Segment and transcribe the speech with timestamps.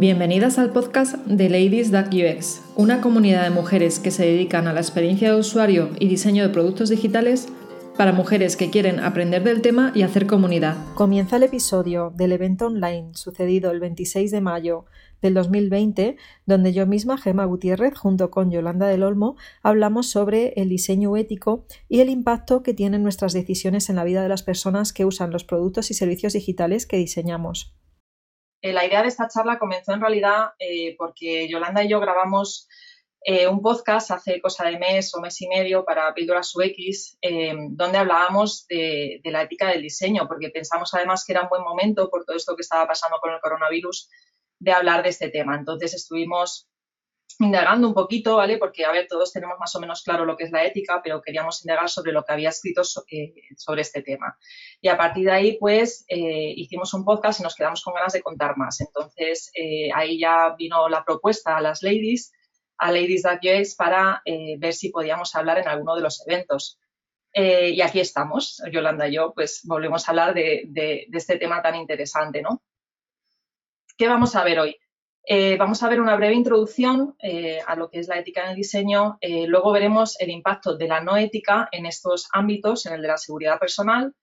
[0.00, 4.78] Bienvenidas al podcast de Ladies UX, una comunidad de mujeres que se dedican a la
[4.78, 7.48] experiencia de usuario y diseño de productos digitales
[7.96, 10.76] para mujeres que quieren aprender del tema y hacer comunidad.
[10.94, 14.84] Comienza el episodio del evento online sucedido el 26 de mayo
[15.20, 19.34] del 2020, donde yo misma, Gema Gutiérrez, junto con Yolanda del Olmo,
[19.64, 24.22] hablamos sobre el diseño ético y el impacto que tienen nuestras decisiones en la vida
[24.22, 27.74] de las personas que usan los productos y servicios digitales que diseñamos.
[28.60, 32.68] Eh, la idea de esta charla comenzó en realidad eh, porque Yolanda y yo grabamos
[33.20, 37.18] eh, un podcast hace cosa de mes o mes y medio para Píldoras UX,
[37.70, 41.62] donde hablábamos de, de, la ética del diseño, porque pensamos además que era un buen
[41.62, 44.08] momento por todo esto que estaba pasando con el coronavirus
[44.60, 45.56] de hablar de este tema.
[45.56, 46.68] Entonces estuvimos
[47.38, 48.58] indagando un poquito, ¿vale?
[48.58, 51.22] Porque, a ver, todos tenemos más o menos claro lo que es la ética, pero
[51.22, 54.36] queríamos indagar sobre lo que había escrito eh, sobre este tema.
[54.80, 58.12] Y a partir de ahí, pues, eh, hicimos un podcast y nos quedamos con ganas
[58.12, 58.80] de contar más.
[58.80, 62.32] Entonces, eh, ahí ya vino la propuesta a las ladies,
[62.78, 66.78] a Ladies.us, para ver si podíamos hablar en alguno de los eventos.
[67.34, 71.74] y aquí estamos, Yolanda y yo, pues volvemos a hablar de, de este tema tan
[71.74, 72.62] interesante, ¿no?
[73.96, 74.76] ¿Qué vamos a ver hoy?
[75.30, 78.50] Eh, vamos a ver una breve introducción eh, a lo que es la ética en
[78.52, 79.18] el diseño.
[79.20, 83.08] Eh, luego veremos el impacto de la no ética en estos ámbitos, en el de
[83.08, 84.14] la seguridad personal.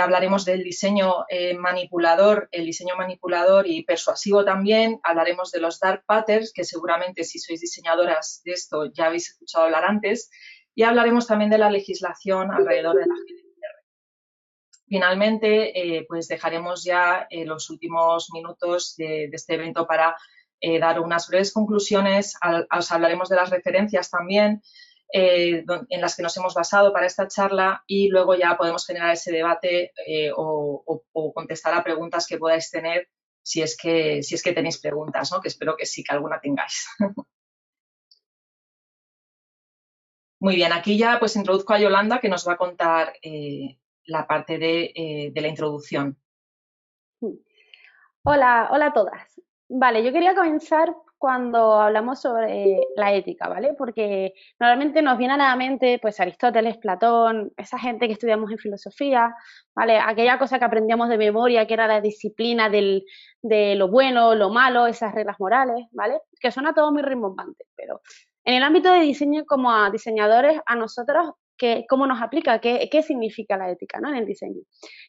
[0.00, 1.26] hablaremos del diseño
[1.58, 5.00] manipulador, el diseño manipulador y persuasivo también.
[5.02, 9.64] Hablaremos de los dark patterns, que seguramente si sois diseñadoras de esto ya habéis escuchado
[9.64, 10.30] hablar antes.
[10.76, 13.14] Y hablaremos también de la legislación alrededor de la
[14.88, 20.16] Finalmente, eh, pues dejaremos ya eh, los últimos minutos de, este evento para
[20.60, 22.34] eh, dar unas breves conclusiones.
[22.76, 24.62] os hablaremos de las referencias también
[25.10, 29.32] en las que nos hemos basado para esta charla y luego ya podemos generar ese
[29.32, 29.92] debate
[30.36, 31.02] o,
[31.34, 33.08] contestar a preguntas que podáis tener
[33.42, 35.40] si es que, si es que tenéis preguntas, ¿no?
[35.40, 36.88] que espero que sí, que alguna tengáis.
[40.40, 43.14] Muy bien, aquí ya pues introduzco a Yolanda que nos va a contar
[44.08, 46.16] la parte eh, de, la introducción.
[48.24, 49.40] Hola, hola a todas.
[49.68, 53.74] Vale, yo quería comenzar cuando hablamos sobre la ética, ¿vale?
[53.76, 58.58] Porque normalmente nos viene a la mente, pues, Aristóteles, Platón, esa gente que estudiamos en
[58.58, 59.34] filosofía,
[59.74, 59.98] ¿vale?
[59.98, 63.04] Aquella cosa que aprendíamos de memoria, que era la disciplina del,
[63.42, 66.20] de lo bueno, lo malo, esas reglas morales, ¿vale?
[66.40, 68.00] Que suena todo muy rimbombante, pero
[68.44, 71.32] en el ámbito de diseño, como a diseñadores, a nosotros
[71.88, 74.08] cómo nos aplica, qué, significa la ética ¿no?
[74.08, 74.60] en el diseño.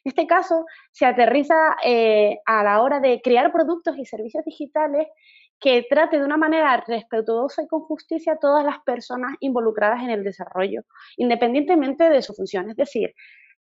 [0.04, 5.06] En este caso, se aterriza eh, a la hora de crear productos y servicios digitales
[5.60, 10.10] que trate de una manera respetuosa y con justicia a todas las personas involucradas en
[10.10, 10.82] el desarrollo,
[11.16, 12.70] independientemente de su función.
[12.70, 13.14] Es decir,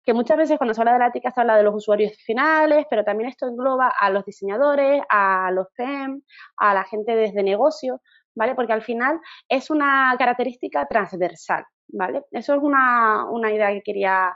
[0.08, 2.86] que muchas veces cuando se habla de la ética se habla de los usuarios finales,
[2.90, 6.22] pero también esto engloba a los diseñadores, a los CEM,
[6.56, 8.02] a la gente desde negocio,
[8.34, 8.56] ¿vale?
[8.56, 11.66] Porque al final es una característica transversal.
[11.90, 12.26] ¿Vale?
[12.32, 14.36] Eso es una, idea que quería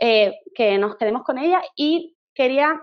[0.00, 2.80] eh, que nos quedemos con ella y quería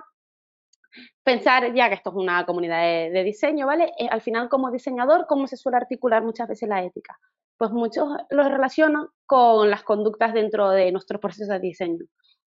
[1.24, 3.92] pensar, ya que esto es una comunidad de, diseño, ¿vale?
[3.98, 7.18] Eh, al final, como diseñador, ¿cómo se suele articular muchas veces la ética?
[7.58, 12.06] Pues muchos lo relacionan con las conductas dentro de nuestros procesos de diseño.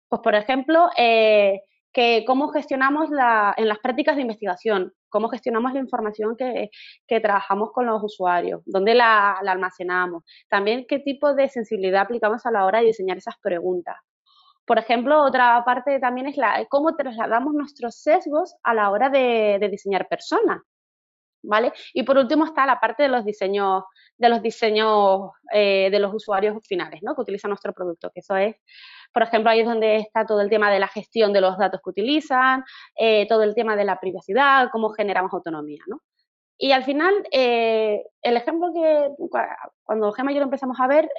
[0.10, 1.62] Pues, por ejemplo, eh,
[1.96, 6.70] que cómo gestionamos en las prácticas de investigación, cómo gestionamos la información que,
[7.22, 12.66] trabajamos con los usuarios, dónde la, almacenamos, también qué tipo de sensibilidad aplicamos a la
[12.66, 13.96] hora de diseñar esas preguntas.
[14.66, 19.66] Por ejemplo, otra parte también es la, cómo trasladamos nuestros sesgos a la hora de,
[19.72, 20.62] diseñar personas.
[21.48, 21.72] ¿Vale?
[21.94, 23.84] Y por último está la parte de los diseños,
[24.18, 27.14] de los diseños eh, de los usuarios finales, ¿no?
[27.14, 28.56] Que utilizan nuestro producto, que eso es
[29.14, 31.82] por ejemplo, ahí es donde está todo el tema de la gestión de los datos
[31.84, 32.64] que utilizan,
[32.96, 36.02] eh, todo el tema de la privacidad, cómo generamos autonomía, ¿no?
[36.58, 39.10] Y al final, eh, el ejemplo que
[39.84, 41.10] cuando Gemma y yo lo empezamos a ver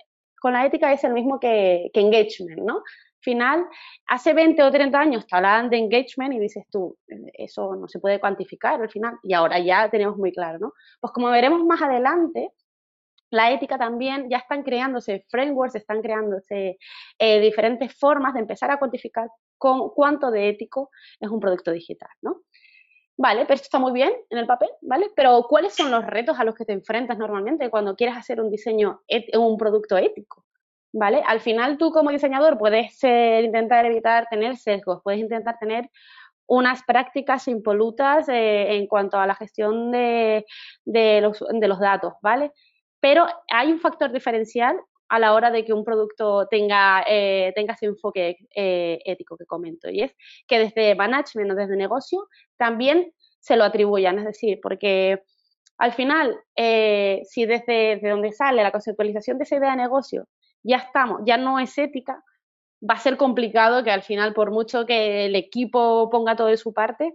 [0.40, 2.76] con la ética es el mismo que, engagement, ¿no?
[2.76, 3.66] Al final,
[4.06, 6.96] hace 20 o 30 años te hablaban de engagement y dices tú,
[7.34, 10.72] eso no se puede cuantificar al final, y ahora ya tenemos muy claro, ¿no?
[11.00, 12.52] Pues como veremos más adelante,
[13.36, 16.78] la ética también, ya están creándose frameworks, están creándose
[17.18, 19.28] eh, diferentes formas de empezar a cuantificar
[19.58, 20.90] con cuánto de ético
[21.20, 22.42] es un producto digital, ¿no?
[23.18, 25.10] Vale, pero esto está muy bien en el papel, ¿vale?
[25.16, 28.50] Pero ¿cuáles son los retos a los que te enfrentas normalmente cuando quieres hacer un
[28.50, 29.02] diseño,
[29.38, 30.44] un producto ético?
[30.92, 31.22] ¿Vale?
[31.26, 35.90] Al final tú como diseñador puedes intentar evitar tener sesgos, puedes intentar tener
[36.46, 40.44] unas prácticas impolutas eh, en cuanto a la gestión de,
[40.84, 42.52] los, de los datos, ¿vale?
[43.00, 44.78] Pero hay un factor diferencial
[45.08, 49.46] a la hora de que un producto tenga, eh, tenga ese enfoque eh, ético que
[49.46, 50.16] comento, y es
[50.46, 52.26] que desde management o desde negocio
[52.56, 54.18] también se lo atribuyan.
[54.18, 55.22] Es decir, porque
[55.78, 60.26] al final, eh, si desde, donde sale la conceptualización de esa idea de negocio
[60.62, 62.24] ya estamos, ya no es ética,
[62.82, 66.56] va a ser complicado que al final, por mucho que el equipo ponga todo de
[66.56, 67.14] su parte,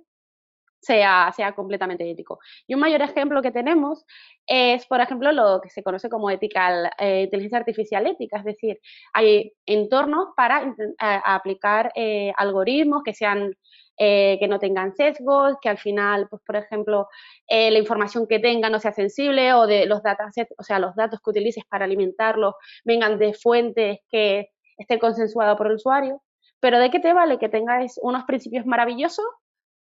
[0.82, 2.40] sea, sea completamente ético.
[2.68, 4.06] Y un mayor ejemplo que tenemos
[4.48, 8.80] es, por ejemplo, lo que se conoce como ética, eh, inteligencia artificial ética, es decir,
[9.14, 13.56] hay entornos para aplicar eh, algoritmos que sean
[13.98, 17.08] eh, que no tengan sesgos, que al final, pues por ejemplo,
[17.48, 21.20] la información que tengan no sea sensible o de los datasets, o sea, los datos
[21.24, 26.22] que utilices para alimentarlos vengan de fuentes que estén consensuadas por el usuario.
[26.60, 29.26] Pero ¿de qué te vale que tengáis unos principios maravillosos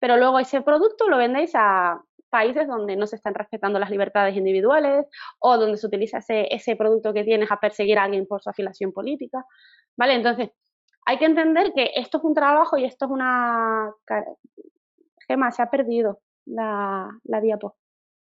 [0.03, 4.37] pero luego ese producto lo vendéis a países donde no se están respetando las libertades
[4.37, 5.07] individuales
[5.39, 8.91] o donde se utiliza ese, producto que tienes a perseguir a alguien por su afiliación
[8.91, 9.47] política,
[9.97, 10.15] ¿vale?
[10.15, 10.51] Entonces,
[11.07, 13.93] hay que entender que esto es un trabajo y esto es una...
[15.29, 17.77] Gema, se ha perdido la, la diapo.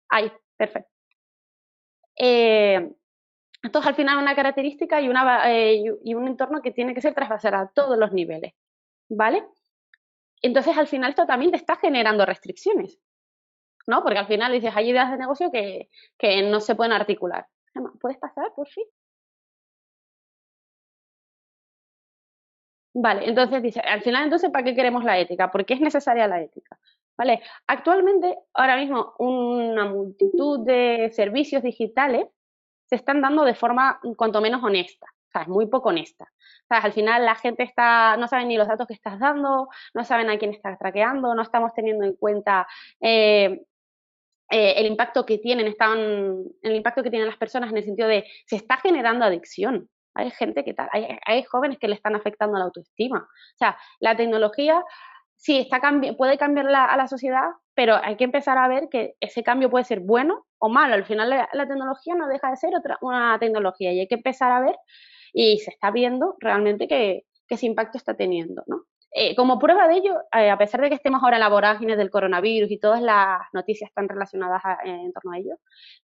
[0.09, 0.93] Ahí, perfecto.
[2.17, 2.95] Eh,
[3.61, 7.01] esto es al final una característica y, una, eh, y un entorno que tiene que
[7.01, 8.53] ser transversal a todos los niveles,
[9.09, 9.45] ¿vale?
[10.43, 12.99] Entonces, al final, esto también te está generando restricciones,
[13.87, 14.03] ¿no?
[14.03, 15.89] Porque al final dices, hay ideas de negocio que,
[16.51, 17.47] no se pueden articular.
[18.01, 18.85] ¿Puedes pasar, por fin?
[22.95, 25.51] Vale, entonces dice, al final entonces, ¿para qué queremos la ética?
[25.51, 26.79] ¿Por qué es necesaria la ética?
[27.17, 32.27] Vale, actualmente, ahora mismo, una multitud de servicios digitales
[32.87, 35.07] se están dando de forma cuanto menos honesta,
[35.43, 36.27] es muy poco honesta.
[36.69, 40.31] Al final la gente está, no saben ni los datos que estás dando, no saben
[40.31, 42.67] a quién estás traqueando, no estamos teniendo en cuenta
[43.01, 43.63] eh,
[44.51, 48.09] eh, el impacto que tienen, están, el impacto que tienen las personas en el sentido
[48.09, 49.89] de se está generando adicción.
[50.15, 53.19] Hay gente que tal, hay, jóvenes que le están afectando la autoestima.
[53.19, 54.83] O sea, la tecnología
[55.35, 55.79] sí está
[56.17, 59.85] puede cambiar a la sociedad, pero hay que empezar a ver que ese cambio puede
[59.85, 60.95] ser bueno o malo.
[60.95, 64.15] Al final la, la tecnología no deja de ser otra, una tecnología y hay que
[64.15, 64.77] empezar a ver
[65.33, 68.87] y se está viendo realmente que, ese impacto está teniendo, ¿no?
[69.13, 71.97] Eh, como prueba de ello, eh, a pesar de que estemos ahora en la vorágine
[71.97, 75.55] del coronavirus y todas las noticias están relacionadas en torno a ello,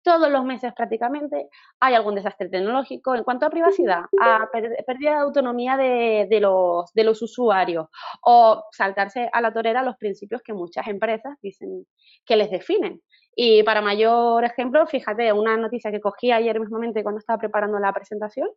[0.01, 5.17] todos los meses prácticamente hay algún desastre tecnológico en cuanto a privacidad, a pérdida de
[5.17, 7.87] autonomía de, de, los, de los usuarios
[8.23, 11.85] o saltarse a la torera los principios que muchas empresas dicen
[12.25, 13.01] que les definen.
[13.35, 17.93] Y para mayor ejemplo, fíjate, una noticia que cogí ayer mismamente cuando estaba preparando la
[17.93, 18.49] presentación,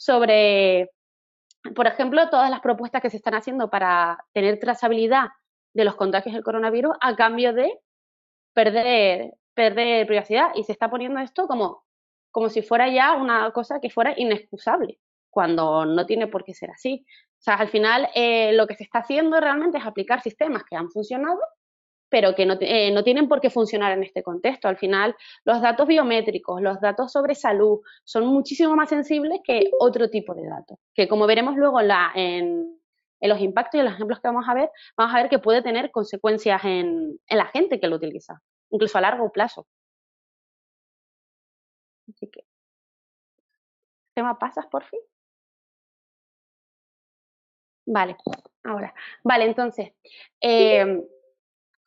[0.00, 0.90] sobre,
[1.76, 5.28] por ejemplo, todas las propuestas que se están haciendo para tener trazabilidad
[5.74, 7.78] de los contagios del coronavirus a cambio de
[8.54, 10.52] perder, perder privacidad.
[10.54, 11.84] Y se está poniendo esto como,
[12.30, 14.98] como si fuera ya una cosa que fuera inexcusable,
[15.28, 17.04] cuando no tiene por qué ser así.
[17.38, 20.76] O sea, al final eh, lo que se está haciendo realmente es aplicar sistemas que
[20.76, 21.40] han funcionado
[22.10, 24.68] pero que eh, no, tienen por qué funcionar en este contexto.
[24.68, 30.10] Al final, los datos biométricos, los datos sobre salud, son muchísimo más sensibles que otro
[30.10, 32.78] tipo de datos, que como veremos luego en,
[33.20, 35.62] los impactos y en los ejemplos que vamos a ver, vamos a ver que puede
[35.62, 39.66] tener consecuencias en, la gente que lo utiliza, incluso a largo plazo.
[42.08, 42.44] Así que,
[44.14, 45.00] ¿tema pasas por fin?
[47.86, 48.16] Vale,
[48.64, 48.94] ahora.
[49.22, 49.92] Vale, entonces,
[50.40, 51.02] eh,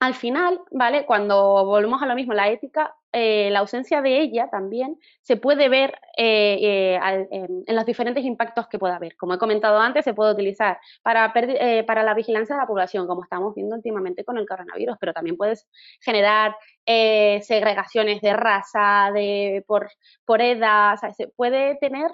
[0.03, 1.06] al final, ¿vale?
[1.06, 5.69] Cuando volvemos a lo mismo, la ética, eh, la ausencia de ella también se puede
[5.69, 6.99] ver eh, eh,
[7.31, 9.16] en, los diferentes impactos que pueda haber.
[9.16, 13.23] Como he comentado antes, se puede utilizar para, para la vigilancia de la población, como
[13.23, 15.69] estamos viendo últimamente con el coronavirus, pero también puedes
[16.01, 16.54] generar
[16.85, 19.89] segregaciones de raza, de, por,
[20.25, 22.11] por edad, se puede tener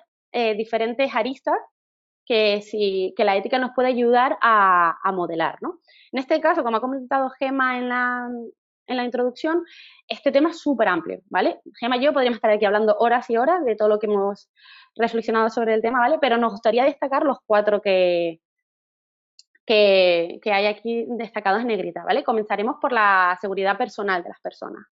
[0.55, 1.57] diferentes aristas
[2.29, 5.57] que, la ética nos puede ayudar a, modelar.
[5.61, 5.79] ¿no?
[6.11, 9.63] En este caso, como ha comentado Gema en la, introducción,
[10.07, 11.59] este tema es súper amplio, ¿vale?
[11.79, 14.49] Gema y yo podríamos estar aquí hablando horas y horas de todo lo que hemos
[14.95, 16.17] reflexionado sobre el tema, ¿vale?
[16.21, 18.39] Pero nos gustaría destacar los cuatro que,
[19.65, 22.23] que hay aquí destacados en negrita, ¿vale?
[22.23, 24.85] Comenzaremos por la seguridad personal de las personas.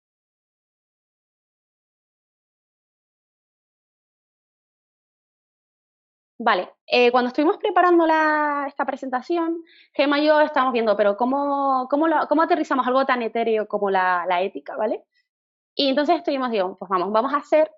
[6.38, 8.04] Vale, eh, cuando estuvimos preparando
[8.66, 9.64] esta presentación,
[9.94, 14.76] Gemma y yo estábamos viendo, pero ¿cómo, cómo, aterrizamos algo tan etéreo como la, ética,
[14.76, 15.04] ¿vale?
[15.74, 17.70] Y entonces estuvimos, digo, pues vamos, vamos a hacer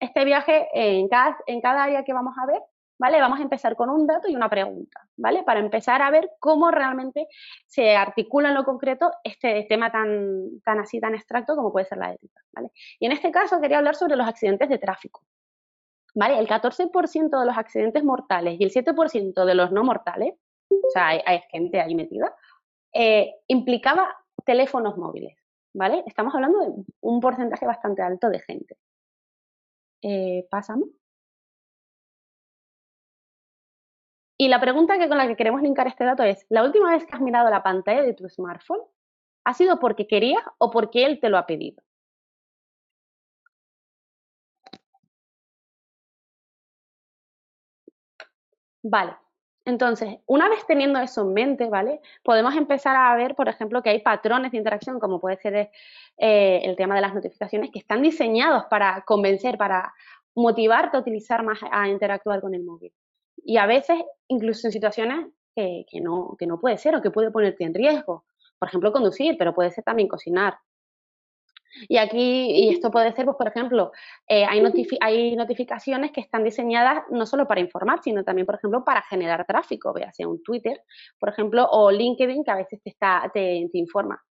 [0.00, 2.62] este viaje en cada, en cada área que vamos a ver,
[2.98, 3.20] ¿vale?
[3.20, 5.42] Vamos a empezar con un dato y una pregunta, ¿vale?
[5.42, 7.28] Para empezar a ver cómo realmente
[7.66, 11.98] se articula en lo concreto este tema tan, tan así, tan abstracto como puede ser
[11.98, 12.70] la ética, ¿vale?
[12.98, 15.22] Y en este caso quería hablar sobre los accidentes de tráfico,
[16.16, 20.34] El 14% de los accidentes mortales y el 7% de los no mortales,
[20.70, 22.34] o sea, hay, gente ahí metida,
[22.94, 25.36] eh, implicaba teléfonos móviles,
[25.74, 26.02] ¿vale?
[26.06, 28.78] Estamos hablando de un porcentaje bastante alto de gente.
[30.02, 30.86] Eh, Pásame.
[34.38, 37.04] Y la pregunta que con la que queremos linkar este dato es, ¿la última vez
[37.04, 38.80] que has mirado la pantalla de tu smartphone
[39.44, 41.82] ha sido porque querías o porque él te lo ha pedido?
[48.88, 49.16] Vale,
[49.64, 52.00] entonces, una vez teniendo eso en mente, ¿vale?
[52.22, 55.70] Podemos empezar a ver, por ejemplo, que hay patrones de interacción, como puede ser
[56.18, 59.92] eh, el tema de las notificaciones, que están diseñados para convencer, para
[60.36, 62.92] motivarte a utilizar más, a interactuar con el móvil.
[63.38, 63.96] Y a veces,
[64.28, 65.26] incluso en situaciones
[65.56, 68.24] que, no, que no puede ser o que puede ponerte en riesgo.
[68.60, 70.58] Por ejemplo, conducir, pero puede ser también cocinar.
[71.88, 73.92] Y aquí, y esto puede ser, pues, por ejemplo,
[74.28, 74.62] eh, hay,
[75.00, 79.44] hay, notificaciones que están diseñadas no solo para informar, sino también, por ejemplo, para generar
[79.46, 80.82] tráfico, vea sea un Twitter,
[81.18, 84.22] por ejemplo, o LinkedIn, que a veces te, está, te, informa,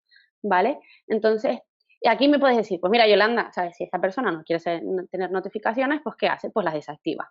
[0.42, 0.78] ¿vale?
[1.06, 1.58] Entonces,
[2.06, 3.76] aquí me puedes decir, pues mira, Yolanda, ¿sabes?
[3.76, 4.62] Si esta persona no quiere
[5.10, 6.50] tener notificaciones, pues ¿qué hace?
[6.50, 7.30] Pues las desactiva.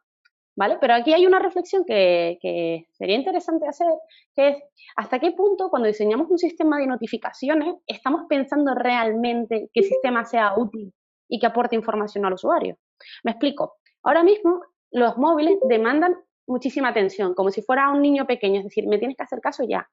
[0.55, 0.77] ¿Vale?
[0.79, 3.87] Pero aquí hay una reflexión que, sería interesante hacer,
[4.35, 4.57] que es
[4.95, 10.25] hasta qué punto cuando diseñamos un sistema de notificaciones estamos pensando realmente que el sistema
[10.25, 10.93] sea útil
[11.27, 12.77] y que aporte información al usuario.
[13.23, 13.77] Me explico.
[14.03, 18.87] Ahora mismo los móviles demandan muchísima atención, como si fuera un niño pequeño, es decir,
[18.87, 19.89] me tienes que hacer caso ya.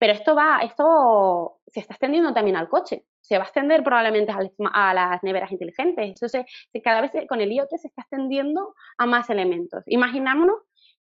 [0.00, 3.04] Pero esto va, esto se está extendiendo también al coche.
[3.20, 4.32] Se va a extender probablemente
[4.72, 6.02] a las neveras inteligentes.
[6.02, 6.46] Entonces,
[6.82, 9.82] cada vez con el IoT se está extendiendo a más elementos.
[9.86, 10.56] Imaginámonos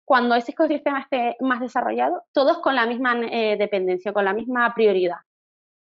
[0.06, 4.74] cuando ese ecosistema esté más desarrollado, todos con la misma eh, dependencia, con la misma
[4.74, 5.18] prioridad.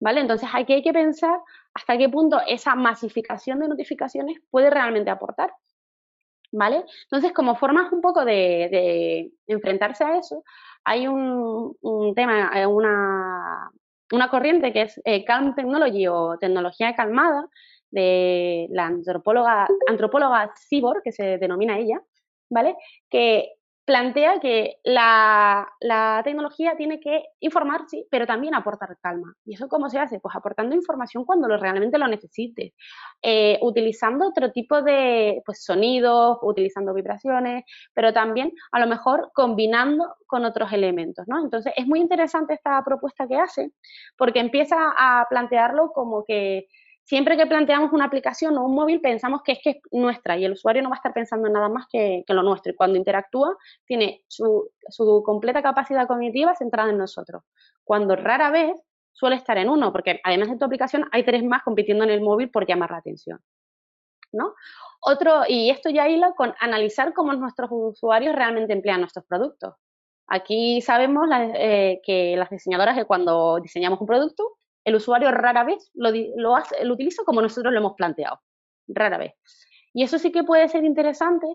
[0.00, 0.20] ¿Vale?
[0.20, 1.40] Entonces aquí hay que pensar
[1.72, 5.50] hasta qué punto esa masificación de notificaciones puede realmente aportar.
[6.52, 6.84] ¿Vale?
[7.04, 10.44] Entonces, como formas un poco de enfrentarse a eso,
[10.84, 11.76] hay un,
[12.14, 13.70] tema, eh, una,
[14.12, 17.48] una, corriente que es eh, Calm Technology o tecnología calmada
[17.90, 22.00] de la antropóloga, antropóloga Cibor, que se denomina ella,
[22.50, 22.76] ¿vale?
[23.10, 23.57] Que
[23.88, 25.66] plantea que la,
[26.22, 29.34] tecnología tiene que informar, sí, pero también aportar calma.
[29.46, 30.20] ¿Y eso cómo se hace?
[30.20, 32.74] Pues aportando información cuando lo, realmente lo necesite,
[33.22, 37.64] eh, utilizando otro tipo de pues, sonidos, utilizando vibraciones,
[37.94, 41.42] pero también a lo mejor combinando con otros elementos, ¿no?
[41.42, 43.70] Entonces es muy interesante esta propuesta que hace
[44.18, 46.66] porque empieza a plantearlo como que
[47.08, 50.44] siempre que planteamos una aplicación o un móvil pensamos que es que es nuestra y
[50.44, 52.70] el usuario no va a estar pensando en nada más que, lo nuestro.
[52.70, 54.70] Y cuando interactúa, tiene su,
[55.24, 57.44] completa capacidad cognitiva centrada en nosotros.
[57.82, 58.76] Cuando rara vez
[59.12, 62.20] suele estar en uno, porque además de tu aplicación hay tres más compitiendo en el
[62.20, 63.40] móvil por llamar la atención.
[64.30, 64.52] ¿no?
[65.00, 69.76] Otro, y esto ya hila con analizar cómo nuestros usuarios realmente emplean nuestros productos.
[70.26, 75.90] Aquí sabemos eh, que las diseñadoras que cuando diseñamos un producto el usuario rara vez
[75.94, 78.40] lo, lo, hace, lo utiliza como nosotros lo hemos planteado,
[78.86, 79.34] rara vez.
[79.92, 81.46] Y eso sí que puede ser interesante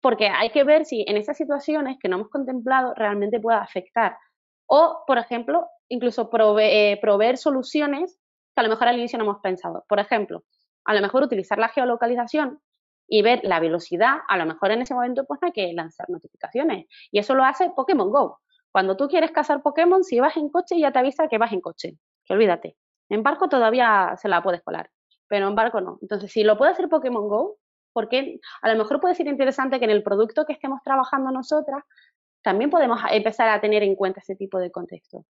[0.00, 4.18] porque hay que ver si en esas situaciones que no hemos contemplado realmente puede afectar.
[4.66, 6.28] O, por ejemplo, incluso
[6.58, 8.18] eh, proveer soluciones
[8.54, 9.84] que a lo mejor al inicio no hemos pensado.
[9.88, 10.44] Por ejemplo,
[10.84, 12.60] a lo mejor utilizar la geolocalización
[13.08, 16.86] y ver la velocidad, a lo mejor en ese momento pues hay que lanzar notificaciones.
[17.10, 18.40] Y eso lo hace Pokémon Go.
[18.72, 21.60] Cuando tú quieres cazar Pokémon, si vas en coche ya te avisa que vas en
[21.60, 22.76] coche que olvídate.
[23.08, 24.90] En barco todavía se la puedes colar,
[25.28, 25.98] pero en barco no.
[26.02, 27.58] Entonces, si lo puede hacer Pokémon Go,
[27.92, 31.82] porque a lo mejor puede ser interesante que en el producto que estemos trabajando nosotras
[32.42, 35.24] también podemos empezar a tener en cuenta ese tipo de contexto.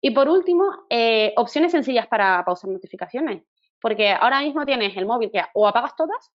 [0.00, 3.42] Y por último, eh, opciones sencillas para pausar notificaciones,
[3.80, 6.32] porque ahora mismo tienes el móvil que o apagas todas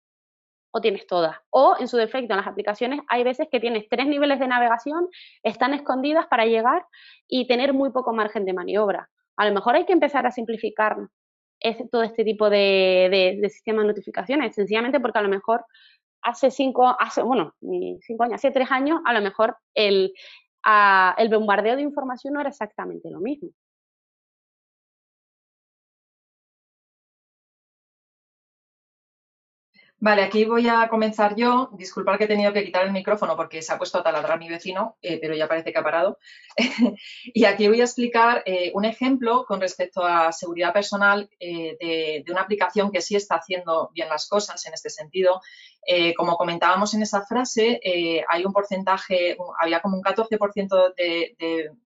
[0.71, 1.37] o tienes todas.
[1.49, 5.09] O en su defecto, en las aplicaciones hay veces que tienes tres niveles de navegación,
[5.43, 6.85] están escondidas para llegar
[7.27, 9.09] y tener muy poco margen de maniobra
[9.41, 10.97] a lo mejor hay que empezar a simplificar
[11.91, 15.65] todo este tipo de, de, sistema de notificaciones, sencillamente porque a lo mejor
[16.21, 17.55] hace cinco, hace, bueno,
[18.01, 20.13] cinco años, hace tres años, a lo mejor el,
[21.17, 23.49] el bombardeo de información no era exactamente lo mismo.
[30.03, 31.69] Vale, aquí voy a comenzar yo.
[31.73, 34.49] Disculpar que he tenido que quitar el micrófono porque se ha puesto a taladrar mi
[34.49, 36.17] vecino, eh, pero ya parece que ha parado.
[37.25, 42.31] y aquí voy a explicar eh, un ejemplo con respecto a seguridad personal eh, de,
[42.31, 45.39] una aplicación que sí está haciendo bien las cosas en este sentido.
[46.17, 47.79] como comentábamos en esa frase,
[48.27, 51.35] hay un porcentaje, había como un 14% de,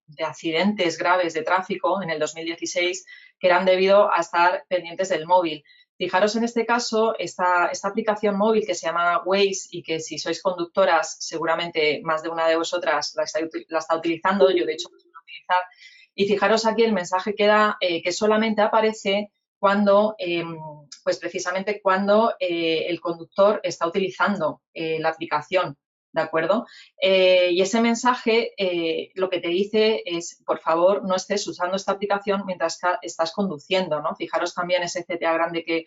[0.08, 3.06] de accidentes graves de tráfico en el 2016
[3.40, 5.64] que eran debido a estar pendientes del móvil.
[5.98, 10.18] Fijaros en este caso, esta, esta, aplicación móvil que se llama Waze y que si
[10.18, 14.98] sois conductoras, seguramente más de una de vosotras la está, utilizando, yo de hecho la
[14.98, 15.64] a utilizar.
[16.14, 20.58] Y fijaros aquí el mensaje que da, eh, que solamente aparece cuando, em,
[21.04, 25.78] pues precisamente cuando eh, el conductor está utilizando eh, la aplicación.
[26.16, 26.66] ¿De acuerdo?
[27.02, 28.54] Eh, y ese mensaje
[29.16, 34.02] lo que te dice es, por favor, no estés usando esta aplicación mientras estás conduciendo,
[34.02, 34.16] ¿no?
[34.16, 35.84] Fijaros también ese CTA grande que,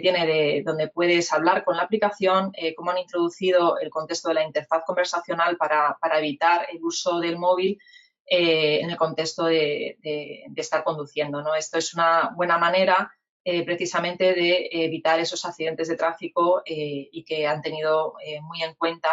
[0.00, 4.44] tiene de donde puedes hablar con la aplicación, cómo han introducido el contexto de la
[4.44, 7.76] interfaz conversacional para, evitar el uso del móvil
[8.24, 11.42] en el contexto de, de, estar conduciendo.
[11.42, 11.56] ¿no?
[11.56, 13.12] Esto es una buena manera
[13.44, 18.62] eh, precisamente de evitar esos accidentes de tráfico eh, y que han tenido eh, muy
[18.62, 19.08] en cuenta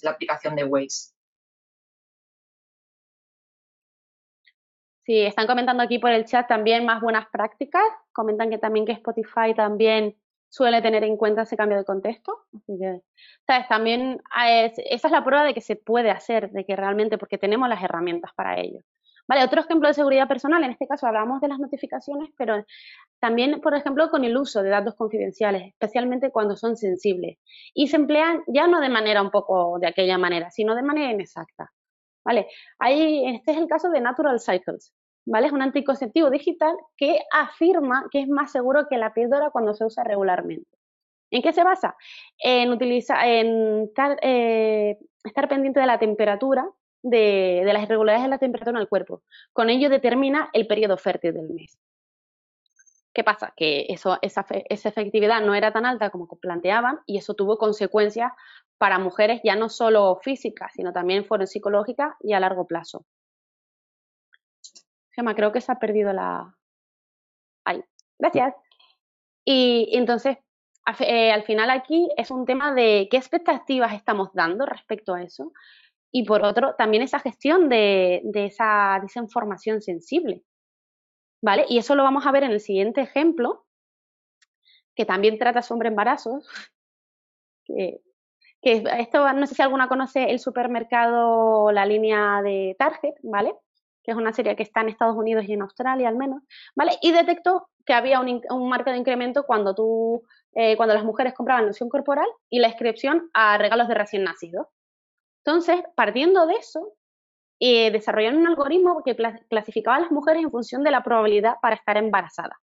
[0.00, 1.12] la aplicación de Waze.
[5.04, 7.82] Sí, están comentando aquí por el chat también más buenas prácticas.
[8.12, 10.16] Comentan que también que Spotify también
[10.48, 12.46] suele tener en cuenta ese cambio de contexto.
[12.54, 13.02] Así que,
[13.46, 13.68] ¿sabes?
[13.68, 17.68] También esa es la prueba de que se puede hacer, de que realmente, porque tenemos
[17.68, 18.80] las herramientas para ello.
[19.28, 22.64] Otro ejemplo de seguridad personal, en este caso hablamos de las notificaciones, pero
[23.20, 27.38] también, por ejemplo, con el uso de datos confidenciales, especialmente cuando son sensibles.
[27.74, 31.12] Y se emplean ya no de manera un poco de aquella manera, sino de manera
[31.12, 31.70] inexacta.
[32.78, 34.92] Ahí, este es el caso de Natural Cycles.
[35.30, 35.46] ¿Vale?
[35.48, 39.84] Es un anticonceptivo digital que afirma que es más seguro que la píldora cuando se
[39.84, 40.70] usa regularmente.
[41.30, 41.96] ¿En qué se basa?
[42.38, 43.90] En, utilizar, en
[44.22, 46.66] eh, estar pendiente de la temperatura
[47.02, 49.22] de, las irregularidades de la temperatura en el cuerpo.
[49.52, 51.78] Con ello determina el periodo fértil del mes.
[53.12, 53.52] ¿Qué pasa?
[53.56, 58.32] Que esa, efectividad no era tan alta como planteaban y eso tuvo consecuencias
[58.76, 63.04] para mujeres ya no solo físicas, sino también fueron psicológicas y a largo plazo.
[65.10, 66.54] Gemma, creo que se ha perdido la...
[67.64, 67.82] Ahí.
[68.18, 68.54] Gracias.
[69.44, 70.36] Y, entonces,
[71.00, 75.52] eh, al final aquí es un tema de qué expectativas estamos dando respecto a eso
[76.10, 80.42] y por otro, también esa gestión de, esa, información sensible.
[81.42, 81.66] ¿Vale?
[81.68, 83.64] Y eso lo vamos a ver en el siguiente ejemplo,
[84.96, 86.46] que también trata sobre embarazos.
[87.70, 88.00] Que,
[88.62, 93.54] que esto, no sé si alguna conoce el supermercado, la línea de Target, ¿vale?
[94.02, 96.42] Que es una serie que está en Estados Unidos y en Australia al menos,
[96.74, 96.92] ¿vale?
[97.02, 100.22] Y detectó que había un, un marco de incremento cuando tú,
[100.54, 104.66] eh, cuando las mujeres compraban loción corporal y la inscripción a regalos de recién nacidos.
[105.48, 106.92] Entonces, partiendo de eso,
[107.58, 109.16] eh, desarrollaron un algoritmo que
[109.48, 112.60] clasificaba a las mujeres en función de la probabilidad para estar embarazada.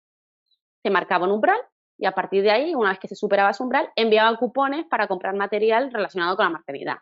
[0.83, 1.57] Se marcaba un umbral
[1.97, 5.09] y a partir de ahí, una vez que se superaba ese umbral, enviaban cupones para
[5.09, 6.97] comprar material relacionado con la maternidad.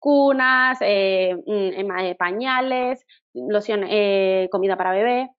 [0.00, 3.06] Cunas, eh, mm, eh, pañales,
[4.50, 5.30] comida para bebé.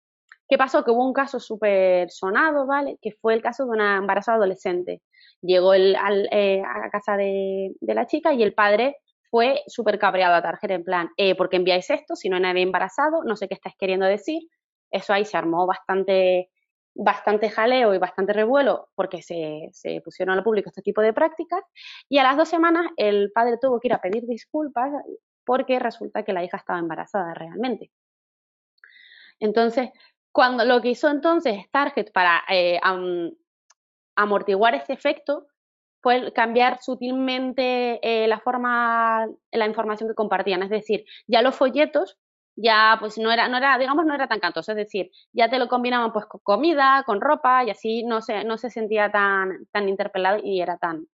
[0.48, 0.86] ¿Qué pasó?
[0.86, 2.98] Que hubo un caso súper sonado, ¿vale?
[3.02, 5.02] Que fue el caso de una embarazada adolescente.
[5.42, 9.00] Llegó a la casa de, la chica y el padre
[9.36, 12.42] fue súper cabreado a Target en plan, eh, ¿por qué enviáis esto si no hay
[12.44, 13.22] nadie embarazado?
[13.26, 14.44] No sé qué estáis queriendo decir.
[14.90, 16.50] Eso ahí se armó bastante,
[16.94, 21.60] bastante jaleo y bastante revuelo porque se, se pusieron al público este tipo de prácticas
[22.08, 24.90] y a las dos semanas el padre tuvo que ir a pedir disculpas
[25.44, 27.92] porque resulta que la hija estaba embarazada realmente.
[29.42, 29.90] Entonces,
[30.32, 32.80] cuando lo que hizo entonces Target para eh,
[34.16, 35.48] amortiguar ese efecto
[36.06, 40.62] fue cambiar sutilmente eh, la forma, la información que compartían.
[40.62, 42.20] Es decir, ya los folletos
[42.56, 45.58] ya pues no era, no era, digamos, no era tan cantoso, es decir, ya te
[45.58, 49.66] lo combinaban pues con comida, con ropa y así no se, no se sentía tan,
[49.72, 51.08] tan interpelado y era tan,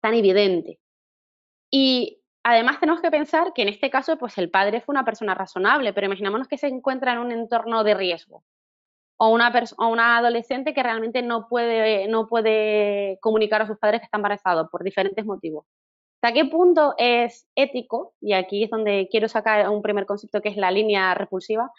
[0.00, 0.80] tan evidente.
[1.70, 5.32] Y además tenemos que pensar que en este caso pues el padre fue una persona
[5.36, 8.42] razonable, pero imaginémonos que se encuentra en un entorno de riesgo
[9.18, 14.00] o una, o una adolescente que realmente no puede, no puede comunicar a sus padres
[14.00, 15.66] que está embarazado por diferentes motivos.
[16.20, 18.14] ¿Hasta qué punto es ético?
[18.20, 21.70] Y aquí es donde quiero sacar un primer concepto que es la línea repulsiva.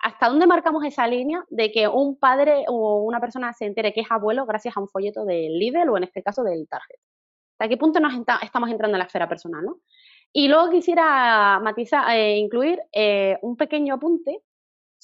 [0.00, 4.00] ¿Hasta dónde marcamos esa línea de que un padre o una persona se entere que
[4.00, 6.98] es abuelo gracias a un folleto del Lidl o en este caso del Target?
[7.52, 9.64] ¿Hasta qué punto nos estamos entrando en la esfera personal?
[9.64, 9.78] ¿no?
[10.32, 14.42] Y luego quisiera matizar, eh, incluir eh, un pequeño apunte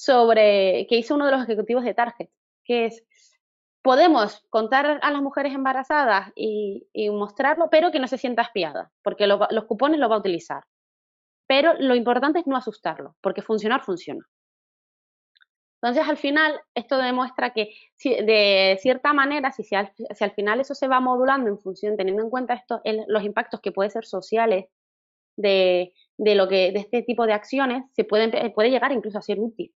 [0.01, 2.31] sobre que hizo uno de los ejecutivos de Target,
[2.65, 3.05] que es
[3.83, 9.27] podemos contar a las mujeres embarazadas y, mostrarlo, pero que no se sienta espiada, porque
[9.27, 10.65] los cupones lo va a utilizar.
[11.47, 14.27] Pero lo importante es no asustarlo, porque funcionar funciona.
[15.83, 21.01] Entonces, al final, esto demuestra que de cierta manera, si, al, final eso se va
[21.01, 24.67] modulando en función, teniendo en cuenta esto, los impactos que pueden ser sociales
[25.37, 29.75] de, lo que, de este tipo de acciones, se puede llegar incluso a ser útil.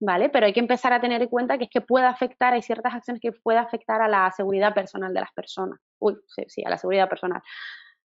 [0.00, 0.28] ¿Vale?
[0.28, 2.94] Pero hay que empezar a tener en cuenta que es que puede afectar, hay ciertas
[2.94, 5.78] acciones que puede afectar a la seguridad personal de las personas.
[5.98, 7.42] Uy, sí, a la seguridad personal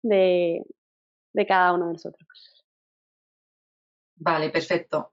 [0.03, 0.65] de,
[1.33, 2.65] de cada uno de nosotros.
[4.17, 5.13] Vale, perfecto.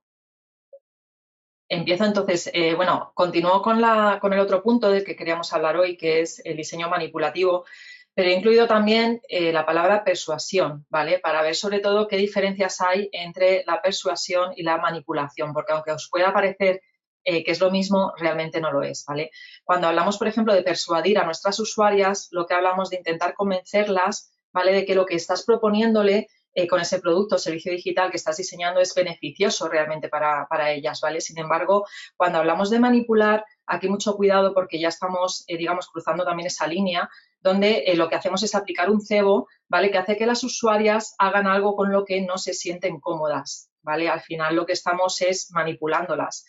[1.68, 3.82] Empiezo entonces, eh, bueno, continúo con,
[4.20, 7.66] con el otro punto del que queríamos hablar hoy, que es el diseño manipulativo,
[8.14, 11.20] pero he incluido también eh, la palabra persuasión, ¿vale?
[11.20, 15.92] Para ver sobre todo qué diferencias hay entre la persuasión y la manipulación, porque aunque
[15.92, 16.82] os pueda parecer
[17.24, 19.32] eh, que es lo mismo, realmente no lo es, ¿vale?
[19.64, 24.32] Cuando hablamos, por ejemplo, de persuadir a nuestras usuarias, lo que hablamos de intentar convencerlas,
[24.52, 24.74] ¿vale?
[24.74, 28.38] De que lo que estás proponiéndole eh, con ese producto o servicio digital que estás
[28.38, 31.22] diseñando es beneficioso realmente para, ellas, ¿vale?
[31.22, 31.86] Sin embargo,
[32.18, 37.10] cuando hablamos de manipular, aquí mucho cuidado porque ya estamos, digamos, cruzando también esa línea
[37.42, 39.92] donde eh, lo que hacemos es aplicar un cebo, ¿vale?
[39.92, 44.10] Que hace que las usuarias hagan algo con lo que no se sienten cómodas, ¿vale?
[44.10, 46.46] Al final lo que estamos es manipulándolas.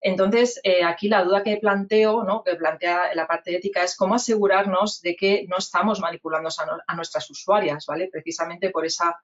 [0.00, 2.44] Entonces, aquí la duda que planteo, ¿no?
[2.44, 6.50] que plantea la parte ética, es cómo asegurarnos de que no estamos manipulando
[6.86, 8.08] a, nuestras usuarias, ¿vale?
[8.12, 9.18] Precisamente por esa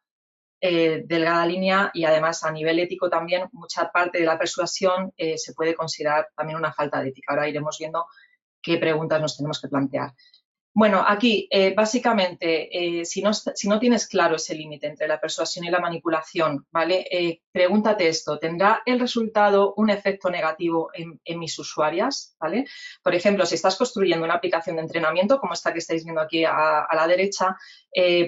[0.64, 5.36] eh, delgada línea y además a nivel ético también mucha parte de la persuasión eh,
[5.36, 7.32] se puede considerar también una falta de ética.
[7.32, 8.06] Ahora iremos viendo
[8.62, 10.12] qué preguntas nos tenemos que plantear.
[10.74, 15.70] Bueno, aquí eh, básicamente, eh, si, no, tienes claro ese límite entre la persuasión y
[15.70, 17.06] la manipulación, ¿vale?
[17.10, 22.36] Eh, pregúntate esto, ¿tendrá el resultado un efecto negativo en, mis usuarias?
[22.40, 22.64] ¿vale?
[23.02, 26.44] Por ejemplo, si estás construyendo una aplicación de entrenamiento, como esta que estáis viendo aquí
[26.46, 27.54] a, la derecha,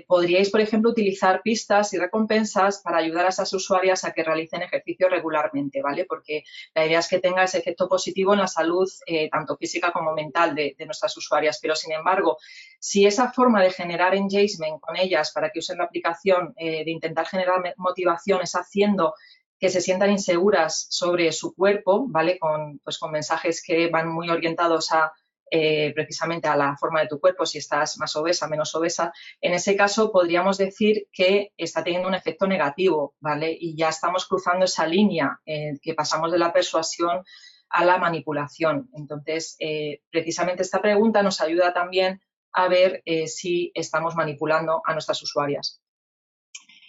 [0.07, 4.62] podríais, por ejemplo, utilizar pistas y recompensas para ayudar a esas usuarias a que realicen
[4.62, 6.05] ejercicio regularmente, ¿vale?
[6.05, 8.88] Porque la idea es que tenga ese efecto positivo en la salud,
[9.31, 12.37] tanto física como mental de nuestras usuarias, pero sin embargo,
[12.85, 16.90] si esa forma de generar engagement con ellas para que usen la aplicación, eh, de
[16.90, 19.14] intentar generar motivación, es haciendo
[19.59, 22.38] que se sientan inseguras sobre su cuerpo, ¿vale?
[22.38, 25.12] Con, pues, con mensajes que van muy orientados a
[25.56, 29.54] eh, precisamente a la forma de tu cuerpo, si estás más obesa, menos obesa, en
[29.54, 33.56] ese caso podríamos decir que está teniendo un efecto negativo, ¿vale?
[33.56, 37.22] Y ya estamos cruzando esa línea eh, que pasamos de la persuasión
[37.70, 38.90] a la manipulación.
[38.94, 42.20] Entonces, eh, precisamente esta pregunta nos ayuda también
[42.52, 45.80] a ver si estamos manipulando a nuestras usuarias.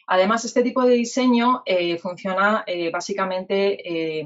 [0.08, 1.64] Además, este tipo de diseño
[2.00, 4.26] funciona básicamente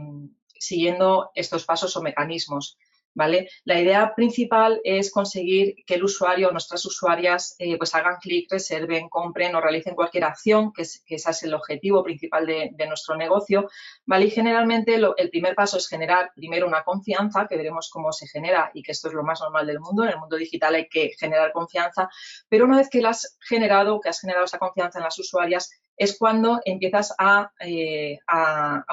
[0.58, 2.78] siguiendo estos pasos o mecanismos.
[3.16, 8.52] La idea principal es conseguir que el usuario o nuestras usuarias eh, pues hagan clic,
[8.52, 13.70] reserven, compren o realicen cualquier acción, que, ese es el objetivo principal de, nuestro negocio,
[14.06, 14.26] ¿vale?
[14.26, 18.72] Y generalmente el primer paso es generar primero una confianza, que veremos cómo se genera
[18.74, 20.04] y que esto es lo más normal del mundo.
[20.04, 22.10] En el mundo digital hay que generar confianza,
[22.48, 25.70] pero una vez que la has generado, que has generado esa confianza en las usuarias,
[26.00, 28.18] es cuando empiezas a, eh,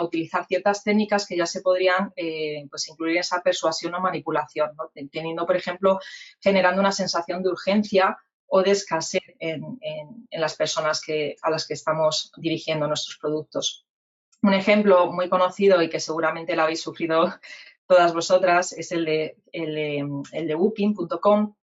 [0.03, 4.73] utilizar ciertas técnicas que ya se podrían eh, pues incluir en esa persuasión o manipulación,
[5.13, 6.01] teniendo, por ejemplo,
[6.41, 9.79] generando una sensación de urgencia o de escasez en,
[10.33, 13.87] las personas que, a las que estamos dirigiendo nuestros productos.
[14.43, 17.33] Un ejemplo muy conocido y que seguramente lo habéis sufrido
[17.87, 21.55] todas vosotras es el de, el de booking.com,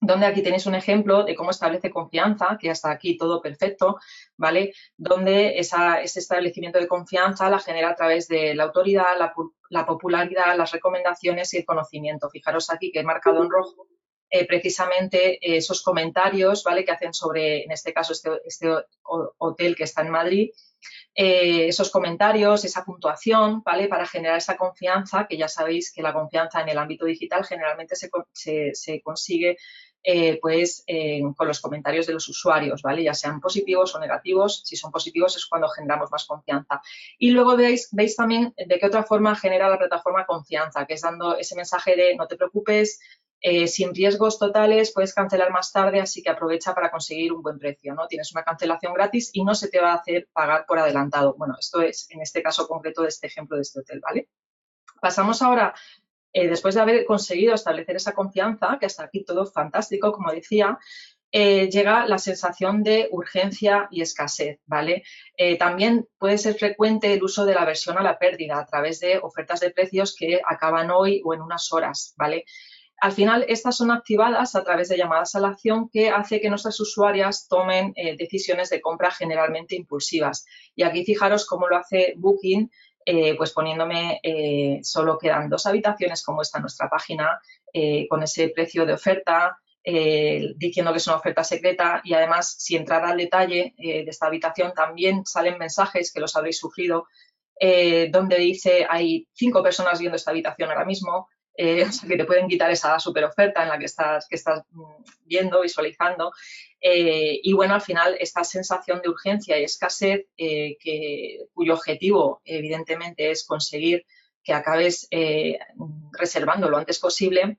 [0.00, 3.98] donde aquí tenéis un ejemplo de cómo establece confianza, que hasta aquí todo perfecto,
[4.36, 4.72] ¿vale?
[4.96, 9.18] Donde ese establecimiento de confianza la genera a través de la autoridad,
[9.68, 12.30] la, popularidad, las recomendaciones y el conocimiento.
[12.30, 13.88] Fijaros aquí que he marcado en rojo
[14.30, 16.84] eh, precisamente esos comentarios, ¿vale?
[16.84, 18.68] Que hacen sobre, en este caso, este, este
[19.02, 20.50] hotel que está en Madrid,
[21.14, 23.88] eh, esos comentarios, esa puntuación, ¿vale?
[23.88, 27.96] Para generar esa confianza, que ya sabéis que la confianza en el ámbito digital generalmente
[27.96, 29.58] se, se consigue
[30.02, 30.84] eh, pues
[31.36, 33.02] con los comentarios de los usuarios, ¿vale?
[33.02, 34.62] Ya sean positivos o negativos.
[34.64, 36.80] Si son positivos es cuando generamos más confianza.
[37.18, 41.02] Y luego veis, veis también de qué otra forma genera la plataforma confianza, que es
[41.02, 43.00] dando ese mensaje de no te preocupes,
[43.42, 47.58] eh, sin riesgos totales, puedes cancelar más tarde, así que aprovecha para conseguir un buen
[47.58, 48.06] precio, ¿no?
[48.06, 51.34] Tienes una cancelación gratis y no se te va a hacer pagar por adelantado.
[51.38, 54.28] Bueno, esto es en este caso concreto de este ejemplo de este hotel, ¿vale?
[55.00, 55.74] Pasamos ahora
[56.32, 60.78] eh, después de haber conseguido establecer esa confianza, que hasta aquí todo fantástico, como decía,
[61.32, 65.04] eh, llega la sensación de urgencia y escasez, ¿vale?
[65.36, 69.00] Eh, también puede ser frecuente el uso de la versión a la pérdida a través
[69.00, 72.44] de ofertas de precios que acaban hoy o en unas horas, ¿vale?
[73.00, 76.50] Al final, estas son activadas a través de llamadas a la acción que hace que
[76.50, 80.44] nuestras usuarias tomen decisiones de compra generalmente impulsivas.
[80.74, 82.70] Y aquí fijaros cómo lo hace Booking
[83.04, 87.40] eh, pues poniéndome, eh, solo quedan dos habitaciones como está nuestra página,
[87.72, 92.76] eh, con ese precio de oferta, diciendo que es una oferta secreta y además si
[92.76, 97.06] entrar al detalle de esta habitación también salen mensajes que los habréis sufrido,
[98.10, 102.24] donde dice hay cinco personas viendo esta habitación ahora mismo, eh, o sea, que te
[102.24, 106.32] pueden quitar esa super oferta en la que estás, que estás mm, viendo, visualizando.
[106.80, 112.40] Eh, y bueno, al final, esta sensación de urgencia y escasez, eh, que, cuyo objetivo
[112.44, 114.04] evidentemente es conseguir
[114.42, 115.06] que acabes
[116.12, 117.58] reservando lo antes posible,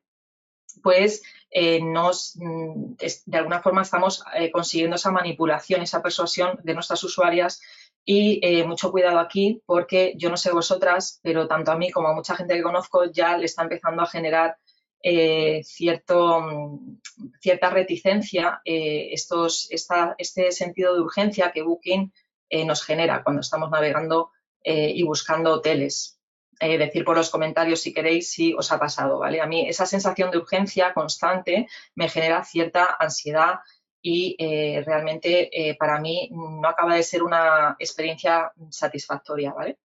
[0.81, 1.21] pues
[1.83, 7.61] nos, mm, de alguna forma estamos consiguiendo esa manipulación, esa persuasión de nuestras usuarias
[8.03, 12.07] y eh, mucho cuidado aquí porque yo no sé vosotras, pero tanto a mí como
[12.07, 14.57] a mucha gente que conozco ya le está empezando a generar
[15.03, 16.99] eh, cierto, mm,
[17.39, 22.11] cierta reticencia eh, estos, este sentido de urgencia que Booking
[22.65, 26.19] nos genera cuando estamos navegando y buscando hoteles.
[26.59, 29.39] decir por los comentarios si queréis si os ha pasado, ¿vale?
[29.39, 33.61] A mí esa sensación de urgencia constante me genera cierta ansiedad
[34.01, 39.77] y eh, realmente eh, para mí no acaba de ser una experiencia satisfactoria, ¿vale?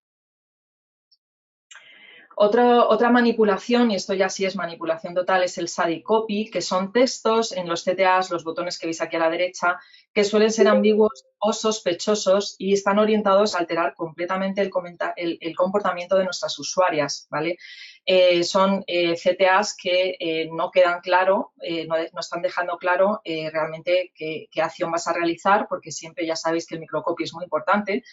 [2.39, 6.93] Otra manipulación, y esto ya sí es manipulación total, es el SADI copy, que son
[6.93, 9.79] textos en los CTAs, los botones que veis aquí a la derecha,
[10.13, 16.25] que suelen ser ambiguos o sospechosos y están orientados a alterar completamente el, comportamiento de
[16.25, 17.57] nuestras usuarias, ¿vale?
[18.05, 21.53] Eh, son eh, CTAs que eh, no quedan claro,
[21.89, 26.67] no, están dejando claro realmente qué, qué acción vas a realizar, porque siempre ya sabéis
[26.67, 28.05] que el microcopy es muy importante,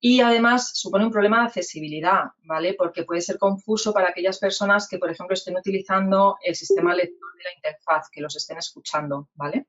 [0.00, 2.74] y además supone un problema de accesibilidad, ¿vale?
[2.74, 7.34] Porque puede ser confuso para aquellas personas que, por ejemplo, estén utilizando el sistema lector
[7.36, 9.66] de la interfaz, que los estén escuchando, ¿vale?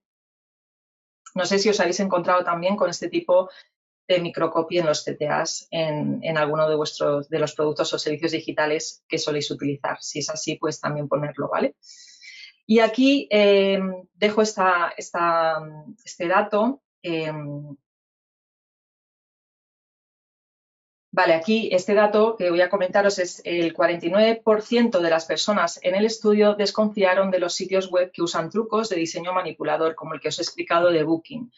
[1.33, 3.49] No sé si os habéis encontrado también con este tipo
[4.07, 8.31] de microcopy en los CTAs en, en, alguno de vuestros de los productos o servicios
[8.31, 9.97] digitales que soléis utilizar.
[10.01, 11.75] Si es así, pues también ponerlo, ¿vale?
[12.65, 13.79] Y aquí eh,
[14.13, 16.81] dejo esta, este dato.
[17.01, 17.31] Eh,
[21.17, 25.95] Vale, aquí este dato que voy a comentaros es el 49% de las personas en
[25.95, 30.19] el estudio desconfiaron de los sitios web que usan trucos de diseño manipulador, como el
[30.19, 31.51] que os he explicado de Booking.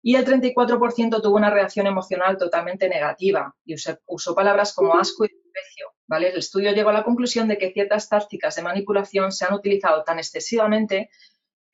[0.00, 3.74] Y el 34% tuvo una reacción emocional totalmente negativa y
[4.06, 5.86] usó, palabras como asco y desprecio.
[6.06, 6.28] ¿vale?
[6.28, 10.04] El estudio llegó a la conclusión de que ciertas tácticas de manipulación se han utilizado
[10.04, 11.10] tan excesivamente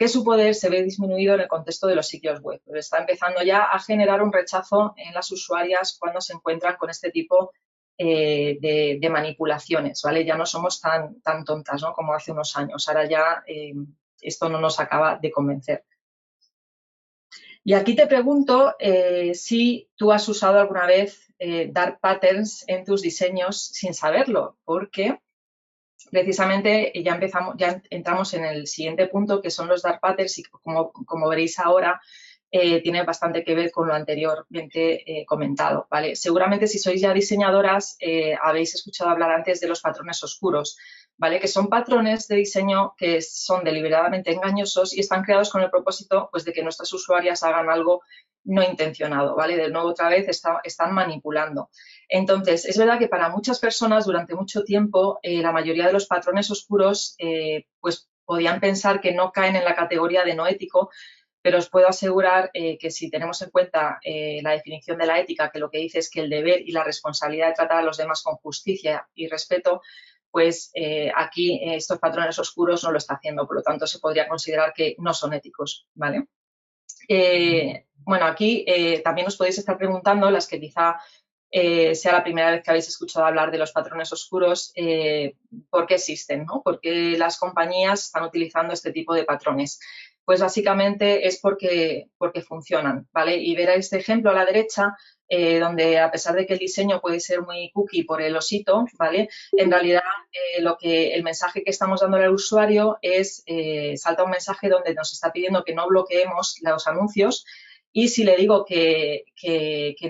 [0.01, 2.59] que su poder se ve disminuido en el contexto de los sitios web.
[2.75, 7.11] Está empezando ya a generar un rechazo en las usuarias cuando se encuentran con este
[7.11, 7.53] tipo
[7.99, 8.57] eh,
[8.99, 10.25] de, manipulaciones, ¿vale?
[10.25, 11.93] Ya no somos tan, tontas ¿no?
[11.93, 12.89] como hace unos años.
[12.89, 13.75] Ahora ya eh,
[14.23, 15.85] esto no nos acaba de convencer.
[17.63, 21.31] Y aquí te pregunto eh, si tú has usado alguna vez
[21.73, 25.21] dark patterns en tus diseños sin saberlo, porque
[26.11, 30.43] precisamente ya empezamos, ya entramos en el siguiente punto, que son los dark patterns, y
[30.45, 32.01] como, como veréis ahora,
[32.53, 35.87] eh, tiene bastante que ver con lo anteriormente eh, comentado.
[35.89, 36.17] ¿vale?
[36.17, 40.77] Seguramente si sois ya diseñadoras eh, habéis escuchado hablar antes de los patrones oscuros,
[41.21, 41.39] ¿vale?
[41.39, 46.31] que son patrones de diseño que son deliberadamente engañosos y están creados con el propósito
[46.33, 48.01] pues, de que nuestras usuarias hagan algo
[48.45, 49.55] no intencionado, ¿vale?
[49.59, 51.69] De nuevo, otra vez, están manipulando.
[52.09, 56.07] Entonces, es verdad que para muchas personas durante mucho tiempo eh, la mayoría de los
[56.07, 60.91] patrones oscuros eh, pues podían pensar que no caen en la categoría de no ético,
[61.43, 64.01] pero os puedo asegurar eh, que si tenemos en cuenta
[64.43, 66.83] la definición de la ética, que lo que dice es que el deber y la
[66.83, 69.83] responsabilidad de tratar a los demás con justicia y respeto,
[70.31, 70.73] pues
[71.17, 74.95] aquí estos patrones oscuros no lo está haciendo, por lo tanto se podría considerar que
[74.99, 76.27] no son éticos, ¿vale?
[78.05, 80.99] bueno, aquí eh, también os podéis estar preguntando, las que quizá
[81.51, 85.35] eh, sea la primera vez que habéis escuchado hablar de los patrones oscuros, eh,
[85.69, 86.45] ¿por qué existen?
[86.47, 86.63] ¿no?
[86.63, 89.81] ¿Por qué las compañías están utilizando este tipo de patrones?
[90.25, 93.37] Pues básicamente es porque, porque funcionan, ¿vale?
[93.37, 94.97] Y ver este ejemplo a la derecha,
[95.31, 99.29] donde a pesar de que el diseño puede ser muy cookie por el osito, ¿vale?
[99.53, 100.03] En realidad
[100.59, 103.45] lo que el mensaje que estamos dando al usuario es,
[103.97, 107.45] salta un mensaje donde nos está pidiendo que no bloqueemos los anuncios,
[107.93, 109.25] y si le digo que,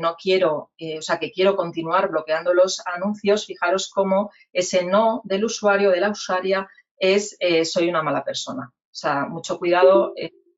[0.00, 5.22] no quiero, eh, o sea, que quiero continuar bloqueando los anuncios, fijaros cómo ese no
[5.24, 8.70] del usuario, de la usuaria, es eh, soy una mala persona.
[8.70, 10.12] O sea, mucho cuidado,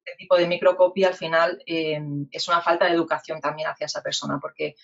[0.05, 4.03] este tipo de microcopia al final em, es una falta de educación también hacia esa
[4.03, 4.75] persona, porque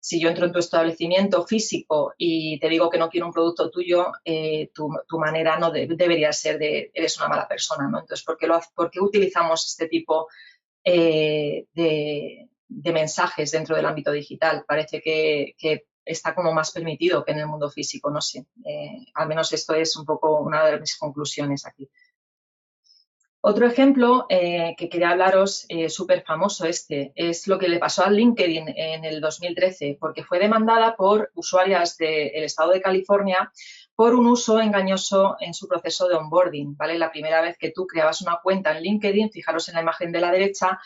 [0.00, 3.70] si yo entro en tu establecimiento físico y te digo que no quiero un producto
[3.70, 4.88] tuyo, eh, tu,
[5.18, 7.98] manera no debería ser de eres una mala persona, ¿no?
[8.00, 10.28] Entonces, ¿por qué, lo, ¿por qué utilizamos este tipo
[10.84, 12.48] eh, de,
[12.92, 14.64] mensajes dentro del ámbito digital.
[14.66, 15.54] Parece que,
[16.04, 18.46] está como más permitido que en el mundo físico, no sé.
[18.64, 21.90] Eh, al menos esto es un poco una de mis conclusiones aquí.
[23.48, 28.10] Otro ejemplo eh, que quería hablaros, súper famoso este, es lo que le pasó a
[28.10, 33.50] LinkedIn en el 2013, porque fue demandada por usuarias del estado de California
[33.98, 36.98] por un uso engañoso en su proceso de onboarding, ¿vale?
[36.98, 40.20] La primera vez que tú creabas una cuenta en LinkedIn, fijaros en la imagen de
[40.20, 40.78] la derecha,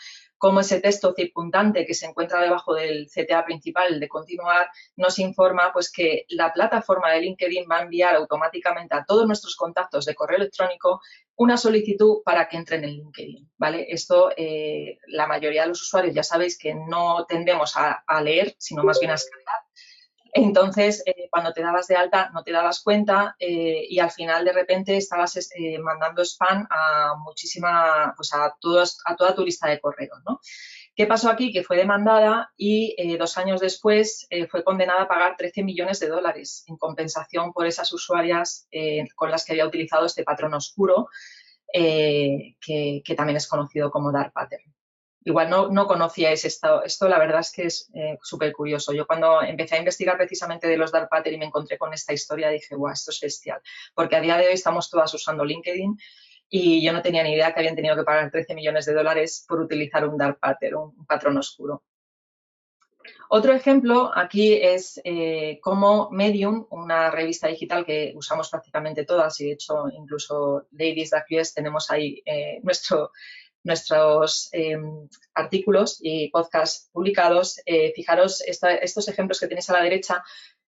[0.43, 5.71] cómo ese texto circundante que se encuentra debajo del CTA principal de continuar nos informa
[5.71, 10.13] pues que la plataforma de LinkedIn va a enviar automáticamente a todos nuestros contactos de
[10.13, 10.99] correo electrónico
[11.37, 13.85] una solicitud para que entren en LinkedIn, ¿vale?
[13.87, 18.83] Esto eh, la mayoría de los usuarios ya sabéis que no tendemos a, leer, sino
[18.83, 19.62] más bien a escanear
[20.33, 24.43] entonces, eh, cuando te dabas de alta, no te dabas cuenta eh, y al final
[24.43, 29.69] de repente estabas eh, mandando spam a muchísima, pues a, todos, a toda tu lista
[29.69, 30.39] de correos, ¿no?
[30.95, 31.51] ¿Qué pasó aquí?
[31.51, 36.63] Que fue demandada y dos años después fue condenada a pagar 13 millones de dólares
[36.67, 38.67] en compensación por esas usuarias
[39.15, 41.07] con las que había utilizado este patrón oscuro,
[41.71, 42.55] que,
[43.03, 44.72] que, también es conocido como dark pattern
[45.25, 46.83] igual no, no conocíais esto.
[46.83, 48.93] Esto la verdad es que es eh, súper curioso.
[48.93, 52.13] Yo cuando empecé a investigar precisamente de los dark pattern y me encontré con esta
[52.13, 53.61] historia, dije, guau, esto es bestial.
[53.93, 55.97] Porque a día de hoy estamos todas usando LinkedIn
[56.49, 59.45] y yo no tenía ni idea que habían tenido que pagar 13 millones de dólares
[59.47, 61.83] por utilizar un dark pattern, un patrón oscuro.
[63.29, 69.45] Otro ejemplo aquí es eh, cómo Medium, una revista digital que usamos prácticamente todas y
[69.45, 73.11] de hecho incluso Ladies US tenemos ahí eh, nuestro,
[73.63, 80.23] nuestros em, artículos y podcasts publicados, eh, fijaros estos ejemplos que tenéis a la derecha,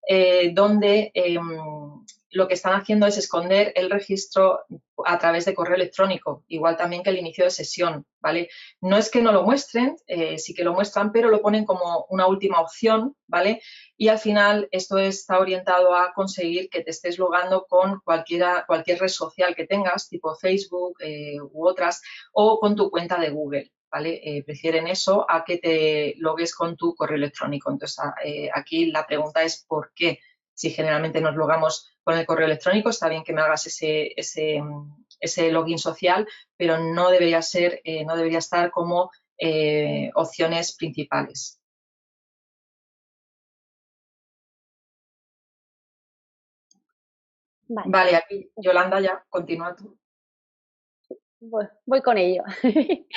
[0.07, 4.61] eh, donde em, lo que están haciendo es esconder el registro
[5.05, 8.49] a través de correo electrónico, igual también que el inicio de sesión, ¿vale?
[8.81, 12.07] No es que no lo muestren, eh, sí que lo muestran, pero lo ponen como
[12.09, 13.63] una última opción, ¿vale?
[13.97, 19.01] Y al final esto está orientado a conseguir que te estés logando con cualquiera, cualquier
[19.01, 22.01] red social que tengas, tipo Facebook eh, u otras,
[22.33, 24.21] o con tu cuenta de Google, ¿vale?
[24.23, 27.71] Eh, prefieren eso a que te logues con tu correo electrónico.
[27.71, 27.99] Entonces,
[28.55, 30.21] aquí la pregunta es ¿por qué?
[30.61, 35.51] Si generalmente nos logamos con el correo electrónico, está bien que me hagas ese, ese,
[35.51, 41.59] login social, pero no debería ser, eh, no debería estar como eh, opciones principales.
[47.67, 48.17] Vale.
[48.17, 49.99] aquí Yolanda ya, continúa tú.
[51.41, 52.43] voy con ello.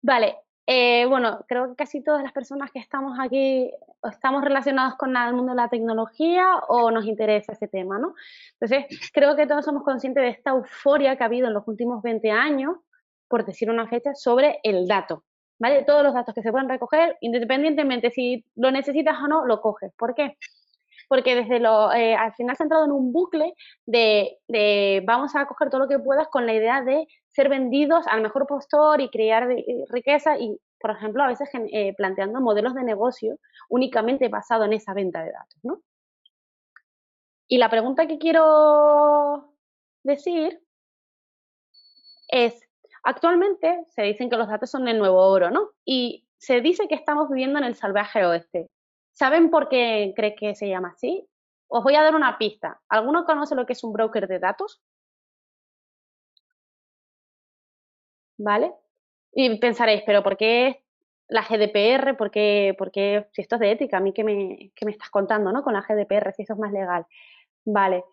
[0.00, 3.70] vale, eh, bueno, creo que casi todas las personas que estamos aquí
[4.10, 8.14] estamos relacionados con el mundo de la tecnología o nos interesa ese tema, ¿no?
[8.60, 12.02] Entonces, creo que todos somos conscientes de esta euforia que ha habido en los últimos
[12.02, 12.76] 20 años,
[13.28, 15.24] por decir una fecha, sobre el dato,
[15.58, 15.84] ¿vale?
[15.84, 19.92] Todos los datos que se pueden recoger, independientemente si lo necesitas o no, lo coges.
[19.96, 20.36] ¿Por qué?
[21.12, 23.52] Porque desde lo, eh, al final se ha entrado en un bucle
[23.84, 28.06] de, de vamos a coger todo lo que puedas con la idea de ser vendidos
[28.06, 32.72] al mejor postor y crear eh, riqueza y, por ejemplo, a veces eh, planteando modelos
[32.74, 33.36] de negocio
[33.68, 35.82] únicamente basado en esa venta de datos, ¿no?
[37.46, 39.52] Y la pregunta que quiero
[40.04, 40.62] decir
[42.28, 42.58] es,
[43.02, 45.72] actualmente se dicen que los datos son el nuevo oro, ¿no?
[45.84, 48.70] Y se dice que estamos viviendo en el salvaje oeste.
[49.12, 51.28] ¿Saben por qué cree que se llama así?
[51.68, 52.80] Os voy a dar una pista.
[52.88, 54.82] ¿Alguno conoce lo que es un broker de datos?
[58.42, 58.74] ¿vale?
[59.32, 60.82] Y pensaréis, pero ¿por qué
[61.28, 62.16] la GDPR?
[62.16, 64.92] ¿Por qué, por qué si esto es de ética, a mí qué me, qué me
[64.92, 65.62] estás contando, ¿no?
[65.62, 67.06] Con la GDPR, si eso es más legal.
[67.64, 68.04] Vale.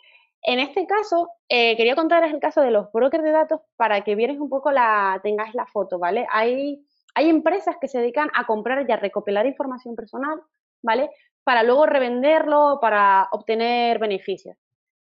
[0.42, 4.16] En este caso, eh, quería contaros el caso de los brokers de datos para que
[4.16, 6.26] vierais un poco la, tengáis la foto, ¿vale?
[6.32, 10.42] Hay, hay empresas que se dedican a comprar y a recopilar información personal,
[10.82, 11.10] ¿vale?
[11.44, 14.56] Para luego revenderlo, para obtener beneficios,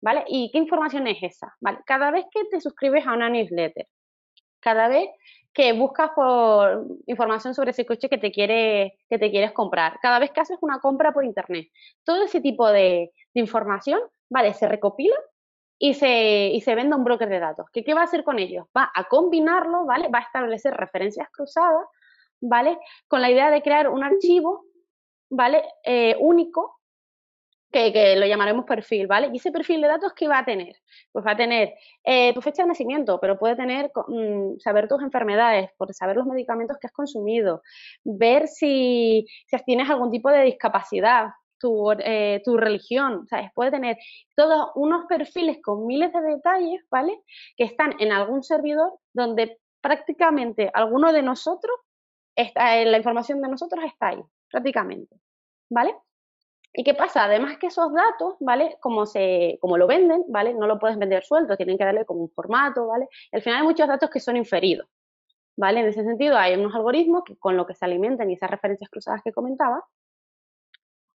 [0.02, 0.24] ¿vale?
[0.28, 1.56] ¿Y qué información es esa?
[1.62, 1.80] ¿Vale?
[1.86, 3.88] Cada vez que te suscribes a una newsletter,
[4.60, 5.10] cada vez
[5.54, 10.20] que buscas por información sobre ese coche que te, quiere, que te quieres comprar, cada
[10.20, 11.68] vez que haces una compra por internet.
[12.04, 14.54] Todo ese tipo de, información, ¿vale?
[14.54, 15.16] Se recopila
[15.78, 17.68] y se, y se vende a un broker de datos.
[17.72, 18.66] ¿Qué, ¿Qué va a hacer con ellos?
[18.76, 20.08] Va a combinarlo, ¿vale?
[20.08, 21.86] Va a establecer referencias cruzadas,
[22.42, 22.78] ¿vale?
[23.08, 24.66] Con la idea de crear un archivo,
[25.34, 25.64] ¿vale?
[25.84, 26.80] Eh, único
[27.72, 29.30] que, lo llamaremos perfil, ¿vale?
[29.34, 30.76] Y ese perfil de datos, ¿qué va a tener?
[31.12, 35.02] Pues va a tener eh, tu fecha de nacimiento, pero puede tener, mm, saber tus
[35.02, 37.64] enfermedades, saber los medicamentos que has consumido,
[38.04, 43.50] ver si, si tienes algún tipo de discapacidad, tu, eh, tu, religión, ¿sabes?
[43.56, 43.98] Puede tener
[44.36, 47.22] todos unos perfiles con miles de detalles, ¿vale?
[47.58, 51.76] Que están en algún servidor donde prácticamente alguno de nosotros,
[52.36, 55.23] está, eh, la información de nosotros está ahí, prácticamente,
[55.74, 55.96] ¿vale?
[56.74, 57.26] ¿Y qué pasa?
[57.26, 58.78] Además que esos datos, ¿vale?
[58.80, 60.54] Como, se, como lo venden, ¿vale?
[60.54, 63.08] No lo puedes vender suelto, tienen que darle como un formato, ¿vale?
[63.32, 64.88] al final hay muchos datos que son inferidos,
[65.58, 65.82] ¿vale?
[65.82, 68.90] En ese sentido hay unos algoritmos que con lo que se alimentan y esas referencias
[68.90, 69.84] cruzadas que comentaba,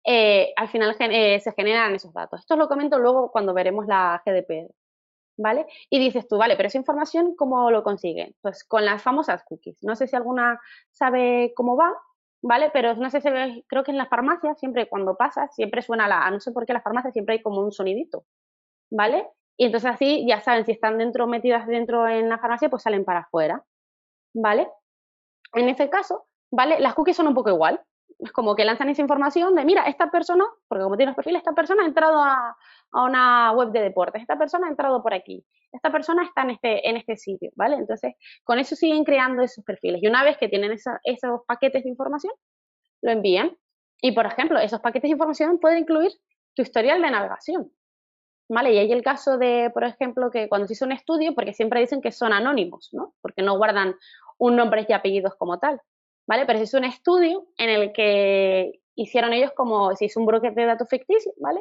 [0.05, 2.41] eh, al final eh, se generan esos datos.
[2.41, 4.73] Esto lo comento luego cuando veremos la GDPR.
[5.39, 5.67] ¿vale?
[5.91, 8.35] Y dices tú, vale, pero esa información, ¿cómo lo consiguen?
[8.41, 9.83] Pues con las famosas cookies.
[9.83, 11.93] No sé si alguna sabe cómo va,
[12.43, 12.71] ¿vale?
[12.73, 13.29] Pero no sé si
[13.67, 16.73] creo que en las farmacias siempre cuando pasa, siempre suena la, no sé por qué
[16.73, 18.25] las farmacias siempre hay como un sonidito,
[18.91, 19.29] ¿vale?
[19.59, 23.05] Y entonces así ya saben si están dentro, metidas dentro en la farmacia, pues salen
[23.05, 23.65] para afuera,
[24.35, 24.69] ¿vale?
[25.55, 26.79] En ese caso, ¿vale?
[26.81, 27.81] Las cookies son un poco igual.
[28.19, 31.41] Es como que lanzan esa información de, mira, esta persona, porque como tiene los perfiles,
[31.41, 32.57] esta persona ha entrado a,
[32.93, 36.89] una web de deportes, esta persona ha entrado por aquí, esta persona está en este,
[36.89, 37.77] en este sitio, ¿vale?
[37.77, 40.03] Entonces, con eso siguen creando esos perfiles.
[40.03, 42.33] Y una vez que tienen esos paquetes de información,
[43.03, 43.57] lo envían.
[44.01, 46.13] Y, por ejemplo, esos paquetes de información pueden incluir
[46.55, 47.71] tu historial de navegación.
[48.49, 48.73] ¿Vale?
[48.73, 51.81] Y hay el caso de, por ejemplo, que cuando se hizo un estudio, porque siempre
[51.81, 53.15] dicen que son anónimos, ¿no?
[53.21, 53.97] Porque no guardan
[54.39, 55.81] un nombre y apellidos como tal,
[56.27, 56.47] ¿vale?
[56.47, 60.55] Pero se hizo un estudio en el que hicieron ellos como, se hizo un broker
[60.55, 61.61] de datos ficticio, ¿vale?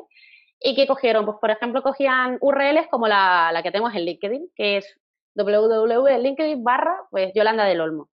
[0.60, 4.78] Y que cogieron, pues por ejemplo, cogían URLs como la, que tenemos en LinkedIn, que
[4.78, 5.00] es
[5.36, 8.10] www.linkedin barra, pues Yolanda del Olmo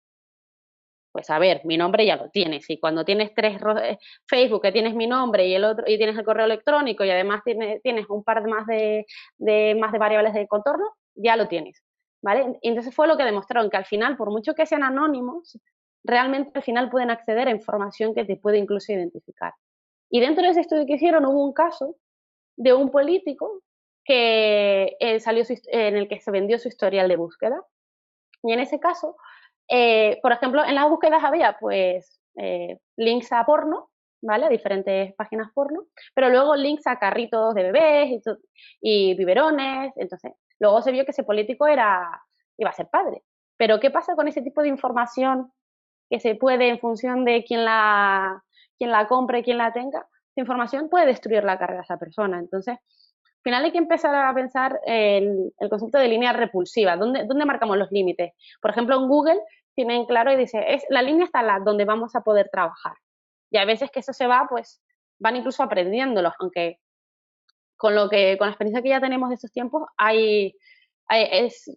[1.12, 2.68] pues a ver, mi nombre ya lo tienes.
[2.70, 6.16] Y cuando tienes tres eh, Facebook, que tienes mi nombre y el otro, y tienes
[6.18, 10.48] el correo electrónico y además tienes, un par más de, de, más de variables de
[10.48, 11.82] contorno, ya lo tienes.
[12.22, 12.58] ¿Vale?
[12.62, 15.58] Entonces fue lo que demostraron, que al final, por mucho que sean anónimos,
[16.04, 19.54] realmente al final pueden acceder a información que te puede incluso identificar.
[20.10, 21.96] Y dentro de ese estudio que hicieron hubo un caso
[22.56, 23.62] de un político
[24.04, 27.64] que eh, salió en el que se vendió su historial de búsqueda.
[28.42, 29.16] Y en ese caso,
[29.68, 33.90] eh, por ejemplo, en las búsquedas había pues eh, links a porno,
[34.20, 34.46] ¿vale?
[34.46, 38.22] A diferentes páginas porno, pero luego links a carritos de bebés
[38.80, 39.92] y, biberones.
[39.96, 42.22] Entonces, luego se vio que ese político era,
[42.58, 43.22] iba a ser padre.
[43.56, 45.52] Pero, ¿qué pasa con ese tipo de información
[46.12, 48.44] que se puede, en función de quién la,
[48.76, 50.00] quién la compre, quién la tenga?
[50.00, 52.38] Esa información puede destruir la carrera de esa persona.
[52.38, 56.98] Entonces, al final hay que empezar a pensar el, el concepto de línea repulsiva.
[56.98, 58.34] ¿Dónde, ¿Dónde, marcamos los límites?
[58.60, 59.40] Por ejemplo, en Google
[59.74, 62.92] tienen claro y dice, es, la línea está la donde vamos a poder trabajar.
[63.50, 64.82] Y a veces que eso se va, pues
[65.18, 66.78] van incluso aprendiéndolo, aunque
[67.78, 70.54] con lo que, con la experiencia que ya tenemos de estos tiempos, hay,
[71.08, 71.70] es,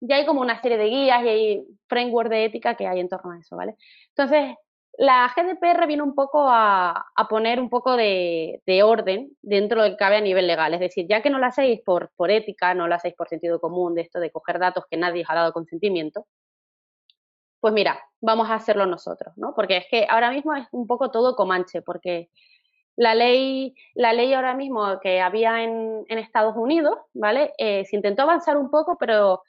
[0.00, 3.08] ya hay como una serie de guías y hay framework de ética que hay en
[3.08, 3.76] torno a eso, ¿vale?
[4.08, 4.56] Entonces,
[4.98, 9.98] la GDPR viene un poco a, poner un poco de, orden dentro de lo que
[9.98, 10.74] cabe a nivel legal.
[10.74, 13.60] Es decir, ya que no lo hacéis por, por ética, no lo hacéis por sentido
[13.60, 16.26] común, de esto de coger datos que nadie ha dado consentimiento,
[17.60, 19.54] pues mira, vamos a hacerlo nosotros, ¿no?
[19.54, 22.30] Porque es que ahora mismo es un poco todo comanche, porque
[22.96, 27.52] la ley, la ley ahora mismo que había en, Estados Unidos, ¿vale?
[27.58, 29.42] Eh, se intentó avanzar un poco, pero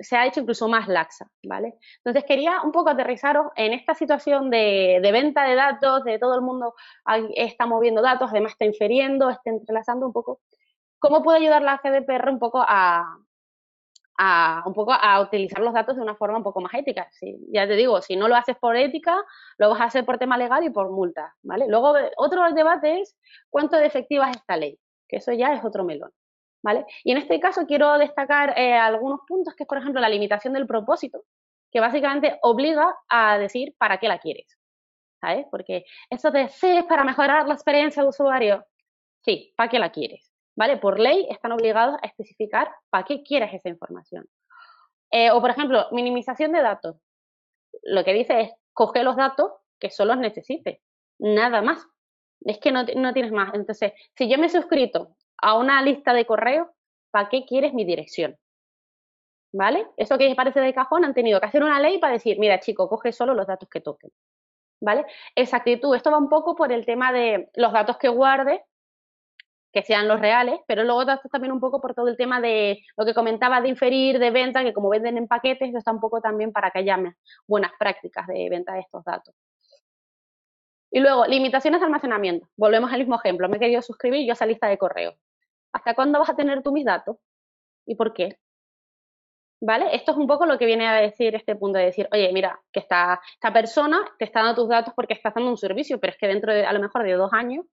[0.00, 1.74] se ha hecho incluso más laxa, ¿vale?
[1.98, 6.42] Entonces quería un poco aterrizaros en esta situación de, venta de datos, de todo el
[6.42, 6.74] mundo
[7.34, 10.40] está moviendo datos, además está inferiendo, está entrelazando un poco.
[10.98, 13.04] ¿Cómo puede ayudar la GDPR un poco a,
[14.18, 17.08] a, un poco a utilizar los datos de una forma un poco más ética.
[17.12, 19.16] Si, ya te digo, si no lo haces por ética,
[19.56, 21.66] lo vas a hacer por tema legal y por multa, ¿vale?
[21.68, 23.16] Luego, otro debate es
[23.48, 24.78] cuánto de efectiva es esta ley,
[25.08, 26.10] que eso ya es otro melón,
[26.62, 26.86] ¿vale?
[27.04, 30.54] Y en este caso quiero destacar eh, algunos puntos, que es, por ejemplo, la limitación
[30.54, 31.24] del propósito,
[31.70, 34.58] que básicamente obliga a decir para qué la quieres,
[35.20, 35.46] ¿sabes?
[35.50, 38.64] Porque eso de, sí, es para mejorar la experiencia de usuario,
[39.22, 40.32] sí, ¿para qué la quieres?
[40.58, 40.76] ¿vale?
[40.76, 44.26] Por ley están obligados a especificar para qué quieres esa información.
[45.12, 46.96] Eh, o, por ejemplo, minimización de datos.
[47.84, 50.80] Lo que dice es, coge los datos que solo necesites,
[51.20, 51.86] nada más.
[52.40, 53.54] Es que no, no tienes más.
[53.54, 56.68] Entonces, si yo me he suscrito a una lista de correos,
[57.10, 58.36] ¿para qué quieres mi dirección?
[59.52, 59.86] ¿Vale?
[59.96, 62.88] Eso que parece de cajón, han tenido que hacer una ley para decir, mira, chico,
[62.88, 64.10] coge solo los datos que toquen.
[64.80, 65.06] ¿Vale?
[65.34, 65.94] Exactitud.
[65.96, 68.62] Esto va un poco por el tema de los datos que guarde
[69.72, 73.04] que sean los reales, pero luego también un poco por todo el tema de lo
[73.04, 76.52] que comentaba de inferir, de venta, que como venden en paquetes, está un poco también
[76.52, 76.98] para que haya
[77.46, 79.34] buenas prácticas de venta de estos datos.
[80.90, 82.48] Y luego, limitaciones de almacenamiento.
[82.56, 83.48] Volvemos al mismo ejemplo.
[83.48, 85.14] Me he querido suscribir yo a esa lista de correo.
[85.72, 87.16] ¿Hasta cuándo vas a tener tú mis datos?
[87.86, 88.38] ¿Y por qué?
[89.60, 89.94] ¿Vale?
[89.94, 92.60] Esto es un poco lo que viene a decir este punto de decir, oye, mira,
[92.72, 93.20] que esta,
[93.52, 96.52] persona te está dando tus datos porque está haciendo un servicio, pero es que dentro
[96.54, 97.66] de a lo mejor de dos años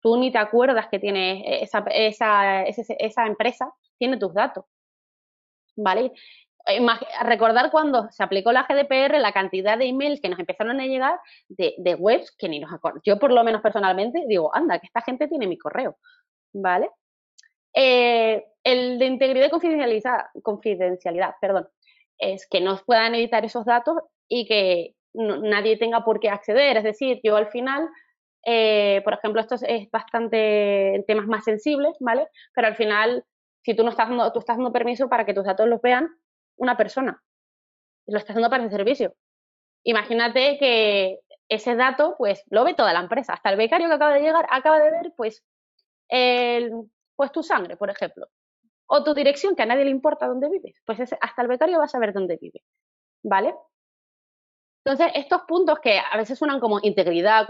[0.00, 4.64] tú ni te acuerdas que tiene esa, esa, esa, empresa, tiene tus datos.
[5.76, 6.12] ¿Vale?
[7.22, 11.20] recordar cuando se aplicó la GDPR, la cantidad de emails que nos empezaron a llegar
[11.48, 13.02] de, de webs que ni nos acordamos.
[13.04, 15.98] Yo, por lo menos personalmente, digo, anda, que esta gente tiene mi correo.
[16.54, 16.90] ¿Vale?
[17.74, 19.50] Eh, el de integridad
[20.34, 21.68] y confidencialidad, perdón,
[22.18, 23.96] es que no puedan editar esos datos
[24.28, 26.76] y que nadie tenga por qué acceder.
[26.78, 27.88] Es decir, yo al final
[28.44, 32.28] eh, por ejemplo, esto es, bastante en temas más sensibles, ¿vale?
[32.54, 33.24] Pero al final,
[33.62, 36.08] si tú no estás dando, tú estás dando permiso para que tus datos los vean
[36.56, 37.22] una persona.
[38.06, 39.14] Lo estás dando para el servicio.
[39.84, 43.34] Imagínate que ese dato, pues, lo ve toda la empresa.
[43.34, 45.42] Hasta el becario que acaba de llegar acaba de ver, pues,
[46.08, 46.72] el,
[47.16, 48.26] pues tu sangre, por ejemplo.
[48.86, 50.76] O tu dirección, que a nadie le importa dónde vives.
[50.84, 52.62] Pues hasta el becario va a saber dónde vive.
[53.22, 53.54] ¿Vale?
[54.84, 57.46] Entonces, estos puntos que a veces suenan como integridad,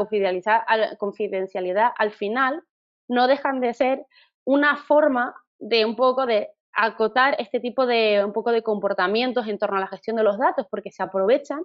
[0.98, 2.62] confidencialidad, al final
[3.08, 4.06] no dejan de ser
[4.44, 9.58] una forma de un poco de acotar este tipo de un poco de comportamientos en
[9.58, 11.62] torno a la gestión de los datos, porque se aprovechan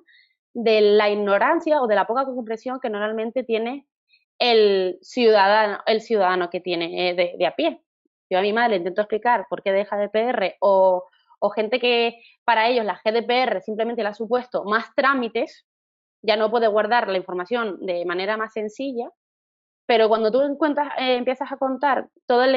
[0.53, 3.87] de la ignorancia o de la poca comprensión que normalmente tiene
[4.39, 7.83] el ciudadano, el ciudadano que tiene eh, de, a pie.
[8.29, 11.05] Yo a mi madre intento explicar por qué deja GDPR o,
[11.39, 15.65] o gente que para ellos la GDPR simplemente le ha supuesto más trámites,
[16.21, 19.09] ya no puede guardar la información de manera más sencilla,
[19.89, 22.53] pero cuando tú encuentras, eh, empiezas a contar todo el,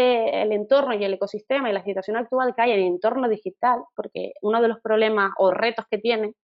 [0.52, 4.34] entorno y el ecosistema y la situación actual que hay en el entorno digital, porque
[4.42, 6.34] uno de los problemas o retos que tiene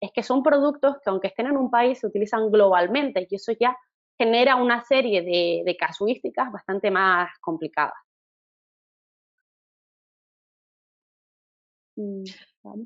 [0.00, 3.52] es que son productos que aunque estén en un país se utilizan globalmente y eso
[3.52, 3.76] ya
[4.18, 7.94] genera una serie de, casuísticas bastante más complicadas.
[11.96, 12.24] Mm,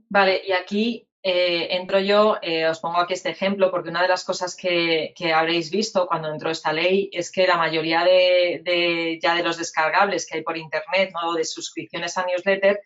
[0.08, 4.08] vale, y aquí eh, entro yo, eh, os pongo aquí este ejemplo, porque una de
[4.08, 9.34] las cosas que, habréis visto cuando entró esta ley es que la mayoría de, ya
[9.34, 11.34] de los descargables que hay por internet, ¿no?
[11.34, 12.80] de suscripciones a newsletter,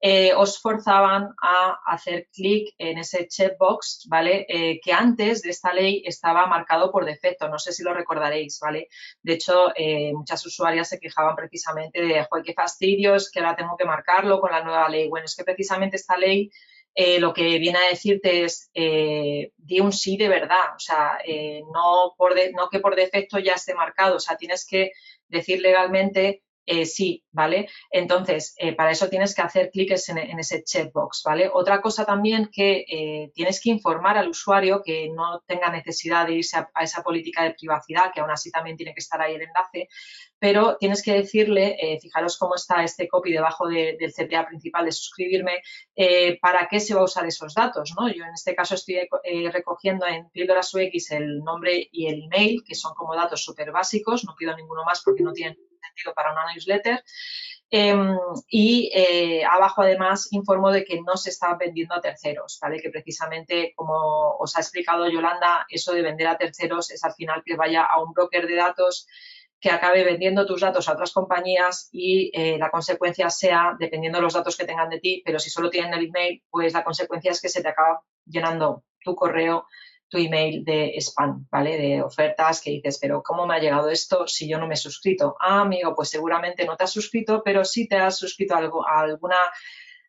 [0.00, 4.44] eh, os forzaban a hacer clic en ese checkbox, ¿vale?
[4.48, 8.58] Eh, que antes de esta ley estaba marcado por defecto, no sé si lo recordaréis,
[8.60, 8.88] ¿vale?
[9.22, 13.76] De hecho, eh, muchas usuarias se quejaban precisamente de, joder, qué fastidios, que ahora tengo
[13.78, 15.08] que marcarlo con la nueva ley.
[15.08, 16.50] Bueno, es que precisamente esta ley
[17.18, 21.18] lo que viene a decirte es di un sí de verdad, o sea,
[21.72, 22.14] no
[22.70, 24.92] que por defecto ya esté marcado, o sea, tienes que
[25.26, 27.68] decir legalmente eh, sí, ¿vale?
[27.90, 31.50] Entonces, eh, para eso tienes que hacer clics en, ese checkbox, ¿vale?
[31.52, 36.36] Otra cosa también que eh, tienes que informar al usuario que no tenga necesidad de
[36.36, 39.42] irse a, esa política de privacidad, que aún así también tiene que estar ahí el
[39.42, 39.88] enlace,
[40.38, 45.62] pero tienes que decirle, fijaros cómo está este copy debajo del CPA principal de suscribirme,
[46.42, 48.08] para qué se va a usar esos datos, ¿no?
[48.08, 49.08] Yo en este caso estoy
[49.50, 54.24] recogiendo en Píldoras UX el nombre y el email, que son como datos súper básicos,
[54.24, 55.56] no pido ninguno más porque no tienen
[56.14, 57.02] para una newsletter.
[57.70, 58.16] Em,
[58.48, 62.80] y eh, abajo además informo de que no se está vendiendo a terceros, ¿vale?
[62.80, 67.42] Que precisamente, como os ha explicado Yolanda, eso de vender a terceros es al final
[67.44, 69.08] que vaya a un broker de datos
[69.58, 74.22] que acabe vendiendo tus datos a otras compañías y eh, la consecuencia sea, dependiendo de
[74.22, 77.30] los datos que tengan de ti, pero si solo tienen el email, pues la consecuencia
[77.30, 79.66] es que se te acaba llenando tu correo
[80.08, 81.76] tu email de spam, ¿vale?
[81.78, 84.76] De ofertas que dices, pero ¿cómo me ha llegado esto si yo no me he
[84.76, 85.36] suscrito?
[85.40, 89.36] Ah, amigo, pues seguramente no te has suscrito, pero sí te has suscrito a, alguna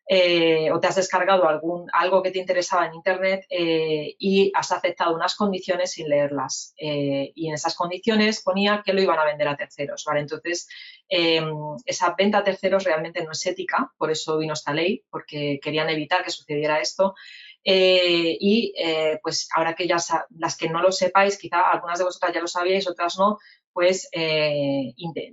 [0.08, 4.70] eh, o te has descargado algún, algo que te interesaba en Internet eh, y has
[4.70, 6.74] aceptado unas condiciones sin leerlas.
[6.76, 10.04] Eh, y en esas condiciones ponía que lo iban a vender a terceros.
[10.04, 10.20] ¿vale?
[10.20, 10.68] Entonces,
[11.08, 15.90] esa venta a terceros realmente no es ética, por eso vino esta ley, porque querían
[15.90, 17.14] evitar que sucediera esto.
[17.68, 18.72] Y
[19.22, 19.96] pues ahora que ya
[20.38, 23.38] las que no lo sepáis, quizá algunas de vosotras ya lo sabíais, otras no,
[23.72, 24.08] pues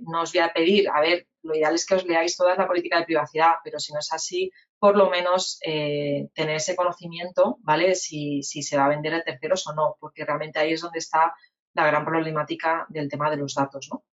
[0.02, 2.66] no os voy a pedir, a ver, lo ideal es que os leáis toda la
[2.66, 7.58] política de privacidad, pero si no es así, por lo menos eh, tener ese conocimiento,
[7.60, 7.94] ¿vale?
[7.94, 11.34] Si, se va a vender a terceros o no, porque realmente ahí es donde está
[11.74, 14.04] la gran problemática del tema de los datos, ¿no?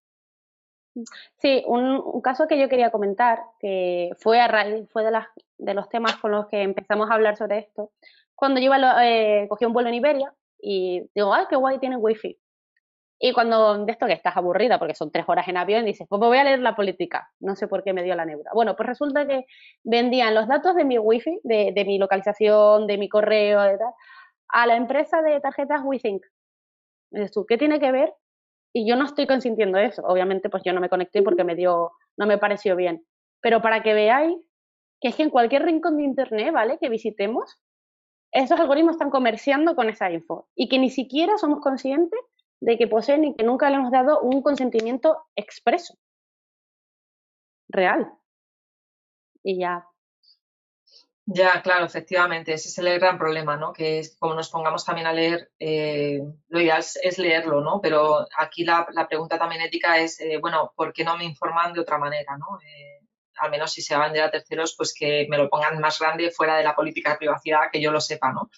[1.39, 5.27] Sí, un, caso que yo quería comentar, que fue a raíz, fue de, las,
[5.59, 7.93] de los temas con los que empezamos a hablar sobre esto,
[8.35, 11.97] cuando yo iba, eh, cogí un vuelo en Iberia y digo, ¡ay, qué guay tiene
[11.97, 12.39] wifi!
[13.23, 16.19] Y cuando de esto que estás aburrida porque son tres horas en avión, dices, pues
[16.19, 17.31] me voy a leer la política.
[17.39, 18.51] No sé por qué me dio la neura.
[18.55, 19.45] Bueno, pues resulta que
[19.85, 23.93] vendían los datos de mi wifi, de, de mi localización, de mi correo, de tal,
[24.49, 26.25] a la empresa de tarjetas WeThink.
[27.11, 28.15] Dices tú, ¿qué tiene que ver?
[28.73, 30.03] Y yo no estoy consintiendo eso.
[30.05, 33.05] Obviamente, pues yo no me conecté porque me dio, no me pareció bien.
[33.41, 34.37] Pero para que veáis
[35.01, 36.79] que es que en cualquier rincón de internet, ¿vale?
[36.79, 37.59] Que visitemos,
[38.33, 42.21] esos algoritmos están comerciando con esa info y que ni siquiera somos conscientes
[42.61, 45.95] de que poseen y que nunca le hemos dado un consentimiento expreso,
[47.69, 48.13] real.
[49.43, 49.90] Y ya.
[51.33, 53.73] Ya, claro, efectivamente, ese es el gran problema, ¿no?
[53.73, 57.81] Que es, como nos pongamos también a leer, eh, lo ideal es, leerlo, ¿no?
[57.81, 61.81] Pero aquí la, pregunta también ética es, eh, bueno, ¿por qué no me informan de
[61.81, 62.59] otra manera, ¿no?
[62.67, 63.07] Eh,
[63.37, 66.01] al menos si se va a vender a terceros, pues que me lo pongan más
[66.01, 68.51] grande fuera de la política de privacidad, que yo lo sepa, ¿no?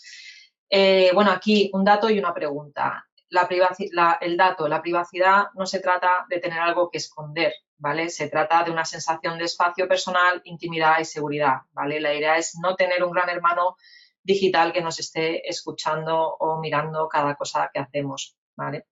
[1.12, 6.27] bueno, aquí un dato y una pregunta la el dato, la privacidad no se trata
[6.29, 7.53] de tener algo que esconder,
[7.83, 8.11] ¿vale?
[8.11, 12.01] Se trata de una sensación de espacio personal, intimidad y seguridad, ¿vale?
[12.01, 13.76] La idea es no tener un gran hermano
[14.22, 18.87] digital que nos esté escuchando o mirando cada cosa que hacemos, ¿vale?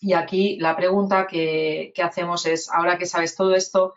[0.00, 3.92] Y aquí la pregunta que, hacemos es, ahora que sabes todo esto,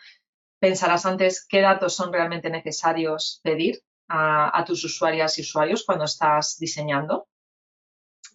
[0.60, 6.58] pensarás antes qué datos son realmente necesarios pedir a, tus usuarias y usuarios cuando estás
[6.60, 7.30] diseñando.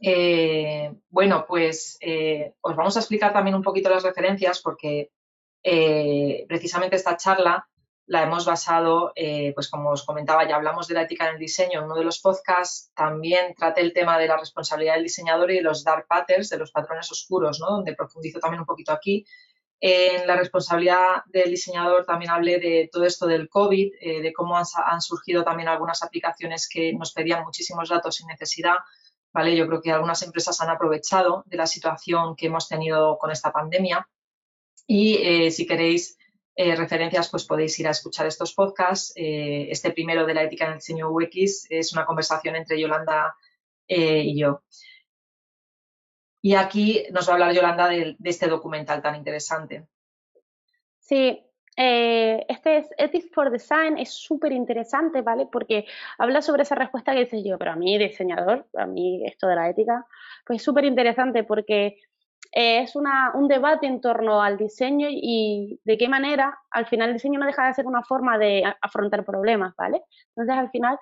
[0.01, 5.11] Eh, bueno, pues eh, os vamos a explicar también un poquito las referencias porque
[5.63, 7.67] eh, precisamente esta charla
[8.07, 9.13] la hemos basado,
[9.55, 12.03] pues como os comentaba, ya hablamos de la ética en el diseño en uno de
[12.03, 16.09] los podcasts, también traté el tema de la responsabilidad del diseñador y de los dark
[16.09, 17.71] patterns, de los patrones oscuros, ¿no?
[17.71, 19.25] donde profundizo también un poquito aquí.
[19.79, 24.65] En la responsabilidad del diseñador también hablé de todo esto del COVID, de cómo han,
[24.87, 28.79] han, surgido también algunas aplicaciones que nos pedían muchísimos datos sin necesidad
[29.33, 29.57] ¿vale?
[29.57, 33.53] Yo creo que algunas empresas han aprovechado de la situación que hemos tenido con esta
[33.53, 34.09] pandemia
[34.87, 36.19] y eh, si queréis
[36.57, 39.13] eh, referencias, pues podéis ir a escuchar estos podcasts.
[39.17, 43.35] Eh, este primero de la ética en el diseño UX es una conversación entre Yolanda
[43.93, 44.63] y yo.
[46.43, 49.89] Y aquí nos va a hablar Yolanda de, de este documental tan interesante.
[51.01, 51.45] Sí,
[51.83, 55.49] eh, este es Ethics for Design, es súper interesante, ¿vale?
[55.51, 55.87] Porque
[56.19, 59.57] habla sobre esa respuesta que dices yo, pero a mí, diseñador, a mí esto de
[59.57, 60.07] la ética,
[60.45, 62.01] pues es súper interesante porque
[62.53, 67.15] es una, un debate en torno al diseño y de qué manera al final el
[67.15, 70.03] diseño no deja de ser una forma de afrontar problemas, ¿vale?
[70.35, 70.99] Entonces al final,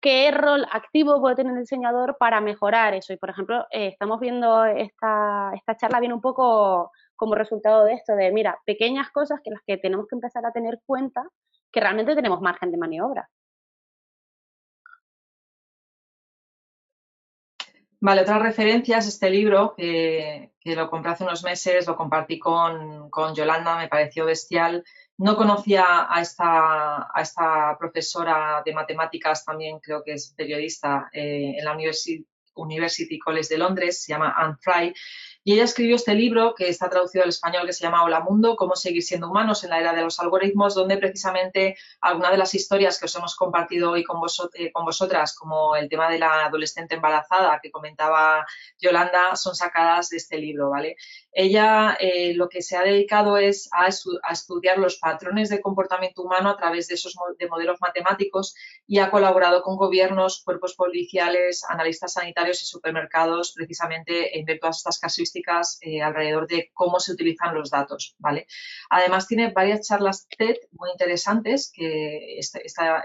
[0.00, 3.12] ¿qué rol activo puede tener el diseñador para mejorar eso?
[3.12, 7.94] Y por ejemplo, eh, estamos viendo esta, esta charla viene un poco como resultado de
[7.94, 11.26] esto, de mira, pequeñas cosas que las que tenemos que empezar a tener cuenta
[11.72, 13.28] que realmente tenemos margen de maniobra.
[17.98, 23.78] Vale, otras referencias, este libro que, lo compré hace unos meses, lo compartí con, Yolanda,
[23.78, 24.84] me pareció bestial.
[25.16, 31.54] No conocía a esta, a esta profesora de matemáticas, también creo que es periodista eh,
[31.58, 34.94] en la University College de Londres, se llama Anne Fry,
[35.46, 38.56] y ella escribió este libro que está traducido al español que se llama Hola Mundo,
[38.56, 42.52] cómo seguir siendo humanos en la era de los algoritmos, donde precisamente algunas de las
[42.52, 44.20] historias que os hemos compartido hoy con,
[44.54, 48.44] eh, con vosotras, como el tema de la adolescente embarazada que comentaba
[48.80, 50.96] Yolanda, son sacadas de este libro, ¿vale?
[51.30, 56.50] Ella eh, lo que se ha dedicado es a, estudiar los patrones de comportamiento humano
[56.50, 62.14] a través de esos de modelos matemáticos y ha colaborado con gobiernos, cuerpos policiales, analistas
[62.14, 65.35] sanitarios y supermercados precisamente en ver todas estas casuísticas
[65.80, 68.46] eh, alrededor de cómo se utilizan los datos, ¿vale?
[68.90, 73.02] Además tiene varias charlas TED muy interesantes, que esta,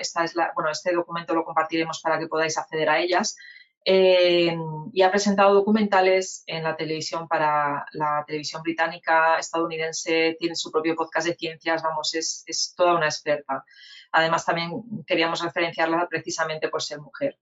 [0.55, 3.35] bueno, este documento lo compartiremos para que podáis acceder a ellas.
[3.83, 10.95] Y ha presentado documentales en la televisión para la televisión británica, estadounidense, tiene su propio
[10.95, 13.65] podcast de ciencias, vamos, es, es toda una experta.
[14.11, 17.39] Además, también queríamos referenciarla precisamente por ser mujer.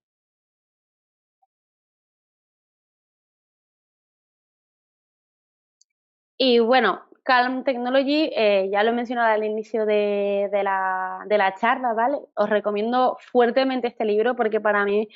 [6.42, 12.16] Y bueno, Calm Technology, eh, ya lo he mencionado al inicio de, la, charla, ¿vale?
[12.34, 15.06] Os recomiendo fuertemente este libro porque para mí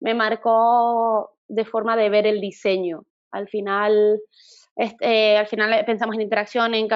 [0.00, 3.06] me marcó de forma de ver el diseño.
[3.30, 4.20] Al final,
[4.76, 6.86] este, al final pensamos en interacción, en,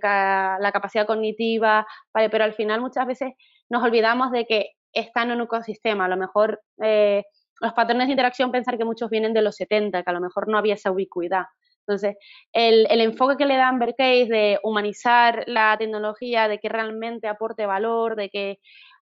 [0.00, 2.30] la capacidad cognitiva, ¿vale?
[2.30, 3.34] Pero al final muchas veces
[3.68, 6.06] nos olvidamos de que están en un ecosistema.
[6.06, 7.24] A lo mejor eh,
[7.60, 10.48] los patrones de interacción, pensar que muchos vienen de los 70, que a lo mejor
[10.48, 11.44] no había esa ubicuidad.
[11.86, 12.16] Entonces,
[12.52, 18.16] el, enfoque que le da Amber de humanizar la tecnología, de que realmente aporte valor,
[18.16, 18.58] de que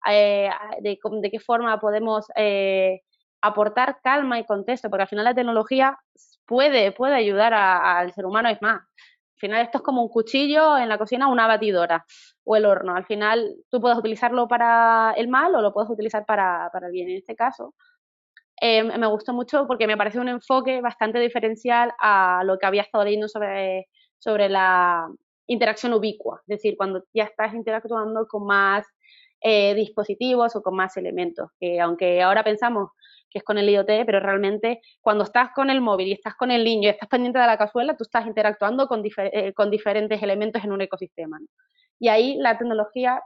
[0.08, 3.02] eh, de, qué forma podemos eh,
[3.40, 5.96] aportar calma y contexto, porque al final la tecnología
[6.46, 10.76] puede, puede ayudar al ser humano, es más, al final esto es como un cuchillo
[10.78, 12.04] en la cocina, una batidora
[12.44, 12.94] o el horno.
[12.94, 16.92] Al final tú puedes utilizarlo para el mal o lo puedes utilizar para, para el
[16.92, 17.10] bien.
[17.10, 17.74] En este caso,
[18.64, 22.82] eh, me gustó mucho porque me parece un enfoque bastante diferencial a lo que había
[22.82, 23.88] estado leyendo sobre,
[24.20, 25.08] sobre la
[25.48, 28.86] interacción ubicua, es decir, cuando ya estás interactuando con más
[29.40, 32.90] eh, dispositivos o con más elementos, que aunque ahora pensamos
[33.28, 36.52] que es con el IoT, pero realmente cuando estás con el móvil y estás con
[36.52, 40.22] el niño y estás pendiente de la cazuela, tú estás interactuando con, eh, con diferentes
[40.22, 41.40] elementos en un ecosistema.
[41.98, 43.20] Y ahí la tecnología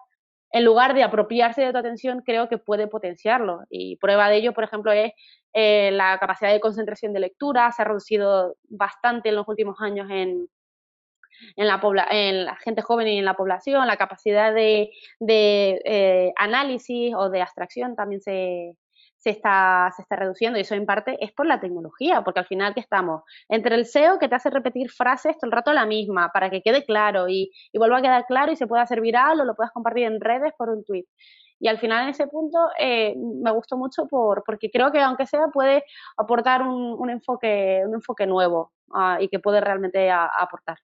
[0.50, 3.60] en lugar de apropiarse de tu atención, creo que puede potenciarlo.
[3.68, 5.12] Y prueba de ello, por ejemplo, es
[5.52, 10.08] eh, la capacidad de concentración de lectura, se ha reducido bastante en los últimos años
[10.10, 10.48] en,
[11.56, 11.80] la,
[12.10, 14.90] en la gente joven y en la población, la capacidad de,
[15.20, 18.76] de eh, análisis o de abstracción también se,
[19.26, 22.46] se está, se está reduciendo y eso en parte es por la tecnología, porque al
[22.46, 25.84] final que estamos entre el SEO que te hace repetir frases todo el rato la
[25.84, 29.00] misma para que quede claro y, y vuelva a quedar claro y se pueda hacer
[29.00, 31.06] viral o lo puedas compartir en redes por un tweet.
[31.58, 35.26] Y al final en ese punto eh, me gustó mucho por, porque creo que aunque
[35.26, 35.82] sea puede
[36.16, 40.78] aportar un, enfoque, un enfoque nuevo uh, y que puede realmente aportar.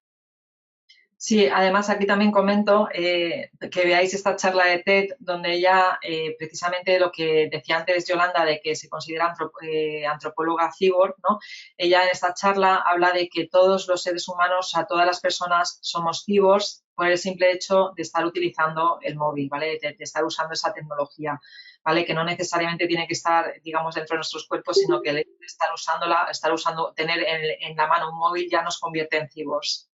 [1.25, 6.35] Sí, además aquí también comento eh, que veáis esta charla de TED donde ella, eh,
[6.37, 11.39] precisamente lo que decía antes Yolanda de que se considera eh, antropóloga cyborg, ¿no?
[11.77, 15.79] Ella en esta charla habla de que todos los seres humanos, a todas las personas
[15.81, 19.79] somos cyborgs por el simple hecho de estar utilizando el móvil, ¿vale?
[19.81, 21.41] De, estar usando esa tecnología.
[21.85, 22.05] ¿vale?
[22.05, 26.27] Que no necesariamente tiene que estar, digamos, dentro de nuestros cuerpos, sino que estar usándola,
[26.31, 29.92] estar usando, tener en, la mano un móvil ya nos convierte en cyborgs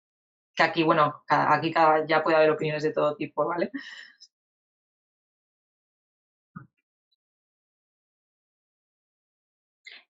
[0.56, 1.74] que aquí, bueno, aquí
[2.08, 3.72] ya puede haber opiniones de todo tipo, ¿vale?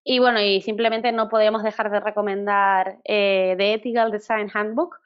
[0.03, 4.97] Y bueno, y simplemente no podemos dejar de recomendar eh, The Ethical Design Handbook,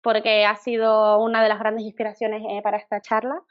[0.00, 3.42] porque ha sido una de las grandes inspiraciones eh, para esta charla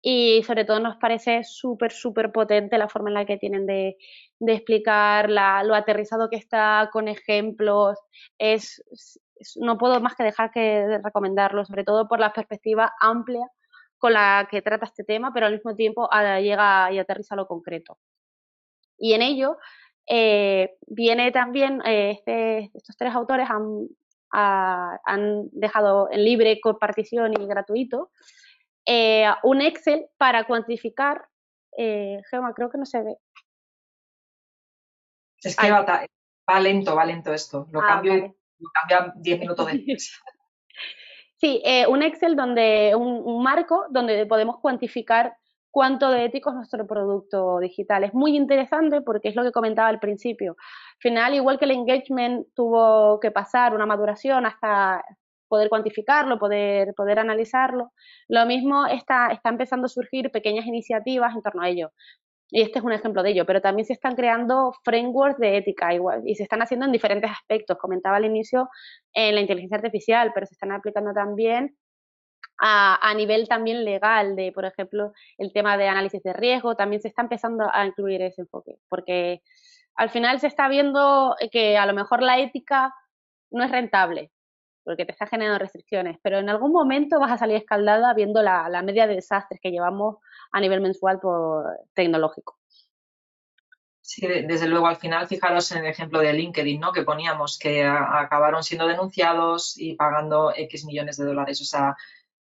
[0.00, 3.98] y sobre todo nos parece súper, súper potente la forma en la que tienen de,
[4.38, 7.98] de explicar la, lo aterrizado que está con ejemplos.
[8.38, 8.82] Es,
[9.56, 13.46] no puedo más que dejar que recomendarlo, sobre todo por la perspectiva amplia
[13.98, 16.08] con la que trata este tema, pero al mismo tiempo
[16.40, 17.98] llega y aterriza lo concreto.
[18.96, 19.58] Y en ello
[20.06, 23.88] eh, viene también, eh, este, estos tres autores han,
[24.30, 28.10] han, dejado en libre compartición y gratuito
[28.86, 31.26] eh, un Excel para cuantificar,
[31.76, 33.16] Gemma, creo que no se ve.
[35.42, 37.68] Es que va, lento, va lento esto.
[37.70, 38.34] Lo ah, cambio
[38.72, 40.20] cambia 10 minutos después.
[41.40, 45.36] Sí, eh, un Excel donde, un, marco donde podemos cuantificar
[45.70, 48.02] cuánto de ético es nuestro producto digital.
[48.02, 50.56] Es muy interesante porque es lo que comentaba al principio.
[50.58, 55.04] Al final, igual que el engagement tuvo que pasar una maduración hasta
[55.46, 57.92] poder cuantificarlo, poder, poder analizarlo,
[58.28, 61.90] lo mismo está, está empezando a surgir pequeñas iniciativas en torno a ello.
[62.50, 65.92] Y este es un ejemplo de ello, pero también se están creando frameworks de ética
[65.92, 67.76] igual y se están haciendo en diferentes aspectos.
[67.78, 68.68] Comentaba al inicio
[69.12, 71.76] en la inteligencia artificial, pero se están aplicando también
[72.58, 77.02] a, a, nivel también legal, de, por ejemplo, el tema de análisis de riesgo, también
[77.02, 79.42] se está empezando a incluir ese enfoque, porque
[79.94, 82.94] al final se está viendo que a lo mejor la ética
[83.50, 84.30] no es rentable,
[84.88, 88.70] porque te está generando restricciones, pero en algún momento vas a salir escaldada viendo la,
[88.82, 90.16] media de desastres que llevamos
[90.50, 92.56] a nivel mensual por tecnológico.
[94.00, 96.90] Sí, desde luego, al final, fijaros en el ejemplo de LinkedIn, ¿no?
[96.90, 101.60] Que poníamos que acabaron siendo denunciados y pagando X millones de dólares.
[101.60, 101.94] O sea,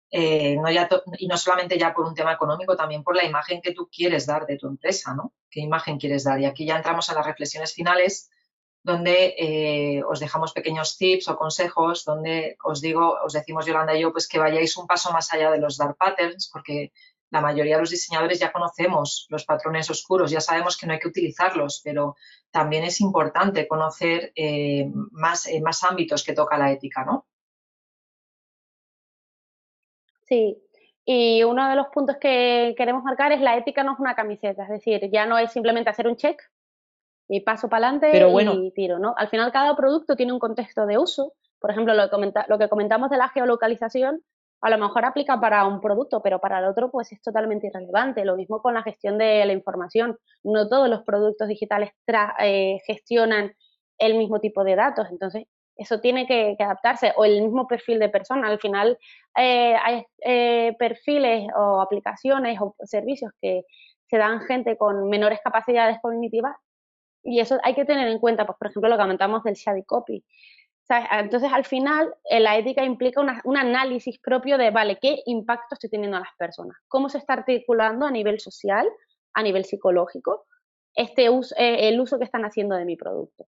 [0.09, 0.57] eh,
[1.19, 4.25] y no solamente ya por un tema económico, también por la imagen que tú quieres
[4.25, 5.33] dar de tu empresa, ¿no?
[5.47, 6.39] ¿Qué imagen quieres dar?
[6.39, 8.31] Y aquí ya entramos a las reflexiones finales
[8.83, 14.01] donde eh, os dejamos pequeños tips o consejos, donde os digo, os decimos Yolanda y
[14.01, 16.91] yo, pues que vayáis un paso más allá de los dark patterns, porque
[17.29, 20.99] la mayoría de los diseñadores ya conocemos los patrones oscuros, ya sabemos que no hay
[20.99, 22.15] que utilizarlos, pero
[22.49, 27.27] también es importante conocer eh, más, eh, más ámbitos que toca la ética, ¿no?
[30.23, 30.57] Sí,
[31.05, 34.63] y uno de los puntos que queremos marcar es la ética no es una camiseta,
[34.63, 36.41] es decir, ya no es simplemente hacer un check
[37.31, 38.53] y paso para adelante bueno.
[38.55, 39.13] y tiro, ¿no?
[39.15, 41.31] Al final cada producto tiene un contexto de uso.
[41.59, 44.21] Por ejemplo, lo que, comenta, lo que comentamos de la geolocalización,
[44.59, 48.25] a lo mejor aplica para un producto, pero para el otro pues es totalmente irrelevante.
[48.25, 50.17] Lo mismo con la gestión de la información.
[50.43, 51.91] No todos los productos digitales
[52.39, 53.53] eh, gestionan
[53.97, 55.45] el mismo tipo de datos, entonces
[55.77, 57.13] eso tiene que, que, adaptarse.
[57.15, 58.49] O el mismo perfil de persona.
[58.49, 58.97] Al final
[59.37, 63.63] eh, hay eh, perfiles o aplicaciones o servicios que
[64.09, 66.57] se dan gente con menores capacidades cognitivas
[67.23, 69.83] y eso hay que tener en cuenta, pues, por ejemplo, lo que comentamos del shady
[69.83, 70.23] copy.
[71.11, 75.89] Entonces, al final, la ética implica una, un análisis propio de, vale, ¿qué impacto estoy
[75.89, 76.77] teniendo a las personas?
[76.89, 78.89] ¿Cómo se está articulando a nivel social,
[79.33, 80.47] a nivel psicológico,
[80.93, 83.47] este uso, eh, el uso que están haciendo de mi producto?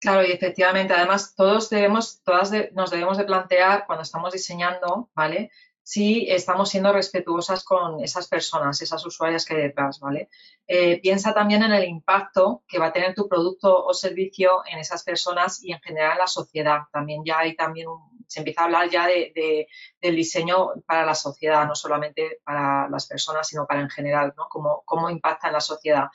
[0.00, 5.52] Claro, y efectivamente, además, todos debemos, todas nos debemos de plantear cuando estamos diseñando, ¿vale?
[5.82, 10.28] Si estamos siendo respetuosas con esas personas, esas usuarias que hay detrás, ¿vale?
[10.66, 14.78] Eh, piensa también en el impacto que va a tener tu producto o servicio en
[14.78, 16.82] esas personas y en general en la sociedad.
[16.92, 17.88] También ya hay también
[18.28, 19.66] se empieza a hablar ya de,
[20.00, 24.46] del diseño para la sociedad, no solamente para las personas, sino para en general, ¿no?
[24.48, 26.06] Cómo, cómo impacta en la sociedad.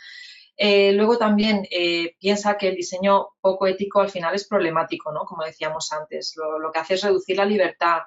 [0.55, 5.25] Eh, luego también eh, piensa que el diseño poco ético al final es problemático, ¿no?
[5.25, 6.33] Como decíamos antes.
[6.35, 7.99] Lo que hace es reducir la libertad,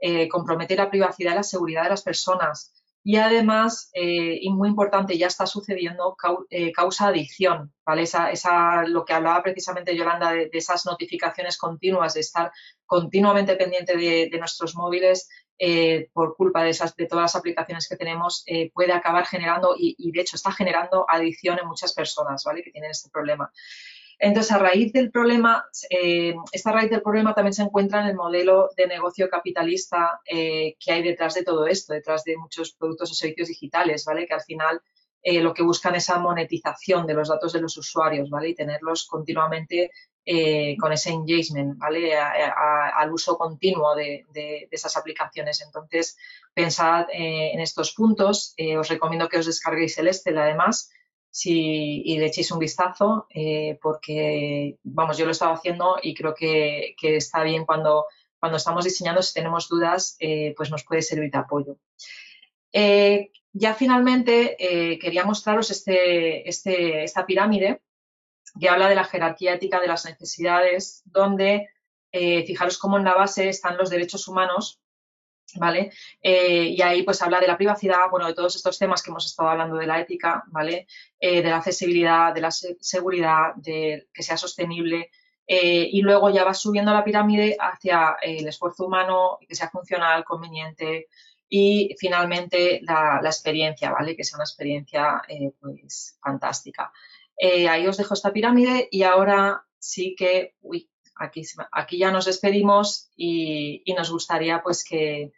[0.00, 2.72] eh, comprometer la privacidad y la seguridad de las personas
[3.04, 6.14] y además, eh, y muy importante, ya está sucediendo,
[6.50, 8.02] eh, causa adicción, ¿vale?
[8.02, 12.52] Esa, esa, lo que hablaba precisamente Yolanda de, esas notificaciones continuas, de estar
[12.84, 15.26] continuamente pendiente de, nuestros móviles
[15.58, 18.44] eh, por culpa de, esas, de todas las aplicaciones que tenemos,
[18.74, 22.62] puede acabar generando, y, y, de hecho está generando adicción en muchas personas, ¿vale?
[22.62, 23.50] Que tienen este problema.
[24.18, 28.16] Entonces, a raíz del problema, eh, esta raíz del problema también se encuentra en el
[28.16, 33.12] modelo de negocio capitalista eh, que hay detrás de todo esto, detrás de muchos productos
[33.12, 34.26] o servicios digitales, ¿vale?
[34.26, 34.82] Que al final
[35.22, 38.48] eh, lo que buscan es esa monetización de los datos de los usuarios, ¿vale?
[38.48, 39.90] Y tenerlos continuamente
[40.78, 42.14] con ese engagement, ¿vale?
[42.14, 45.62] al uso continuo de, de, esas aplicaciones.
[45.62, 46.18] Entonces,
[46.52, 48.54] pensad en estos puntos.
[48.78, 50.90] os recomiendo que os descarguéis el Excel, además,
[51.30, 56.34] si, y le echéis un vistazo, eh, porque, vamos, yo lo estaba haciendo y creo
[56.34, 58.06] que, está bien cuando,
[58.38, 61.76] cuando estamos diseñando, si tenemos dudas, eh, pues nos puede servir de apoyo.
[62.72, 64.56] Eh, ya finalmente
[65.00, 67.80] quería mostraros este, este, esta pirámide
[68.60, 71.68] que habla de la jerarquía ética de las necesidades, donde
[72.12, 74.80] fijaros cómo en la base están los derechos humanos
[75.56, 75.90] ¿vale?
[76.22, 79.26] Eh, y ahí pues habla de la privacidad, bueno, de todos estos temas que hemos
[79.26, 80.86] estado hablando de la ética, ¿vale?
[81.18, 85.10] Eh, de la accesibilidad, de la seguridad, de que sea sostenible.
[85.46, 90.24] Eh, y luego ya va subiendo la pirámide hacia el esfuerzo humano, que sea funcional,
[90.24, 91.08] conveniente
[91.48, 94.14] y finalmente la, experiencia, ¿vale?
[94.14, 95.22] Que sea una experiencia
[95.60, 96.92] pues fantástica.
[97.40, 101.42] ahí os dejo esta pirámide y ahora sí que, uy, aquí,
[101.72, 105.32] aquí ya nos despedimos y, y nos gustaría pues que,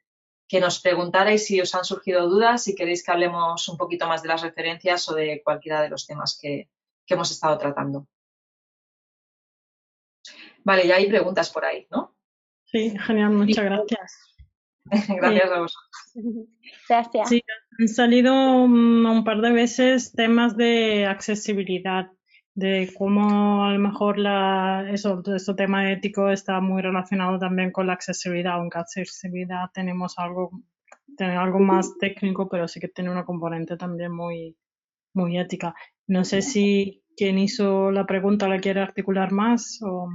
[0.51, 4.20] que nos preguntarais si os han surgido dudas, si queréis que hablemos un poquito más
[4.22, 6.68] de las referencias o de cualquiera de los temas que,
[7.07, 8.07] hemos estado tratando.
[10.62, 12.14] Vale, ya hay preguntas por ahí, ¿no?
[12.66, 14.37] Sí, genial, muchas gracias.
[15.20, 16.49] gracias a vosotros.
[16.89, 17.28] Gracias.
[17.28, 17.43] Sí,
[17.81, 22.12] han salido un par de veces temas de accesibilidad
[22.55, 27.70] de cómo a lo mejor la, eso, todo este tema ético está muy relacionado también
[27.70, 30.51] con la accesibilidad, aunque accesibilidad tenemos algo,
[31.16, 34.57] tener algo más técnico, pero sí que tiene una componente también muy,
[35.14, 35.74] muy ética.
[36.07, 40.09] No sé si quien hizo la pregunta la quiere articular más o...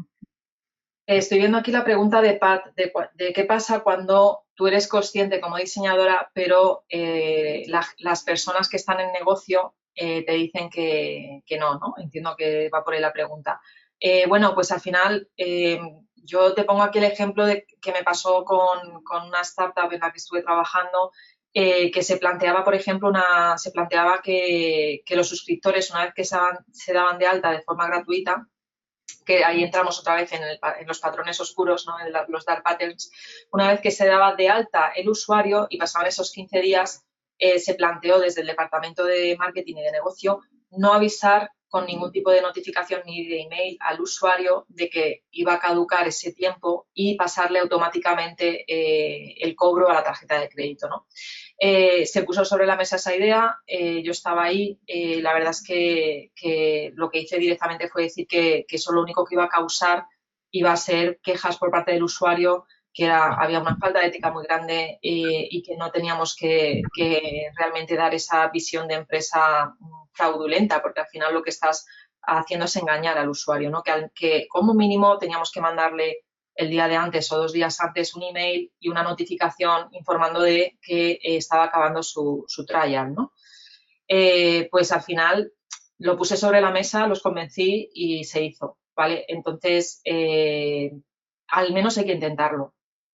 [1.07, 5.57] Estoy viendo aquí la pregunta de Pat, de, qué pasa cuando tú eres consciente como
[5.57, 11.93] diseñadora, pero eh, las personas que están en negocio eh, te dicen que, no, ¿no?
[11.97, 13.61] Entiendo que va por ahí la pregunta.
[13.99, 15.79] Eh, bueno, pues al final eh,
[16.15, 18.79] yo te pongo aquí el ejemplo de que me pasó con,
[19.27, 21.11] una startup en la que estuve trabajando
[21.53, 23.13] que se planteaba, por ejemplo,
[23.55, 28.45] se planteaba que, los suscriptores, una vez que se, daban de alta de forma gratuita,
[29.25, 30.41] que ahí entramos otra vez en,
[30.85, 31.97] los patrones oscuros, ¿no?
[31.97, 33.09] en los dark patterns,
[33.53, 37.05] una vez que se daba de alta el usuario y pasaban esos 15 días,
[37.37, 42.11] eh, se planteó desde el Departamento de Marketing y de Negocio no avisar con ningún
[42.11, 46.87] tipo de notificación ni de email al usuario de que iba a caducar ese tiempo
[46.93, 50.87] y pasarle automáticamente eh, el cobro a la tarjeta de crédito.
[50.87, 51.07] ¿no?
[51.59, 56.91] Eh, se puso sobre la mesa esa idea, yo estaba ahí, la verdad es que,
[56.93, 60.05] lo que hice directamente fue decir que, que eso lo único que iba a causar
[60.51, 62.65] iba a ser quejas por parte del usuario
[62.95, 66.81] que había una falta de ética muy grande y, que no teníamos que,
[67.57, 69.75] realmente dar esa visión de empresa
[70.13, 71.85] fraudulenta, porque al final lo que estás
[72.21, 73.83] haciendo es engañar al usuario, ¿no?
[73.83, 76.23] que, que como mínimo teníamos que mandarle
[76.55, 80.77] el día de antes o dos días antes un email y una notificación informando de
[80.81, 83.13] que eh, estaba acabando su, su trial.
[83.13, 83.33] ¿no?
[84.07, 85.51] Eh, pues al final
[85.97, 88.77] lo puse sobre la mesa, los convencí y se hizo.
[88.95, 89.25] ¿vale?
[89.27, 90.93] Entonces, eh,
[91.47, 92.74] al menos hay que intentarlo.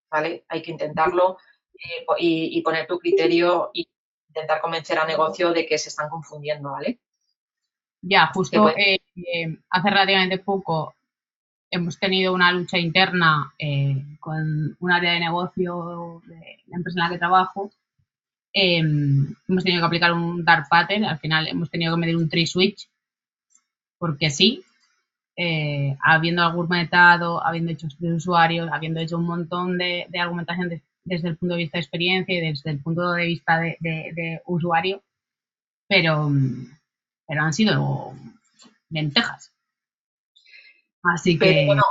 [0.09, 0.45] ¿Vale?
[0.47, 1.37] Hay que intentarlo
[1.73, 3.87] eh, y, poner tu criterio y
[4.27, 6.99] intentar convencer al negocio de que se están confundiendo, ¿vale?
[8.01, 10.93] Ya, justo eh, eh, hace relativamente poco
[11.71, 13.53] hemos tenido una lucha interna
[14.19, 17.71] con un área de negocio de la empresa en la que trabajo.
[18.51, 22.27] Em, hemos tenido que aplicar un dark pattern, al final hemos tenido que medir un
[22.27, 22.89] tree switch,
[23.99, 24.63] porque sí,
[25.41, 31.37] eh, habiendo argumentado, habiendo hecho de usuarios, habiendo hecho un montón de, argumentación desde el
[31.37, 35.01] punto de vista de experiencia y desde el punto de vista de, usuario,
[35.87, 36.29] pero,
[37.25, 38.13] pero han sido
[38.89, 39.53] lentejas.
[41.03, 41.65] Así que.
[41.67, 41.83] bueno,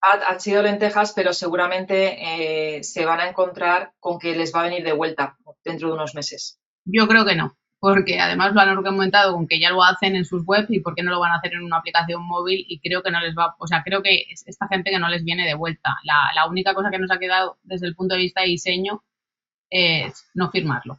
[0.00, 4.64] han sido lentejas, pero seguramente eh, se van a encontrar con que les va a
[4.70, 6.58] venir de vuelta dentro de unos meses.
[6.86, 10.24] Yo creo que no porque además lo han argumentado con que ya lo hacen en
[10.24, 12.80] sus webs y por qué no lo van a hacer en una aplicación móvil y
[12.80, 15.22] creo que no les va, o sea, creo que es esta gente que no les
[15.22, 15.98] viene de vuelta.
[16.02, 19.04] La, única cosa que nos ha quedado desde el punto de vista de diseño
[19.68, 20.98] es no firmarlo.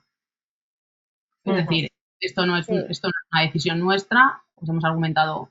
[1.44, 5.50] Es decir, esto no, es esto no es una decisión nuestra, pues hemos argumentado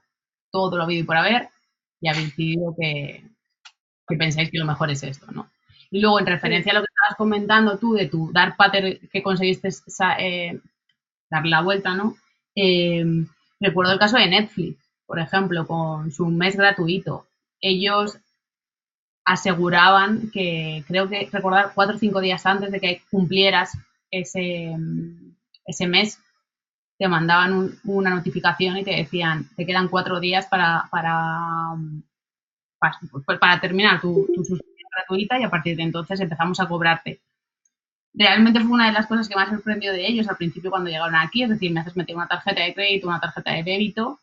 [0.53, 1.49] todo lo habido y por haber
[2.01, 3.24] y habéis decidido que,
[4.07, 5.51] que pensáis que lo mejor es esto, ¿no?
[5.91, 9.22] Y luego, en referencia a lo que estabas comentando tú de tu dar pater que
[9.22, 9.70] conseguiste
[10.20, 10.61] eh,
[11.35, 12.16] dar la vuelta, ¿no?
[12.55, 13.05] Eh,
[13.61, 17.26] recuerdo el caso de Netflix, por ejemplo, con su mes gratuito.
[17.61, 18.18] Ellos
[19.24, 23.76] aseguraban que, creo que recordar, cuatro o cinco días antes de que cumplieras
[24.11, 24.76] ese,
[25.89, 26.20] mes,
[26.99, 30.62] te mandaban una notificación y te decían, te quedan cuatro días pues,
[33.41, 37.20] para, terminar tu, tu suscripción gratuita y a partir de entonces empezamos a cobrarte.
[38.15, 41.17] Realmente fue una de las cosas que más sorprendió de ellos al principio cuando llegaron
[41.17, 44.21] aquí, es decir, me haces meter una tarjeta de crédito, una tarjeta de débito,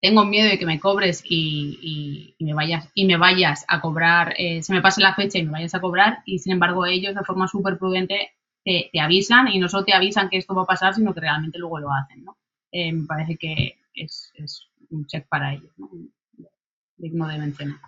[0.00, 5.00] tengo miedo de que me cobres y, me vayas a cobrar, eh, se me pase
[5.00, 8.30] la fecha y me vayas a cobrar y sin embargo ellos de forma súper prudente
[8.64, 11.58] te, avisan y no solo te avisan que esto va a pasar, sino que realmente
[11.58, 12.36] luego lo hacen, ¿no?
[12.70, 14.32] Eh, me parece que es,
[14.90, 15.90] un check para ellos, ¿no?
[16.96, 17.80] Digno de mencionar.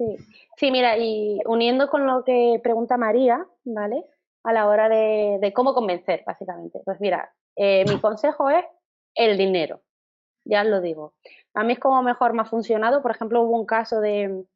[0.00, 0.16] Sí.
[0.56, 4.02] sí, mira, y uniendo con lo que pregunta María, ¿vale?
[4.42, 6.80] A la hora de, cómo convencer, básicamente.
[6.86, 8.64] Pues mira, eh, mi consejo es
[9.14, 9.82] el dinero,
[10.46, 11.12] ya os lo digo.
[11.52, 13.02] A mí es como mejor me ha funcionado.
[13.02, 14.46] Por ejemplo, hubo un caso de,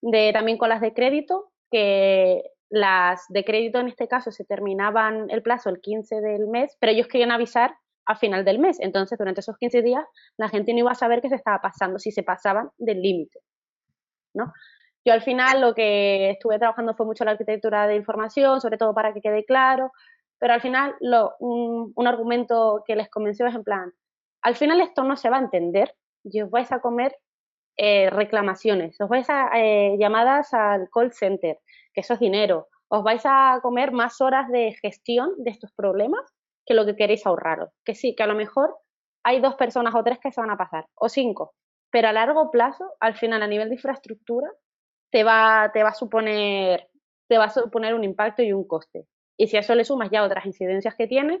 [0.00, 5.30] de también con las de crédito, que las de crédito en este caso se terminaban
[5.30, 8.80] el plazo el 15 del mes, pero ellos querían avisar a final del mes.
[8.80, 10.04] Entonces, durante esos 15 días,
[10.36, 13.38] la gente no iba a saber qué se estaba pasando, si se pasaban del límite.
[14.34, 14.52] ¿No?
[15.04, 18.94] Yo al final lo que estuve trabajando fue mucho la arquitectura de información, sobre todo
[18.94, 19.92] para que quede claro,
[20.38, 23.92] pero al final lo, un, argumento que les convenció es en plan,
[24.42, 27.16] al final esto no se va a entender y os vais a comer
[27.76, 31.58] eh, reclamaciones, os vais a eh, llamadas al call center,
[31.92, 32.68] que eso es dinero.
[32.88, 36.20] Os vais a comer más horas de gestión de estos problemas
[36.66, 37.70] que lo que queréis ahorraros.
[37.84, 38.76] Que sí, que a lo mejor
[39.24, 41.54] hay dos personas o tres que se van a pasar, o cinco,
[41.92, 44.50] pero a largo plazo, al final, a nivel de infraestructura,
[45.10, 46.88] te va, te va a suponer
[47.28, 49.06] te va a suponer un impacto y un coste.
[49.38, 51.40] Y si a eso le sumas ya otras incidencias que tienes,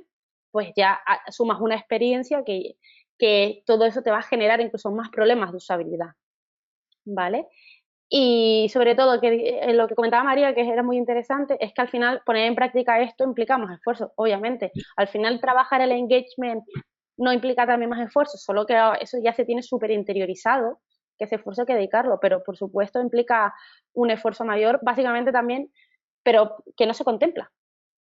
[0.50, 2.76] pues ya sumas una experiencia que,
[3.18, 6.12] que todo eso te va a generar incluso más problemas de usabilidad.
[7.04, 7.46] ¿Vale?
[8.08, 11.82] Y sobre todo, que eh, lo que comentaba María, que era muy interesante, es que
[11.82, 14.72] al final poner en práctica esto implica más esfuerzo, obviamente.
[14.96, 16.64] Al final trabajar el engagement
[17.16, 20.80] no implica también más esfuerzo, solo que eso ya se tiene súper interiorizado,
[21.18, 23.54] que ese esfuerzo hay que dedicarlo, pero por supuesto implica
[23.92, 25.70] un esfuerzo mayor, básicamente también,
[26.22, 27.50] pero que no se contempla.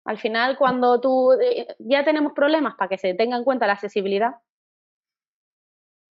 [0.05, 3.75] Al final, cuando tú eh, ya tenemos problemas para que se tenga en cuenta la
[3.75, 4.37] accesibilidad,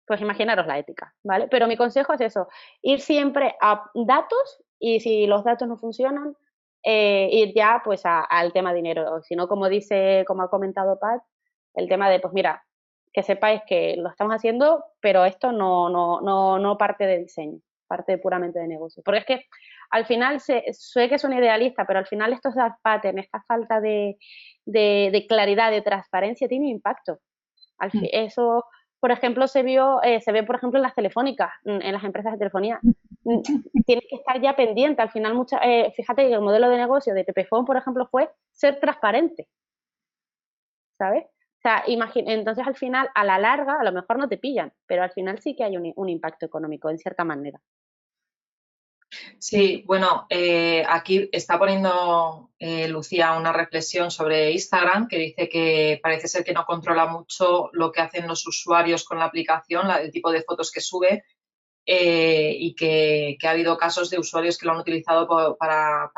[0.07, 1.49] pues imaginaros la ética, ¿vale?
[1.49, 2.49] Pero mi consejo es eso,
[2.82, 6.36] ir siempre a datos y si los datos no funcionan,
[6.82, 9.22] eh, ir ya pues al tema dinero.
[9.22, 11.22] Si no, como dice, como ha comentado Pat,
[11.74, 12.64] el tema de, pues mira,
[13.12, 17.60] que sepáis que lo estamos haciendo, pero esto no, no, no, no parte de diseño,
[17.86, 19.02] parte puramente de negocio.
[19.04, 19.46] Porque es que
[19.90, 24.16] al final, sé, que es un idealista, pero al final estos pattern, esta falta de,
[24.64, 27.20] de, claridad, de transparencia, tiene impacto.
[27.78, 28.06] Al mm.
[28.12, 28.64] Eso
[29.02, 32.04] por ejemplo, se vio, eh, se ve, por ejemplo, en las telefónicas, mm, en las
[32.04, 32.78] empresas de telefonía.
[33.24, 33.40] Mm,
[33.84, 35.02] tiene que estar ya pendiente.
[35.02, 38.30] Al final, mucha, eh, fíjate que el modelo de negocio de Pepefone, por ejemplo, fue
[38.52, 39.48] ser transparente.
[40.98, 41.24] ¿Sabes?
[41.62, 45.12] Sea, entonces al final, a la larga, a lo mejor no te pillan, pero al
[45.12, 47.60] final sí que hay un impacto económico, en cierta manera.
[49.38, 56.00] Sí, bueno, eh, aquí está poniendo eh, Lucía una reflexión sobre Instagram que dice que
[56.02, 60.10] parece ser que no controla mucho lo que hacen los usuarios con la aplicación, el
[60.10, 61.24] tipo de fotos que sube
[61.84, 65.26] eh, y que, ha habido casos de usuarios que lo han utilizado
[65.58, 66.10] para,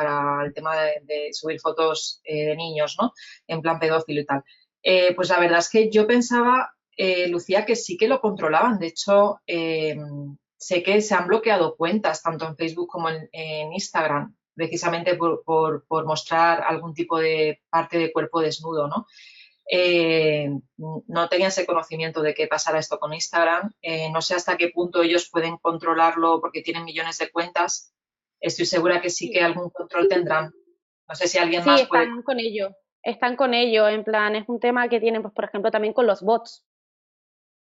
[0.44, 3.12] el tema de, subir fotos de niños, ¿no?
[3.48, 4.44] En plan pedófilo y tal.
[5.16, 6.74] Pues la verdad es que yo pensaba,
[7.28, 8.78] Lucía, que sí que lo controlaban.
[8.78, 9.40] De hecho,
[10.64, 16.62] sé que se han bloqueado cuentas tanto en Facebook como en, Instagram, precisamente por, mostrar
[16.62, 19.06] algún tipo de parte de cuerpo desnudo, ¿no?
[19.70, 23.72] Eh, no tenía ese conocimiento de qué pasará esto con Instagram.
[23.82, 27.92] Eh, no sé hasta qué punto ellos pueden controlarlo porque tienen millones de cuentas.
[28.40, 30.52] Estoy segura que sí que algún control tendrán.
[31.08, 32.74] No sé si alguien sí, más están con ello.
[33.04, 33.88] Están con ello.
[33.88, 36.64] En plan, es un tema que tienen, pues, por ejemplo, también con los bots.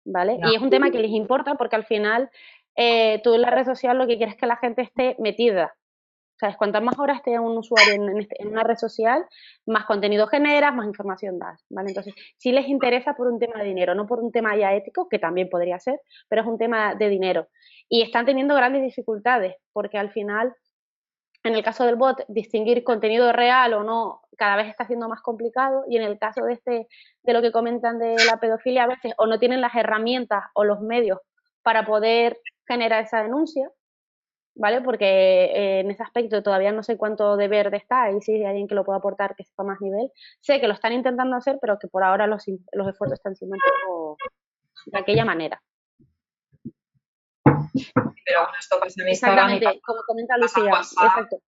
[0.05, 0.39] ¿Vale?
[0.41, 2.29] Y es un tema que les importa porque al final
[2.77, 5.75] eh, tú en la red social lo que quieres es que la gente esté metida.
[6.39, 6.55] ¿Sabes?
[6.55, 9.25] Cuantas más horas esté un usuario este, en, una red social,
[9.65, 11.89] más contenido generas, más información das, ¿vale?
[11.89, 15.09] Entonces, si les interesa por un tema de dinero, no por un tema ya ético,
[15.09, 17.47] que también podría ser, pero es un tema de dinero.
[17.89, 20.53] Y están teniendo grandes dificultades, porque al final
[21.47, 25.21] En el caso del bot, distinguir contenido real o no cada vez está siendo más
[25.21, 26.87] complicado y en el caso de este
[27.23, 30.65] de lo que comentan de la pedofilia a veces o no tienen las herramientas o
[30.65, 31.19] los medios
[31.63, 32.37] para poder
[32.67, 33.71] generar esa denuncia,
[34.55, 34.81] ¿vale?
[34.81, 35.05] Porque
[35.45, 38.67] eh, en ese aspecto todavía no sé cuánto de verde está y si hay alguien
[38.67, 40.11] que lo pueda aportar que sepa más nivel.
[40.41, 42.43] Sé que lo están intentando hacer, pero que por ahora los,
[42.73, 44.17] los esfuerzos están siendo un poco
[44.87, 45.61] de aquella manera.
[48.25, 49.49] Pero bueno, esto pasa en Instagram.
[49.49, 50.71] Exactamente, como comenta Lucía.
[50.71, 51.41] Exacto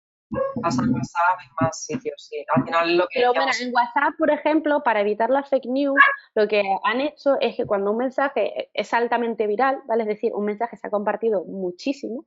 [0.60, 2.44] pasa en WhatsApp, en más sitios, sí.
[2.54, 3.20] Al final lo que...
[3.20, 6.00] Pero bueno, en WhatsApp, por ejemplo, para evitar las fake news,
[6.34, 10.02] lo que han hecho es que cuando un mensaje es altamente viral, ¿vale?
[10.02, 12.26] Es decir, un mensaje se ha compartido muchísimo,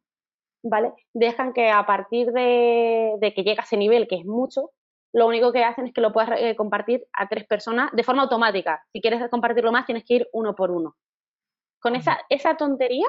[0.63, 0.93] ¿vale?
[1.13, 4.71] Dejan que a partir de, que llega a ese nivel, que es mucho,
[5.11, 8.23] lo único que hacen es que lo puedas eh, compartir a tres personas de forma
[8.23, 8.83] automática.
[8.93, 10.95] Si quieres compartirlo más, tienes que ir uno por uno.
[11.81, 13.07] Con esa, esa tontería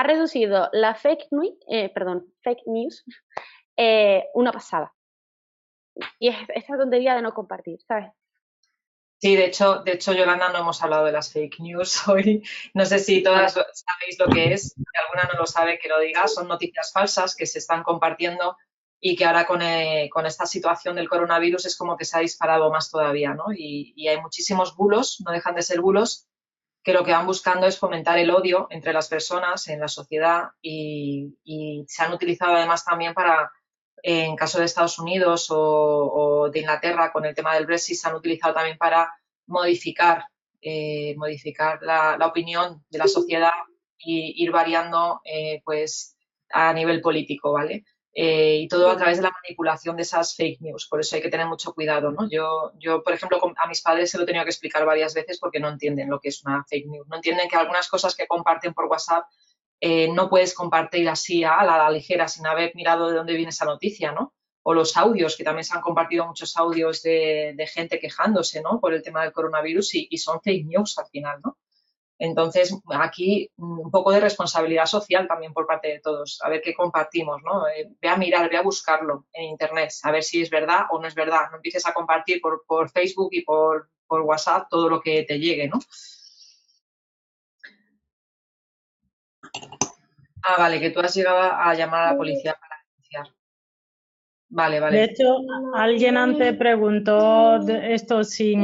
[0.00, 3.04] ha reducido la fake news, eh, perdón, fake news
[3.76, 4.94] eh, una pasada.
[6.18, 8.10] Y es esa tontería de no compartir, ¿sabes?
[9.20, 12.42] Sí, de hecho, de hecho, Yolanda, no hemos hablado de las fake news hoy.
[12.72, 14.70] No sé si todas sabéis lo que es.
[14.70, 16.26] Si alguna no lo sabe, que lo diga.
[16.26, 18.56] Son noticias falsas que se están compartiendo
[18.98, 22.20] y que ahora con, eh, con esta situación del coronavirus es como que se ha
[22.20, 23.52] disparado más todavía, ¿no?
[23.52, 26.29] Y, y, hay muchísimos bulos, no dejan de ser bulos,
[26.82, 30.50] que lo que van buscando es fomentar el odio entre las personas, en la sociedad
[30.62, 33.50] y, y se han utilizado además también para
[34.02, 38.14] en caso de Estados Unidos o, de Inglaterra con el tema del Brexit se han
[38.14, 39.12] utilizado también para
[39.46, 40.24] modificar,
[40.60, 43.52] eh, modificar la, opinión de la sociedad
[43.98, 46.16] y ir variando eh, pues
[46.50, 47.84] a nivel político, ¿vale?
[48.12, 50.88] Eh, y todo a través de la manipulación de esas fake news.
[50.88, 52.28] Por eso hay que tener mucho cuidado, ¿no?
[52.28, 55.38] Yo, yo, por ejemplo, a mis padres se lo he tenido que explicar varias veces
[55.38, 57.06] porque no entienden lo que es una fake news.
[57.06, 59.24] No entienden que algunas cosas que comparten por WhatsApp
[59.80, 63.64] eh, no puedes compartir así a la, ligera sin haber mirado de dónde viene esa
[63.64, 64.34] noticia, ¿no?
[64.62, 68.78] O los audios, que también se han compartido muchos audios de, gente quejándose, ¿no?
[68.78, 71.56] Por el tema del coronavirus y, son fake news al final, ¿no?
[72.22, 76.74] Entonces, aquí un poco de responsabilidad social también por parte de todos, a ver qué
[76.74, 77.66] compartimos, ¿no?
[77.66, 81.00] Eh, ve a mirar, ve a buscarlo en Internet, a ver si es verdad o
[81.00, 81.48] no es verdad.
[81.50, 85.38] No empieces a compartir por, por Facebook y por, por WhatsApp todo lo que te
[85.38, 85.78] llegue, ¿no?
[90.42, 93.34] Ah, vale, que tú has llegado a llamar a la policía para denunciar.
[94.50, 94.98] Vale, vale.
[94.98, 95.38] De hecho,
[95.74, 98.56] alguien antes preguntó esto si,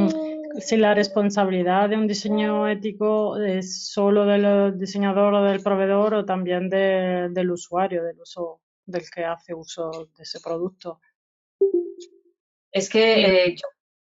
[0.59, 6.25] si la responsabilidad de un diseño ético es solo del diseñador o del proveedor o
[6.25, 11.01] también del usuario, del uso del que hace uso de ese producto.
[12.71, 13.67] Es que eh, yo,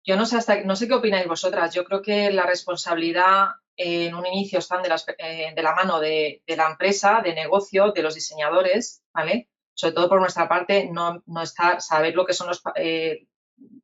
[0.04, 1.74] yo, no sé hasta no sé qué opináis vosotras.
[1.74, 6.70] Yo creo que la responsabilidad en un inicio están de, eh, la mano de, la
[6.70, 9.50] empresa, de negocio, de los diseñadores, ¿vale?
[9.74, 12.62] Sobre todo por nuestra parte, no, no está saber lo que son los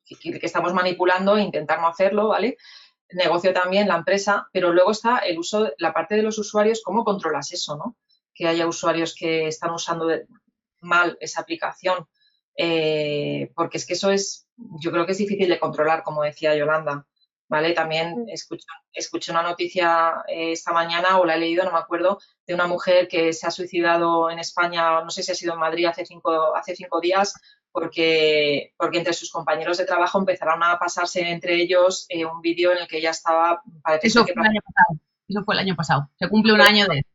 [0.05, 2.57] que, estamos manipulando e intentar no hacerlo, ¿vale?
[3.11, 7.03] negocio también, la empresa, pero luego está el uso, la parte de los usuarios, ¿cómo
[7.03, 7.97] controlas eso, no?
[8.33, 10.07] Que haya usuarios que están usando
[10.81, 12.07] mal esa aplicación,
[12.55, 14.47] eh, porque es que eso es,
[14.79, 17.05] yo creo que es difícil de controlar, como decía Yolanda.
[17.49, 17.73] ¿vale?
[17.73, 22.19] También escuché, escuché una noticia eh, esta mañana o la he leído, no me acuerdo,
[22.45, 25.59] de una mujer que se ha suicidado en España, no sé si ha sido en
[25.59, 27.33] Madrid hace cinco, hace cinco días,
[27.71, 32.71] porque, porque entre sus compañeros de trabajo empezaron a pasarse entre ellos eh, un vídeo
[32.71, 33.61] en el que ella estaba...
[34.01, 35.01] Eso fue, el año pasado.
[35.27, 36.09] Eso fue el año pasado.
[36.17, 37.05] Se cumple un año de...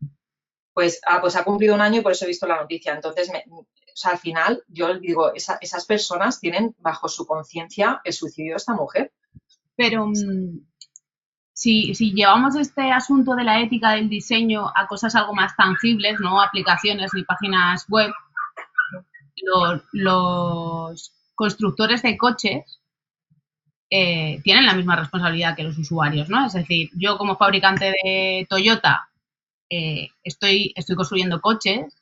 [0.72, 2.92] Pues, ah, pues ha cumplido un año y por eso he visto la noticia.
[2.92, 8.52] Entonces, o sea, al final, yo digo, esas personas tienen bajo su conciencia el suicidio
[8.52, 9.12] de esta mujer.
[9.76, 10.58] Pero mm,
[11.54, 16.40] si, llevamos este asunto de la ética del diseño a cosas algo más tangibles, no
[16.40, 18.12] aplicaciones ni páginas web,
[19.92, 22.80] los, constructores de coches
[23.90, 26.46] eh, tienen la misma responsabilidad que los usuarios, ¿no?
[26.46, 29.08] Es decir, yo como fabricante de Toyota
[29.68, 31.92] eh, estoy, estoy construyendo coches,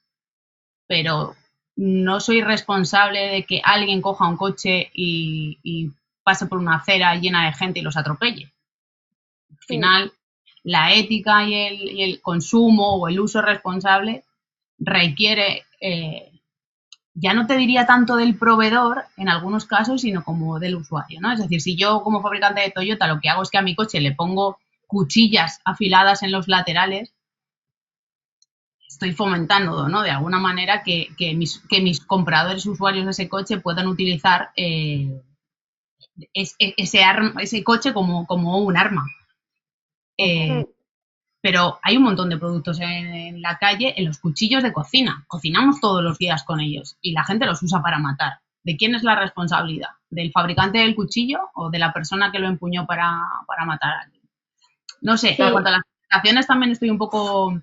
[0.87, 1.35] pero
[1.77, 5.91] no soy responsable de que alguien coja un coche y
[6.23, 8.53] pase por una acera llena de gente y los atropelle.
[9.51, 10.13] Al final,
[10.63, 14.25] la ética y el, consumo o el uso responsable
[14.79, 16.32] requiere, eh,
[17.15, 21.33] ya no te diría tanto del proveedor en algunos casos, sino como del usuario, ¿no?
[21.33, 23.75] Es decir, si yo como fabricante de Toyota lo que hago es que a mi
[23.75, 27.15] coche le pongo cuchillas afiladas en los laterales,
[28.89, 30.03] estoy fomentando, ¿no?
[30.03, 35.23] De alguna manera que, mis, que mis compradores usuarios de ese coche puedan utilizar eh,
[36.33, 39.05] ese, ese coche como, como un arma.
[40.19, 40.67] Eh,
[41.43, 45.25] pero hay un montón de productos en, la calle, en los cuchillos de cocina.
[45.27, 48.39] Cocinamos todos los días con ellos y la gente los usa para matar.
[48.63, 49.89] ¿De quién es la responsabilidad?
[50.09, 53.11] ¿Del fabricante del cuchillo o de la persona que lo empuñó para,
[53.67, 54.23] matar a alguien?
[55.01, 57.61] No sé, en cuanto a las aplicaciones también estoy un poco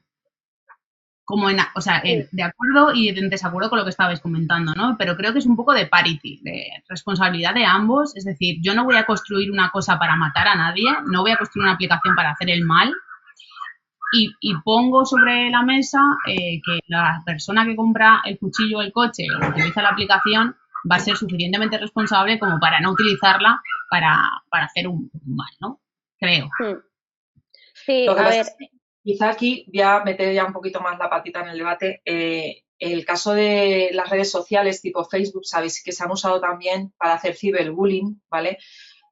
[1.24, 4.98] como en, o sea, de acuerdo y en desacuerdo con lo que estabais comentando, ¿no?
[4.98, 8.18] Pero creo que es un poco de parity, de responsabilidad de ambos.
[8.18, 11.32] Es decir, yo no voy a construir una cosa para matar a nadie, no voy
[11.32, 12.92] a construir una aplicación para hacer el mal.
[14.12, 18.92] Y, pongo sobre la mesa eh, que la persona que compra el cuchillo o el
[18.92, 20.56] coche o utiliza la aplicación
[20.90, 25.80] va a ser suficientemente responsable como para no utilizarla para, hacer un, mal, ¿no?
[26.20, 26.50] Creo.
[27.74, 28.46] Sí, a ver,
[29.04, 32.02] Quizá aquí voy a meter ya un poquito más la patita en el debate.
[32.06, 36.94] Eh, el caso de las redes sociales tipo Facebook, sabéis que se han usado también
[36.98, 38.58] para hacer ciberbullying, ¿vale?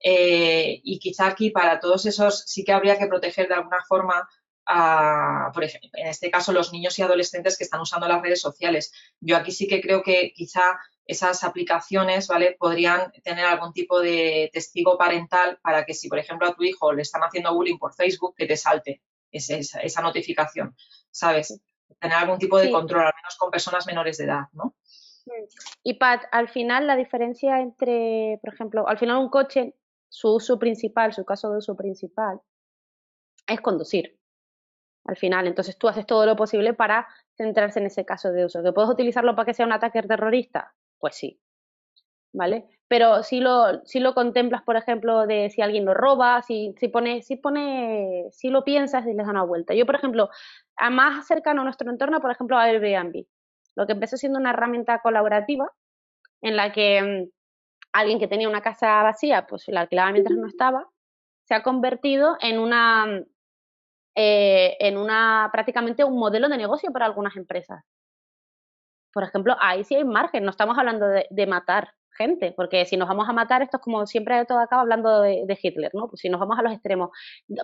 [0.04, 4.28] Eh, y quizá aquí para todos esos sí que habría que proteger de alguna forma
[4.68, 8.42] a, por ejemplo, en este caso, los niños y adolescentes que están usando las redes
[8.42, 8.92] sociales.
[9.20, 12.58] Yo aquí sí que creo que quizá esas aplicaciones, ¿vale?
[12.60, 16.92] Podrían tener algún tipo de testigo parental para que si, por ejemplo, a tu hijo
[16.92, 20.76] le están haciendo bullying por Facebook, que te salte, esa, esa, notificación,
[21.12, 21.62] ¿sabes?
[22.00, 24.76] Tener algún tipo de control, al menos con personas menores de edad, ¿no?
[25.84, 29.76] Y Pat, al final la diferencia entre, por ejemplo, al final un coche,
[30.10, 32.40] su uso principal, su caso de uso principal,
[33.48, 34.17] es conducir.
[35.08, 38.62] Al final, entonces tú haces todo lo posible para centrarse en ese caso de uso.
[38.62, 40.74] ¿Que puedes utilizarlo para que sea un ataque terrorista?
[41.00, 41.40] Pues sí.
[42.34, 42.68] ¿Vale?
[42.88, 46.88] pero si lo, si lo contemplas, por ejemplo, de si alguien lo roba, si, si
[46.88, 49.74] pone, si pone, si lo piensas y les da una vuelta.
[49.74, 50.30] Yo, por ejemplo,
[50.78, 53.26] a más cercano a nuestro entorno, por ejemplo, a Airbnb,
[53.76, 55.72] lo que empezó siendo una herramienta colaborativa
[56.42, 57.30] en la que mm,
[57.94, 60.90] alguien que tenía una casa vacía, pues la alquilaba mientras no estaba,
[61.44, 63.26] se ha convertido en una, mm,
[64.18, 67.84] eh, en una prácticamente un modelo de negocio para algunas empresas.
[69.14, 73.08] Por ejemplo, ahí sí hay margen, no estamos hablando de matar, gente, porque si nos
[73.08, 76.08] vamos a matar, esto es como siempre todo acaba hablando de, Hitler, ¿no?
[76.10, 77.12] Pues si nos vamos a los extremos.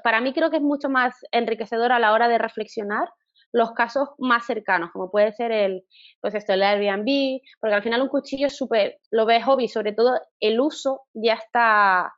[0.04, 3.10] Para mí creo que es mucho más enriquecedor a la hora de reflexionar
[3.52, 5.84] los casos más cercanos, como puede ser el,
[6.22, 9.94] pues esto, el Airbnb, porque al final un cuchillo es súper, lo ves hobby, sobre
[9.94, 12.14] todo el uso ya está,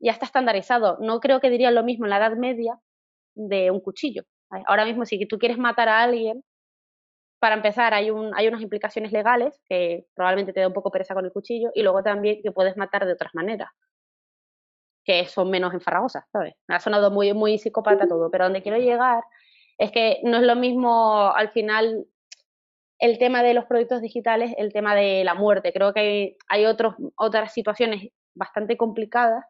[0.00, 0.98] ya está estandarizado.
[1.00, 2.78] No creo que diría lo mismo en la Edad Media
[3.38, 4.22] de un cuchillo.
[4.66, 6.42] Ahora mismo, si tú quieres matar a alguien,
[7.38, 11.14] para empezar, hay, un, hay unas implicaciones legales que probablemente te da un poco pereza
[11.14, 13.70] con el cuchillo y luego también que puedes matar de otras maneras
[15.04, 16.52] que son menos enfarragosas, ¿sabes?
[16.66, 19.24] Me ha sonado muy, muy psicópata todo, pero donde quiero llegar
[19.78, 22.04] es que no es lo mismo al final
[22.98, 25.72] el tema de los productos digitales, el tema de la muerte.
[25.72, 29.46] Creo que hay, hay otros, otras situaciones bastante complicadas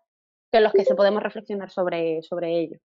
[0.52, 2.78] que en los que se podemos reflexionar sobre, sobre ello.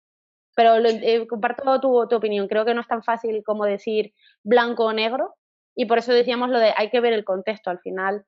[0.55, 2.47] Pero eh, comparto tu, opinión.
[2.47, 4.13] Creo que no es tan fácil como decir
[4.43, 5.35] blanco o negro.
[5.75, 8.25] Y por eso decíamos lo de hay que ver el contexto al final.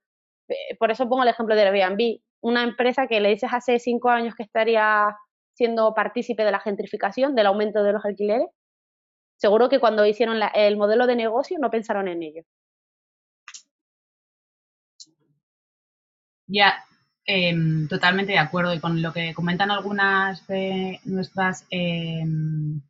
[0.47, 2.21] Eh, por eso pongo el ejemplo de Airbnb.
[2.41, 5.15] Una empresa que le dices hace cinco años que estaría
[5.53, 8.47] siendo partícipe de la gentrificación, del aumento de los alquileres,
[9.37, 12.43] seguro que cuando hicieron el modelo de negocio no pensaron en ello.
[16.47, 16.83] Ya,
[17.27, 22.81] Em, totalmente de acuerdo y con lo que comentan algunas de nuestras, em,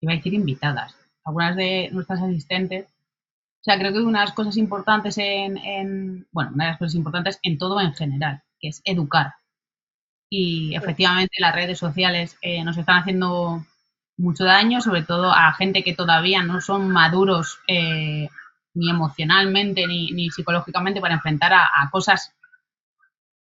[0.00, 0.94] iba a decir invitadas,
[1.24, 2.86] algunas de nuestras asistentes.
[2.86, 6.94] O sea, creo que una de las cosas importantes en, bueno, una de las cosas
[6.94, 9.34] importantes en todo en general, que es educar.
[10.30, 13.66] Y efectivamente las redes sociales eh, nos están haciendo
[14.16, 18.28] mucho daño, sobre todo a gente que todavía no son maduros eh,
[18.74, 22.32] ni emocionalmente ni, ni, psicológicamente para enfrentar a, a cosas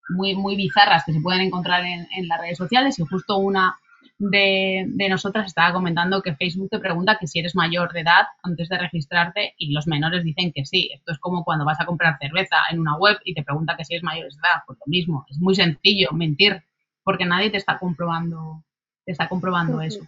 [0.10, 3.78] muy, muy bizarras que se pueden encontrar en, las redes sociales y justo una
[4.20, 8.70] de, nosotras estaba comentando que Facebook te pregunta que si eres mayor de edad antes
[8.70, 10.90] de registrarte y los menores dicen que sí.
[10.94, 13.86] Esto es como cuando vas a comprar cerveza en una web y te pregunta que
[13.86, 14.64] si eres mayor de edad.
[14.66, 16.64] Pues lo mismo, es muy sencillo mentir
[17.04, 18.64] porque nadie te está comprobando,
[19.06, 20.06] te está comprobando eso.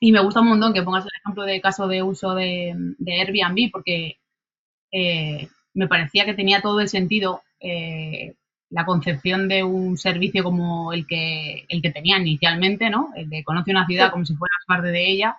[0.00, 2.74] Y me gusta un montón que pongas el ejemplo de caso de uso de,
[3.06, 4.18] Airbnb porque
[4.92, 8.34] eh, me parecía que tenía todo el sentido eh,
[8.74, 13.10] la concepción de un servicio como el que, el que tenía inicialmente, ¿no?
[13.14, 15.36] El de conoce una ciudad como si fueras parte de ella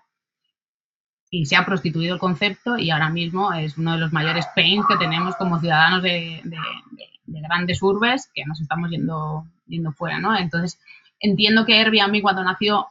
[1.30, 4.86] y se ha prostituido el concepto y ahora mismo es uno de los mayores pains
[4.88, 6.42] que tenemos como ciudadanos de,
[7.26, 10.38] grandes urbes que nos estamos yendo, yendo fuera, ¿no?
[10.38, 10.80] Entonces,
[11.20, 12.88] entiendo que Airbnb cuando nació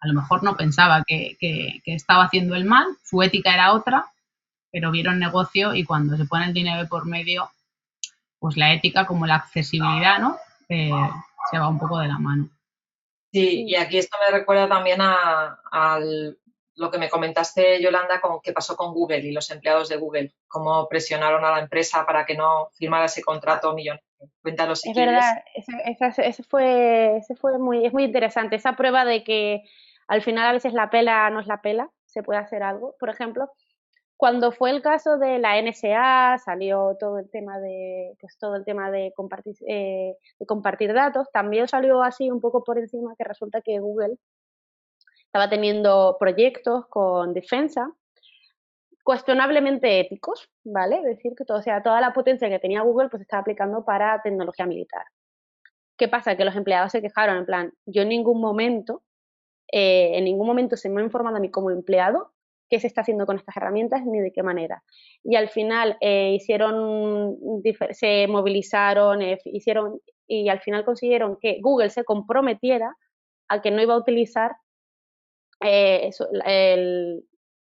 [0.00, 4.06] a lo mejor no pensaba que, que, estaba haciendo el mal, su ética era otra,
[4.72, 7.50] pero vieron negocio y cuando se pone el dinero por medio
[8.40, 10.36] pues la ética como la accesibilidad, ¿no?
[10.68, 10.90] Eh,
[11.50, 12.48] se va un poco de la mano.
[13.32, 16.00] Sí, y aquí esto me recuerda también a,
[16.76, 20.32] lo que me comentaste, Yolanda, con qué pasó con Google y los empleados de Google,
[20.48, 24.04] cómo presionaron a la empresa para que no firmara ese contrato millonario.
[24.42, 29.22] Cuéntanos si Es verdad, ese, fue, ese fue muy, es muy interesante, esa prueba de
[29.22, 29.62] que
[30.08, 32.96] al final a veces la pela no es la pela, se puede hacer algo.
[32.98, 33.50] Por ejemplo,
[34.20, 38.66] cuando fue el caso de la NSA, salió todo el tema de, pues todo el
[38.66, 43.24] tema de compartir, eh, de compartir datos, también salió así un poco por encima que
[43.24, 44.18] resulta que Google
[45.24, 47.90] estaba teniendo proyectos con defensa
[49.04, 50.98] cuestionablemente éticos, ¿vale?
[50.98, 54.20] Es decir, que todo, sea, toda la potencia que tenía Google pues estaba aplicando para
[54.20, 55.06] tecnología militar.
[55.96, 56.36] ¿Qué pasa?
[56.36, 59.02] Que los empleados se quejaron en plan, yo en ningún momento,
[59.72, 62.34] eh, en ningún momento se me ha informado a mí como empleado
[62.70, 64.82] qué se está haciendo con estas herramientas ni de qué manera.
[65.24, 67.36] Y al final eh, hicieron,
[67.90, 72.96] se movilizaron, eh, hicieron y al final consiguieron que Google se comprometiera
[73.48, 74.52] a que no iba a utilizar
[75.60, 76.10] eh,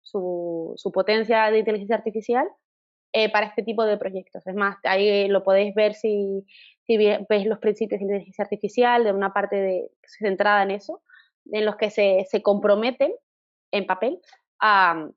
[0.01, 2.47] su, potencia de inteligencia artificial
[3.11, 4.47] eh, para este tipo de proyectos.
[4.47, 6.45] Es más, ahí lo podéis ver si,
[6.87, 11.01] si veis los principios de inteligencia artificial, de una parte centrada en eso,
[11.51, 13.11] en los que se, se comprometen
[13.71, 14.19] en papel
[14.63, 15.09] a,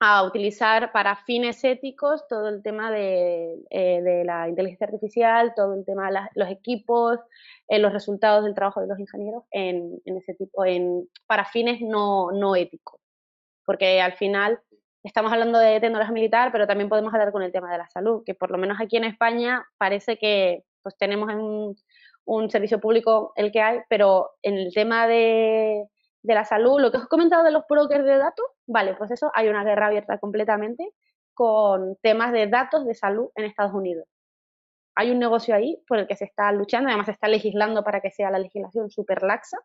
[0.00, 5.74] a, utilizar para fines éticos todo el tema de, eh, de la inteligencia artificial, todo
[5.74, 7.20] el tema de los equipos,
[7.68, 12.32] en los resultados del trabajo de los ingenieros en, ese tipo, en, para fines no,
[12.32, 13.00] no éticos.
[13.64, 14.60] Porque al final
[15.04, 18.24] estamos hablando de tecnología militar, pero también podemos hablar con el tema de la salud,
[18.26, 21.76] que por lo menos aquí en España parece que pues tenemos un,
[22.24, 25.86] un servicio público el que hay, pero en el tema de,
[26.22, 29.10] de la salud, lo que os he comentado de los brokers de datos, vale, pues
[29.10, 30.92] eso hay una guerra abierta completamente
[31.34, 34.06] con temas de datos de salud en Estados Unidos.
[34.94, 38.00] Hay un negocio ahí por el que se está luchando, además se está legislando para
[38.00, 39.58] que sea la legislación súper laxa,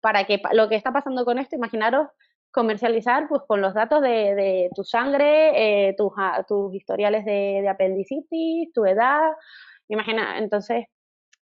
[0.00, 2.08] para que lo que está pasando con esto, imaginaros
[2.50, 6.12] comercializar pues con los datos de, tu sangre, eh, tus,
[6.46, 9.30] tus, historiales de, apendicitis, tu edad,
[9.88, 10.86] imagina, entonces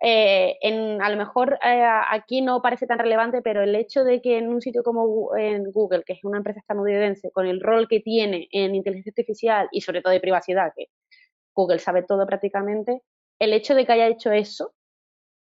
[0.01, 4.21] eh, en, a lo mejor eh, aquí no parece tan relevante, pero el hecho de
[4.21, 7.89] que en un sitio como en Google, que es una empresa estadounidense, con el rol
[7.89, 10.87] que tiene en inteligencia artificial y sobre todo de privacidad, que
[11.55, 13.03] Google sabe todo prácticamente,
[13.39, 14.75] el hecho de que haya hecho eso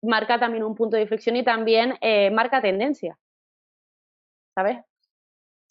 [0.03, 3.19] marca también un punto de inflexión y también eh, marca tendencia.
[4.55, 4.79] ¿Sabes?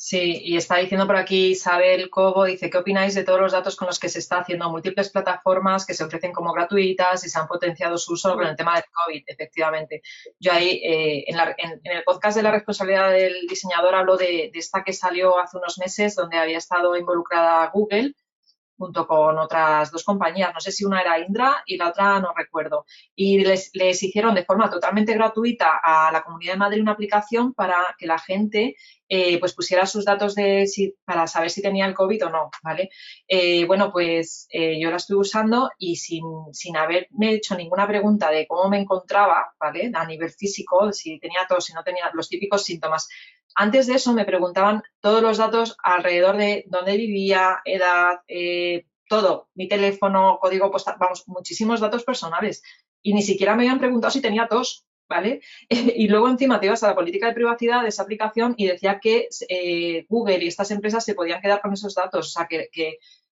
[0.01, 3.76] Sí, y está diciendo por aquí Isabel Cobo, dice, ¿qué opináis de todos los datos
[3.76, 7.38] con los que se está haciendo múltiples plataformas que se ofrecen como gratuitas y se
[7.38, 10.01] han potenciado su uso con el tema del COVID, efectivamente?
[10.39, 14.93] Yo ahí, eh, en, el podcast de la responsabilidad del diseñador hablo de, esta que
[14.93, 18.13] salió hace unos meses, donde había estado involucrada Google,
[18.80, 22.34] junto con otras dos compañías, no sé si una era Indra y la otra no
[22.35, 26.93] recuerdo, y les, les, hicieron de forma totalmente gratuita a la Comunidad de Madrid una
[26.93, 28.76] aplicación para que la gente
[29.11, 32.51] eh, pues pusiera sus datos de si, para saber si tenía el COVID o no,
[32.64, 32.91] ¿vale?
[33.27, 36.23] Eh, bueno, pues eh, yo la estoy usando y sin,
[36.53, 39.91] sin haberme hecho ninguna pregunta de cómo me encontraba, ¿vale?
[39.93, 43.10] A nivel físico, si tenía tos, si no tenía los típicos síntomas,
[43.55, 49.49] antes de eso me preguntaban todos los datos alrededor de dónde vivía, edad, eh, todo,
[49.55, 52.63] mi teléfono, código postal, vamos, muchísimos datos personales.
[53.01, 55.41] Y ni siquiera me habían preguntado si tenía tos, ¿vale?
[55.69, 58.99] y luego encima te ibas a la política de privacidad de esa aplicación y decía
[58.99, 62.27] que eh, Google y estas empresas se podían quedar con esos datos.
[62.27, 62.69] O sea, que,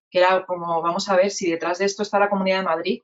[0.10, 3.00] era como, vamos a ver si detrás de esto está la Comunidad de Madrid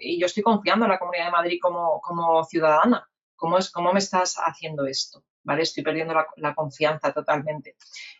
[0.00, 3.06] y yo estoy confiando en la Comunidad de Madrid como, como ciudadana.
[3.36, 5.22] ¿Cómo, es, ¿Cómo me estás haciendo esto?
[5.44, 5.62] ¿Vale?
[5.62, 7.76] Estoy perdiendo la, confianza totalmente.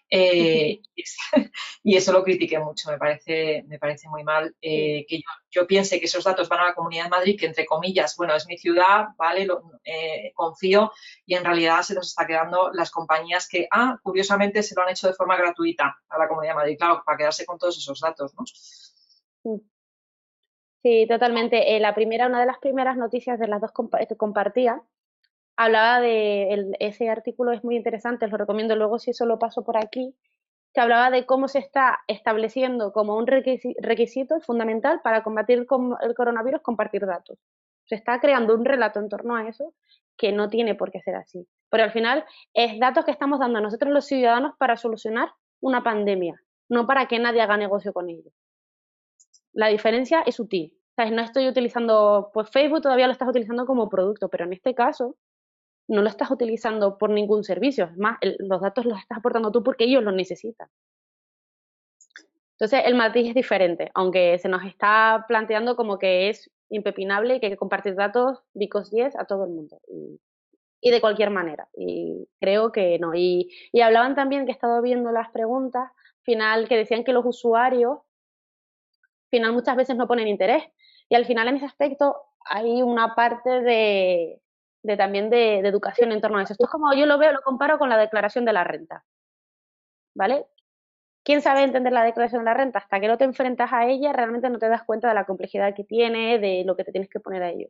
[0.08, 0.80] Eh,
[1.82, 5.98] y eso lo critiqué mucho, me parece, me parece muy mal eh, que yo, piense
[5.98, 8.58] que esos datos van a la Comunidad de Madrid, que entre comillas, bueno, es mi
[8.58, 9.48] ciudad, ¿vale?
[9.84, 10.92] Eh, confío
[11.26, 14.90] y en realidad se nos está quedando las compañías que, ah, curiosamente se lo han
[14.90, 18.00] hecho de forma gratuita a la Comunidad de Madrid, claro, para quedarse con todos esos
[18.00, 18.44] datos, ¿no?
[20.82, 21.80] Sí, totalmente.
[21.80, 23.72] la primera, una de las primeras noticias de las dos
[24.06, 24.82] que compartía
[25.56, 29.64] hablaba de, ese artículo es muy interesante, os lo recomiendo luego si eso lo paso
[29.64, 30.14] por aquí,
[30.72, 36.62] que hablaba de cómo se está estableciendo como un requisito fundamental para combatir el coronavirus
[36.62, 37.38] compartir datos.
[37.86, 39.72] Se está creando un relato en torno a eso
[40.16, 41.46] que no tiene por qué ser así.
[41.70, 42.24] Pero al final
[42.54, 47.06] es datos que estamos dando a nosotros los ciudadanos para solucionar una pandemia, no para
[47.06, 48.32] que nadie haga negocio con ellos.
[49.52, 50.76] La diferencia es sutil.
[50.96, 55.16] No estoy utilizando, pues Facebook todavía lo estás utilizando como producto, pero en este caso
[55.88, 59.62] no lo estás utilizando por ningún servicio, es más, los datos los estás aportando tú
[59.62, 60.68] porque ellos los necesitan.
[62.52, 67.40] Entonces, el matiz es diferente, aunque se nos está planteando como que es impepinable y
[67.40, 69.80] que hay que compartir datos, bicos 10 a todo el mundo.
[69.88, 70.20] Y,
[70.80, 71.68] y de cualquier manera.
[71.76, 73.14] Y creo que no.
[73.14, 75.90] Y, y hablaban también, que he estado viendo las preguntas,
[76.22, 77.98] final, que decían que los usuarios,
[79.30, 80.62] final, muchas veces no ponen interés.
[81.08, 84.40] Y al final, en ese aspecto, hay una parte de,
[84.84, 86.52] de también de, de, educación en torno a eso.
[86.52, 89.04] Esto es como yo lo veo, lo comparo con la declaración de la renta.
[90.14, 90.46] ¿Vale?
[91.24, 92.80] ¿Quién sabe entender la declaración de la renta?
[92.80, 95.74] Hasta que no te enfrentas a ella, realmente no te das cuenta de la complejidad
[95.74, 97.68] que tiene, de lo que te tienes que poner a ello.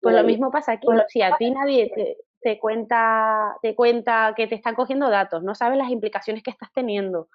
[0.00, 0.86] Pues lo mismo pasa aquí.
[1.08, 5.76] Si a ti nadie te, cuenta, te cuenta que te están cogiendo datos, no sabes
[5.76, 7.28] las implicaciones que estás teniendo,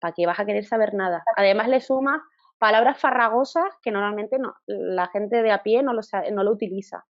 [0.00, 1.22] ¿para qué vas a querer saber nada?
[1.36, 2.20] Además le sumas
[2.58, 6.02] palabras farragosas que normalmente no, la gente de a pie no lo,
[6.32, 7.06] no lo utiliza.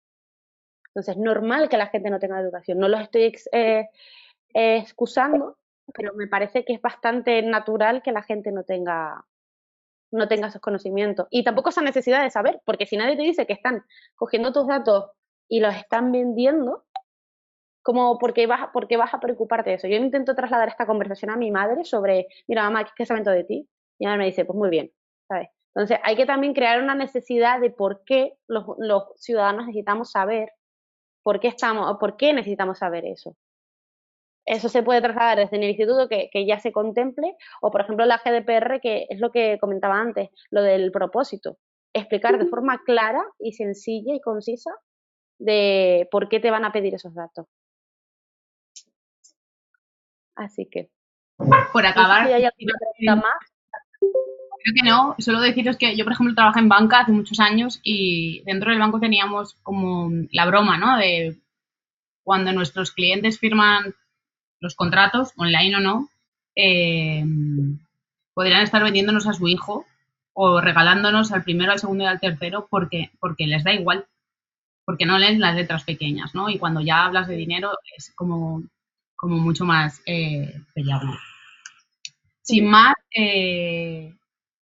[0.90, 2.78] Entonces, es normal que la gente no tenga educación.
[2.78, 3.88] No lo estoy eh,
[4.52, 5.58] excusando,
[5.94, 9.24] pero me parece que es bastante natural que la gente no tenga
[10.12, 13.46] no tenga esos conocimientos y tampoco esa necesidad de saber, porque si nadie te dice
[13.46, 13.84] que están
[14.16, 15.10] cogiendo tus datos
[15.48, 16.84] y los están vendiendo,
[17.82, 19.88] como porque vas, porque vas a preocuparte de eso.
[19.88, 23.68] Yo intento trasladar esta conversación a mi madre sobre, mira mamá, ¿qué es de ti?
[23.98, 24.92] Y ella me dice, pues muy bien,
[25.28, 25.48] ¿sabes?
[25.74, 30.50] Entonces hay que también crear una necesidad de por qué los, los ciudadanos necesitamos saber,
[31.22, 33.36] por qué estamos, por qué necesitamos saber eso
[34.50, 38.18] eso se puede trasladar desde el instituto que, ya se contemple, o por ejemplo la
[38.18, 41.58] GDPR, que es lo que comentaba antes, lo del propósito.
[41.92, 44.70] Explicar de forma clara y sencilla y concisa
[45.38, 47.46] de por qué te van a pedir esos datos.
[50.34, 50.90] Así que.
[51.72, 52.26] Por acabar.
[52.26, 54.39] ¿hay alguna pregunta más?
[54.62, 57.80] Creo que no, solo deciros que yo, por ejemplo, trabajé en banca hace muchos años
[57.82, 60.98] y dentro del banco teníamos como la broma, ¿no?
[60.98, 61.38] De
[62.22, 63.94] cuando nuestros clientes firman
[64.60, 66.08] los contratos, online o no,
[66.54, 67.24] eh,
[68.34, 69.86] podrían estar vendiéndonos a su hijo
[70.34, 74.06] o regalándonos al primero, al segundo y al tercero porque, porque les da igual,
[74.84, 76.50] porque no leen las letras pequeñas, ¿no?
[76.50, 78.62] Y cuando ya hablas de dinero es como,
[79.16, 80.54] como mucho más eh,
[82.42, 84.14] Sin más, eh,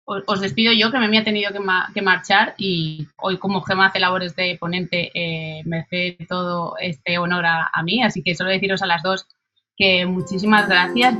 [0.04, 4.36] os, despido yo, que me había tenido que, marchar y hoy como Gema hace labores
[4.36, 8.86] de ponente, eh, me hace todo este honor a mí, así que solo deciros a
[8.86, 9.26] las dos
[9.76, 11.16] que muchísimas gracias.